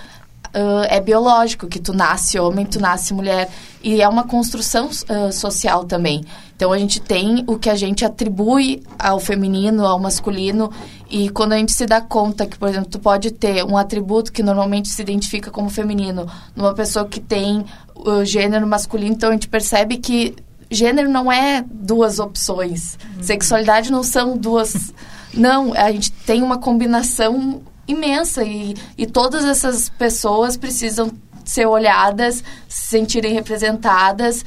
uh, 0.54 0.86
é 0.89 1.00
biológico, 1.00 1.68
que 1.68 1.80
tu 1.80 1.93
nasce 1.93 2.39
homem, 2.39 2.66
tu 2.66 2.80
nasce 2.80 3.14
mulher. 3.14 3.50
E 3.84 4.02
é 4.02 4.08
uma 4.08 4.24
construção 4.24 4.88
uh, 4.88 5.32
social 5.32 5.86
também. 5.86 6.24
Então, 6.56 6.72
a 6.72 6.78
gente 6.78 7.00
tem 7.00 7.43
o 7.48 7.58
que 7.58 7.70
a 7.70 7.76
gente 7.76 8.04
atribui 8.04 8.84
ao 8.98 9.20
feminino, 9.20 9.86
ao 9.86 10.00
masculino. 10.00 10.72
E 11.10 11.30
quando 11.30 11.54
a 11.54 11.58
gente 11.58 11.72
se 11.72 11.86
dá 11.86 12.02
conta 12.02 12.45
que, 12.45 12.58
por 12.58 12.68
exemplo, 12.68 12.89
tu 12.89 13.00
pode 13.00 13.32
ter 13.32 13.64
um 13.64 13.78
atributo 13.78 14.32
que 14.32 14.41
normalmente 14.43 14.89
se 14.89 15.02
identifica 15.02 15.52
como 15.52 15.70
feminino 15.70 16.28
numa 16.56 16.74
pessoa 16.74 17.06
que 17.06 17.20
tem 17.20 17.64
o 17.95 18.26
gênero 18.26 18.68
masculino, 18.68 19.14
então 19.14 19.30
a 19.30 19.34
gente 19.34 19.48
percebe 19.48 19.98
que 19.98 20.36
gênero 20.70 21.10
não 21.10 21.32
é 21.32 21.64
duas 21.70 22.20
opções. 22.20 22.98
Uhum. 23.16 23.24
Sexualidade 23.24 23.91
não 23.91 24.04
são 24.04 24.38
duas... 24.38 24.93
Não, 25.34 25.74
a 25.74 25.91
gente 25.91 26.12
tem 26.12 26.41
uma 26.41 26.58
combinação 26.58 27.62
imensa 27.88 28.43
e, 28.43 28.75
e 28.97 29.05
todas 29.05 29.45
essas 29.45 29.89
pessoas 29.89 30.57
precisam 30.57 31.11
ser 31.45 31.65
olhadas, 31.65 32.43
se 32.67 32.89
sentirem 32.89 33.33
representadas 33.33 34.43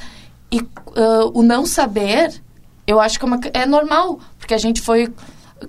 e 0.52 0.60
uh, 0.60 1.30
o 1.32 1.42
não 1.42 1.64
saber, 1.64 2.42
eu 2.86 3.00
acho 3.00 3.18
que 3.18 3.24
é, 3.24 3.28
uma, 3.28 3.40
é 3.54 3.66
normal, 3.66 4.20
porque 4.38 4.52
a 4.52 4.58
gente 4.58 4.80
foi 4.80 5.12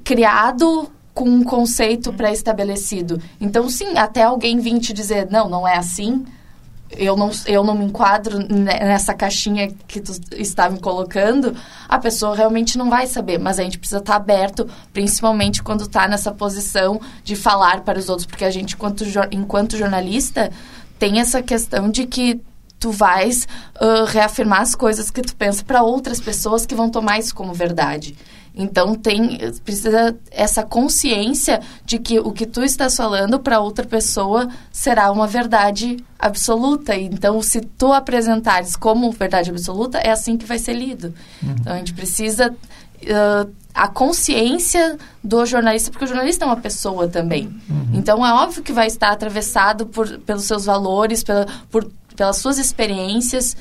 criado 0.04 0.92
com 1.14 1.26
um 1.26 1.44
conceito 1.44 2.12
pré-estabelecido. 2.14 3.22
Então, 3.40 3.70
sim, 3.70 3.98
até 3.98 4.24
alguém 4.24 4.60
vir 4.60 4.80
te 4.80 4.94
dizer, 4.94 5.30
não, 5.30 5.50
não 5.50 5.68
é 5.68 5.78
assim, 5.78 6.26
eu 6.98 7.16
não, 7.16 7.32
eu 7.46 7.64
não 7.64 7.76
me 7.76 7.86
enquadro 7.86 8.40
nessa 8.48 9.14
caixinha 9.14 9.72
que 9.88 10.02
tu 10.02 10.12
estava 10.34 10.74
me 10.74 10.80
colocando, 10.80 11.56
a 11.88 11.98
pessoa 11.98 12.36
realmente 12.36 12.78
não 12.78 12.90
vai 12.90 13.08
saber. 13.08 13.40
Mas 13.40 13.60
a 13.60 13.64
gente 13.64 13.80
precisa 13.80 14.00
estar 14.00 14.16
aberto, 14.16 14.68
principalmente 14.94 15.64
quando 15.64 15.84
está 15.84 16.08
nessa 16.08 16.32
posição 16.32 17.00
de 17.24 17.36
falar 17.36 17.82
para 17.82 18.00
os 18.00 18.10
outros. 18.10 18.26
Porque 18.26 18.46
a 18.46 18.52
gente, 18.52 18.76
enquanto, 18.76 19.04
enquanto 19.32 19.78
jornalista, 19.78 20.52
tem 21.00 21.20
essa 21.20 21.42
questão 21.42 21.90
de 21.90 22.06
que 22.06 22.42
tu 22.80 22.92
vais 22.92 23.48
uh, 23.80 24.06
reafirmar 24.06 24.62
as 24.62 24.74
coisas 24.74 25.12
que 25.12 25.22
tu 25.22 25.36
pensa 25.36 25.64
para 25.64 25.84
outras 25.84 26.20
pessoas 26.20 26.66
que 26.66 26.74
vão 26.74 26.90
tomar 26.90 27.20
isso 27.20 27.34
como 27.34 27.54
verdade. 27.54 28.18
Então 28.54 28.96
tem 28.96 29.38
precisa 29.64 30.18
essa 30.30 30.64
consciência 30.64 31.62
de 31.86 31.98
que 32.00 32.20
o 32.20 32.32
que 32.32 32.46
tu 32.46 32.64
estás 32.64 32.96
falando 32.96 33.40
para 33.40 33.60
outra 33.60 33.86
pessoa 33.86 34.50
será 34.72 35.12
uma 35.12 35.26
verdade 35.26 35.98
absoluta. 36.20 36.96
Então, 36.96 37.42
se 37.42 37.62
tu 37.62 37.92
apresentares 37.92 38.76
como 38.76 39.12
verdade 39.12 39.50
absoluta, 39.50 39.98
é 39.98 40.12
assim 40.12 40.38
que 40.38 40.46
vai 40.46 40.60
ser 40.60 40.74
lido. 40.74 41.14
Uhum. 41.42 41.56
Então, 41.60 41.74
a 41.74 41.78
gente 41.78 41.94
precisa 41.94 42.52
uh, 42.52 43.52
a 43.74 43.88
consciência 43.88 44.98
do 45.24 45.44
jornalista, 45.46 45.90
porque 45.90 46.06
o 46.06 46.08
jornalista 46.08 46.46
é 46.46 46.48
uma 46.48 46.58
pessoa 46.58 47.08
também. 47.08 47.48
Uhum. 47.68 47.90
Então, 47.94 48.26
é 48.26 48.34
óbvio 48.34 48.62
que 48.62 48.72
vai 48.72 48.86
estar 48.86 49.12
atravessado 49.12 49.88
por, 49.88 50.20
pelos 50.20 50.44
seus 50.44 50.66
valores, 50.66 51.24
pela, 51.24 51.48
por, 51.72 51.90
pelas 52.16 52.38
suas 52.38 52.60
experiências 52.60 53.58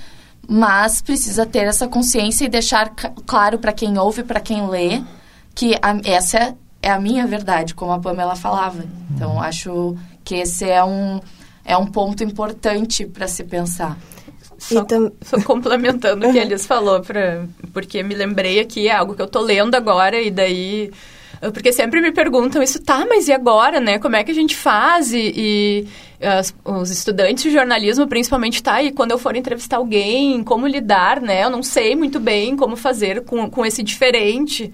mas 0.49 1.01
precisa 1.01 1.47
ter 1.47 1.67
essa 1.67 1.87
consciência 1.87 2.45
e 2.45 2.49
deixar 2.49 2.93
claro 3.27 3.59
para 3.59 3.73
quem 3.73 3.99
ouve, 3.99 4.23
para 4.23 4.41
quem 4.41 4.67
lê, 4.69 5.03
que 5.55 5.75
a, 5.83 6.01
essa 6.05 6.57
é 6.83 6.91
a 6.91 7.01
minha 7.01 7.27
verdade, 7.27 7.75
como 7.75 7.93
a 7.93 7.99
Pamela 7.99 8.35
falava. 8.35 8.85
Então, 9.15 9.33
uhum. 9.33 9.43
acho 9.43 9.97
que 10.25 10.37
esse 10.37 10.69
é 10.69 10.83
um, 10.83 11.21
é 11.65 11.77
um 11.77 11.87
ponto 11.87 12.25
importante 12.25 13.07
para 13.07 13.29
se 13.29 13.45
pensar. 13.45 13.99
Só, 14.59 14.81
então... 14.81 15.13
só 15.23 15.41
complementando 15.43 16.27
o 16.27 16.33
que 16.33 16.39
a 16.39 16.43
Elis 16.43 16.67
falou, 16.67 17.01
pra, 17.01 17.47
porque 17.73 18.03
me 18.03 18.15
lembrei 18.15 18.61
aqui, 18.61 18.89
é 18.89 18.95
algo 18.95 19.15
que 19.15 19.23
eu 19.23 19.27
tô 19.27 19.41
lendo 19.41 19.75
agora, 19.75 20.21
e 20.21 20.31
daí 20.31 20.91
porque 21.53 21.73
sempre 21.73 22.01
me 22.03 22.13
perguntam 22.13 22.63
isso, 22.63 22.83
tá, 22.83 23.07
mas 23.09 23.27
e 23.29 23.33
agora, 23.33 23.81
né? 23.81 23.99
Como 23.99 24.15
é 24.15 24.23
que 24.23 24.31
a 24.31 24.35
gente 24.35 24.55
faz? 24.55 25.13
E, 25.13 25.33
e 25.35 25.87
as, 26.27 26.55
os 26.63 26.91
estudantes 26.91 27.45
de 27.45 27.51
jornalismo, 27.51 28.07
principalmente, 28.07 28.63
tá, 28.63 28.83
e 28.83 28.93
quando 28.93 29.13
eu 29.13 29.19
for 29.19 29.35
entrevistar 29.35 29.79
alguém, 29.79 30.45
como 30.45 30.67
lidar, 30.67 31.21
né? 31.21 31.45
Eu 31.45 31.51
não 31.51 31.63
sei 31.63 31.97
muito 31.97 32.21
bem 32.21 32.57
como 32.57 32.77
fazer 32.77 33.25
com, 33.25 33.49
com 33.49 33.65
esse 33.65 33.83
diferente. 33.83 34.71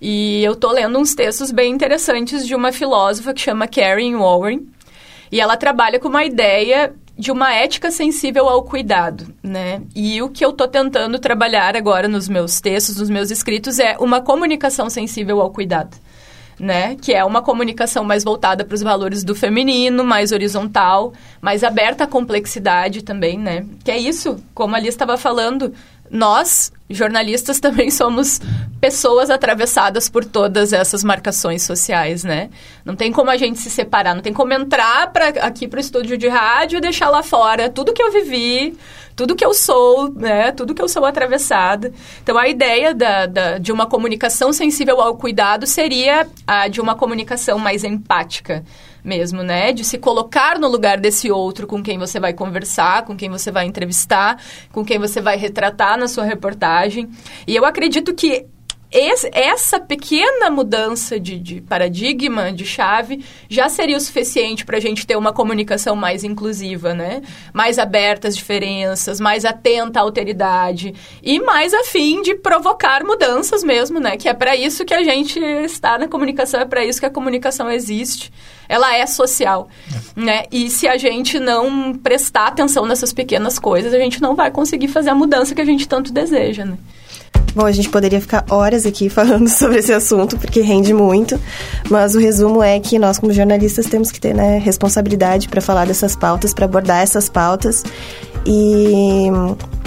E 0.00 0.44
eu 0.44 0.54
tô 0.54 0.70
lendo 0.70 0.98
uns 0.98 1.14
textos 1.14 1.50
bem 1.50 1.72
interessantes 1.72 2.46
de 2.46 2.54
uma 2.54 2.70
filósofa 2.70 3.32
que 3.32 3.40
chama 3.40 3.66
Karen 3.66 4.16
Warren. 4.18 4.66
E 5.32 5.40
ela 5.40 5.56
trabalha 5.56 5.98
com 5.98 6.08
uma 6.08 6.24
ideia 6.24 6.94
de 7.16 7.30
uma 7.30 7.54
ética 7.54 7.90
sensível 7.90 8.48
ao 8.48 8.62
cuidado, 8.62 9.32
né? 9.42 9.82
E 9.94 10.20
o 10.20 10.28
que 10.28 10.44
eu 10.44 10.50
estou 10.50 10.66
tentando 10.66 11.18
trabalhar 11.18 11.76
agora 11.76 12.08
nos 12.08 12.28
meus 12.28 12.60
textos, 12.60 12.96
nos 12.96 13.08
meus 13.08 13.30
escritos, 13.30 13.78
é 13.78 13.96
uma 13.98 14.20
comunicação 14.20 14.90
sensível 14.90 15.40
ao 15.40 15.50
cuidado. 15.50 15.96
Né? 16.56 16.94
Que 17.02 17.12
é 17.12 17.24
uma 17.24 17.42
comunicação 17.42 18.04
mais 18.04 18.22
voltada 18.22 18.64
para 18.64 18.76
os 18.76 18.80
valores 18.80 19.24
do 19.24 19.34
feminino, 19.34 20.04
mais 20.04 20.30
horizontal, 20.30 21.12
mais 21.40 21.64
aberta 21.64 22.04
à 22.04 22.06
complexidade 22.06 23.02
também, 23.02 23.36
né? 23.36 23.66
Que 23.82 23.90
é 23.90 23.98
isso, 23.98 24.36
como 24.54 24.76
ali 24.76 24.86
estava 24.86 25.16
falando, 25.16 25.74
nós, 26.10 26.72
jornalistas, 26.88 27.58
também 27.60 27.90
somos 27.90 28.40
pessoas 28.80 29.30
atravessadas 29.30 30.08
por 30.08 30.24
todas 30.24 30.72
essas 30.72 31.02
marcações 31.02 31.62
sociais, 31.62 32.22
né? 32.22 32.50
Não 32.84 32.94
tem 32.94 33.10
como 33.10 33.30
a 33.30 33.36
gente 33.36 33.58
se 33.58 33.70
separar, 33.70 34.14
não 34.14 34.22
tem 34.22 34.32
como 34.32 34.52
entrar 34.52 35.10
pra, 35.12 35.28
aqui 35.28 35.66
para 35.66 35.78
o 35.78 35.80
estúdio 35.80 36.18
de 36.18 36.28
rádio 36.28 36.76
e 36.76 36.80
deixar 36.80 37.08
lá 37.08 37.22
fora 37.22 37.70
tudo 37.70 37.94
que 37.94 38.02
eu 38.02 38.12
vivi, 38.12 38.76
tudo 39.16 39.34
que 39.34 39.44
eu 39.44 39.54
sou, 39.54 40.12
né? 40.12 40.52
Tudo 40.52 40.74
que 40.74 40.82
eu 40.82 40.88
sou 40.88 41.04
atravessada. 41.04 41.92
Então, 42.22 42.36
a 42.36 42.48
ideia 42.48 42.94
da, 42.94 43.26
da, 43.26 43.58
de 43.58 43.72
uma 43.72 43.86
comunicação 43.86 44.52
sensível 44.52 45.00
ao 45.00 45.16
cuidado 45.16 45.66
seria 45.66 46.26
a 46.46 46.68
de 46.68 46.80
uma 46.80 46.94
comunicação 46.94 47.58
mais 47.58 47.84
empática 47.84 48.64
mesmo, 49.04 49.42
né? 49.42 49.72
De 49.72 49.84
se 49.84 49.98
colocar 49.98 50.58
no 50.58 50.66
lugar 50.66 50.98
desse 50.98 51.30
outro 51.30 51.66
com 51.66 51.82
quem 51.82 51.98
você 51.98 52.18
vai 52.18 52.32
conversar, 52.32 53.04
com 53.04 53.14
quem 53.14 53.28
você 53.28 53.50
vai 53.50 53.66
entrevistar, 53.66 54.42
com 54.72 54.84
quem 54.84 54.98
você 54.98 55.20
vai 55.20 55.36
retratar 55.36 55.98
na 55.98 56.08
sua 56.08 56.24
reportagem. 56.24 57.10
E 57.46 57.54
eu 57.54 57.64
acredito 57.64 58.14
que 58.14 58.46
esse, 58.94 59.28
essa 59.32 59.80
pequena 59.80 60.48
mudança 60.48 61.18
de, 61.18 61.36
de, 61.36 61.60
paradigma, 61.60 62.52
de 62.52 62.64
chave, 62.64 63.24
já 63.48 63.68
seria 63.68 63.96
o 63.96 64.00
suficiente 64.00 64.64
para 64.64 64.76
a 64.76 64.80
gente 64.80 65.04
ter 65.04 65.16
uma 65.16 65.32
comunicação 65.32 65.96
mais 65.96 66.22
inclusiva, 66.22 66.94
né? 66.94 67.20
Mais 67.52 67.80
aberta 67.80 68.28
às 68.28 68.36
diferenças, 68.36 69.18
mais 69.18 69.44
atenta 69.44 69.98
à 69.98 70.02
alteridade 70.02 70.94
e 71.20 71.40
mais 71.40 71.74
afim 71.74 72.22
de 72.22 72.36
provocar 72.36 73.02
mudanças 73.02 73.64
mesmo, 73.64 73.98
né? 73.98 74.16
Que 74.16 74.28
é 74.28 74.32
para 74.32 74.54
isso 74.54 74.84
que 74.84 74.94
a 74.94 75.02
gente 75.02 75.40
está 75.40 75.98
na 75.98 76.06
comunicação, 76.06 76.60
é 76.60 76.64
para 76.64 76.84
isso 76.84 77.00
que 77.00 77.06
a 77.06 77.10
comunicação 77.10 77.68
existe. 77.68 78.32
Ela 78.68 78.96
é 78.96 79.04
social, 79.06 79.68
é. 79.92 80.20
né? 80.20 80.44
E 80.52 80.70
se 80.70 80.86
a 80.86 80.96
gente 80.96 81.40
não 81.40 81.94
prestar 81.94 82.46
atenção 82.46 82.86
nessas 82.86 83.12
pequenas 83.12 83.58
coisas, 83.58 83.92
a 83.92 83.98
gente 83.98 84.22
não 84.22 84.36
vai 84.36 84.52
conseguir 84.52 84.86
fazer 84.86 85.10
a 85.10 85.14
mudança 85.16 85.52
que 85.52 85.60
a 85.60 85.66
gente 85.66 85.88
tanto 85.88 86.12
deseja, 86.12 86.64
né? 86.64 86.78
Bom, 87.54 87.64
a 87.64 87.72
gente 87.72 87.88
poderia 87.88 88.20
ficar 88.20 88.44
horas 88.50 88.84
aqui 88.84 89.08
falando 89.10 89.48
sobre 89.48 89.78
esse 89.78 89.92
assunto, 89.92 90.36
porque 90.36 90.60
rende 90.60 90.92
muito, 90.92 91.38
mas 91.88 92.14
o 92.14 92.18
resumo 92.18 92.62
é 92.62 92.78
que 92.80 92.98
nós, 92.98 93.18
como 93.18 93.32
jornalistas, 93.32 93.86
temos 93.86 94.10
que 94.10 94.20
ter 94.20 94.34
né, 94.34 94.58
responsabilidade 94.58 95.48
para 95.48 95.60
falar 95.60 95.86
dessas 95.86 96.16
pautas, 96.16 96.52
para 96.52 96.64
abordar 96.64 97.02
essas 97.02 97.28
pautas 97.28 97.84
e 98.46 99.28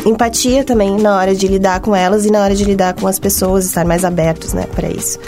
empatia 0.05 0.63
também 0.63 0.97
na 0.97 1.17
hora 1.17 1.35
de 1.35 1.47
lidar 1.47 1.79
com 1.81 1.95
elas 1.95 2.25
e 2.25 2.31
na 2.31 2.41
hora 2.41 2.55
de 2.55 2.63
lidar 2.63 2.93
com 2.93 3.07
as 3.07 3.19
pessoas, 3.19 3.65
estar 3.65 3.85
mais 3.85 4.05
abertos 4.05 4.53
né, 4.53 4.65
para 4.73 4.89
isso. 4.89 5.19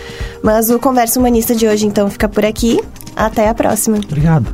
Mas 0.42 0.70
o 0.70 0.80
Conversa 0.80 1.20
Humanista 1.20 1.54
de 1.54 1.68
hoje, 1.68 1.86
então, 1.86 2.10
fica 2.10 2.30
por 2.30 2.46
aqui. 2.46 2.80
Até 3.16 3.50
a 3.50 3.54
próxima. 3.54 3.98
Obrigado. 3.98 4.46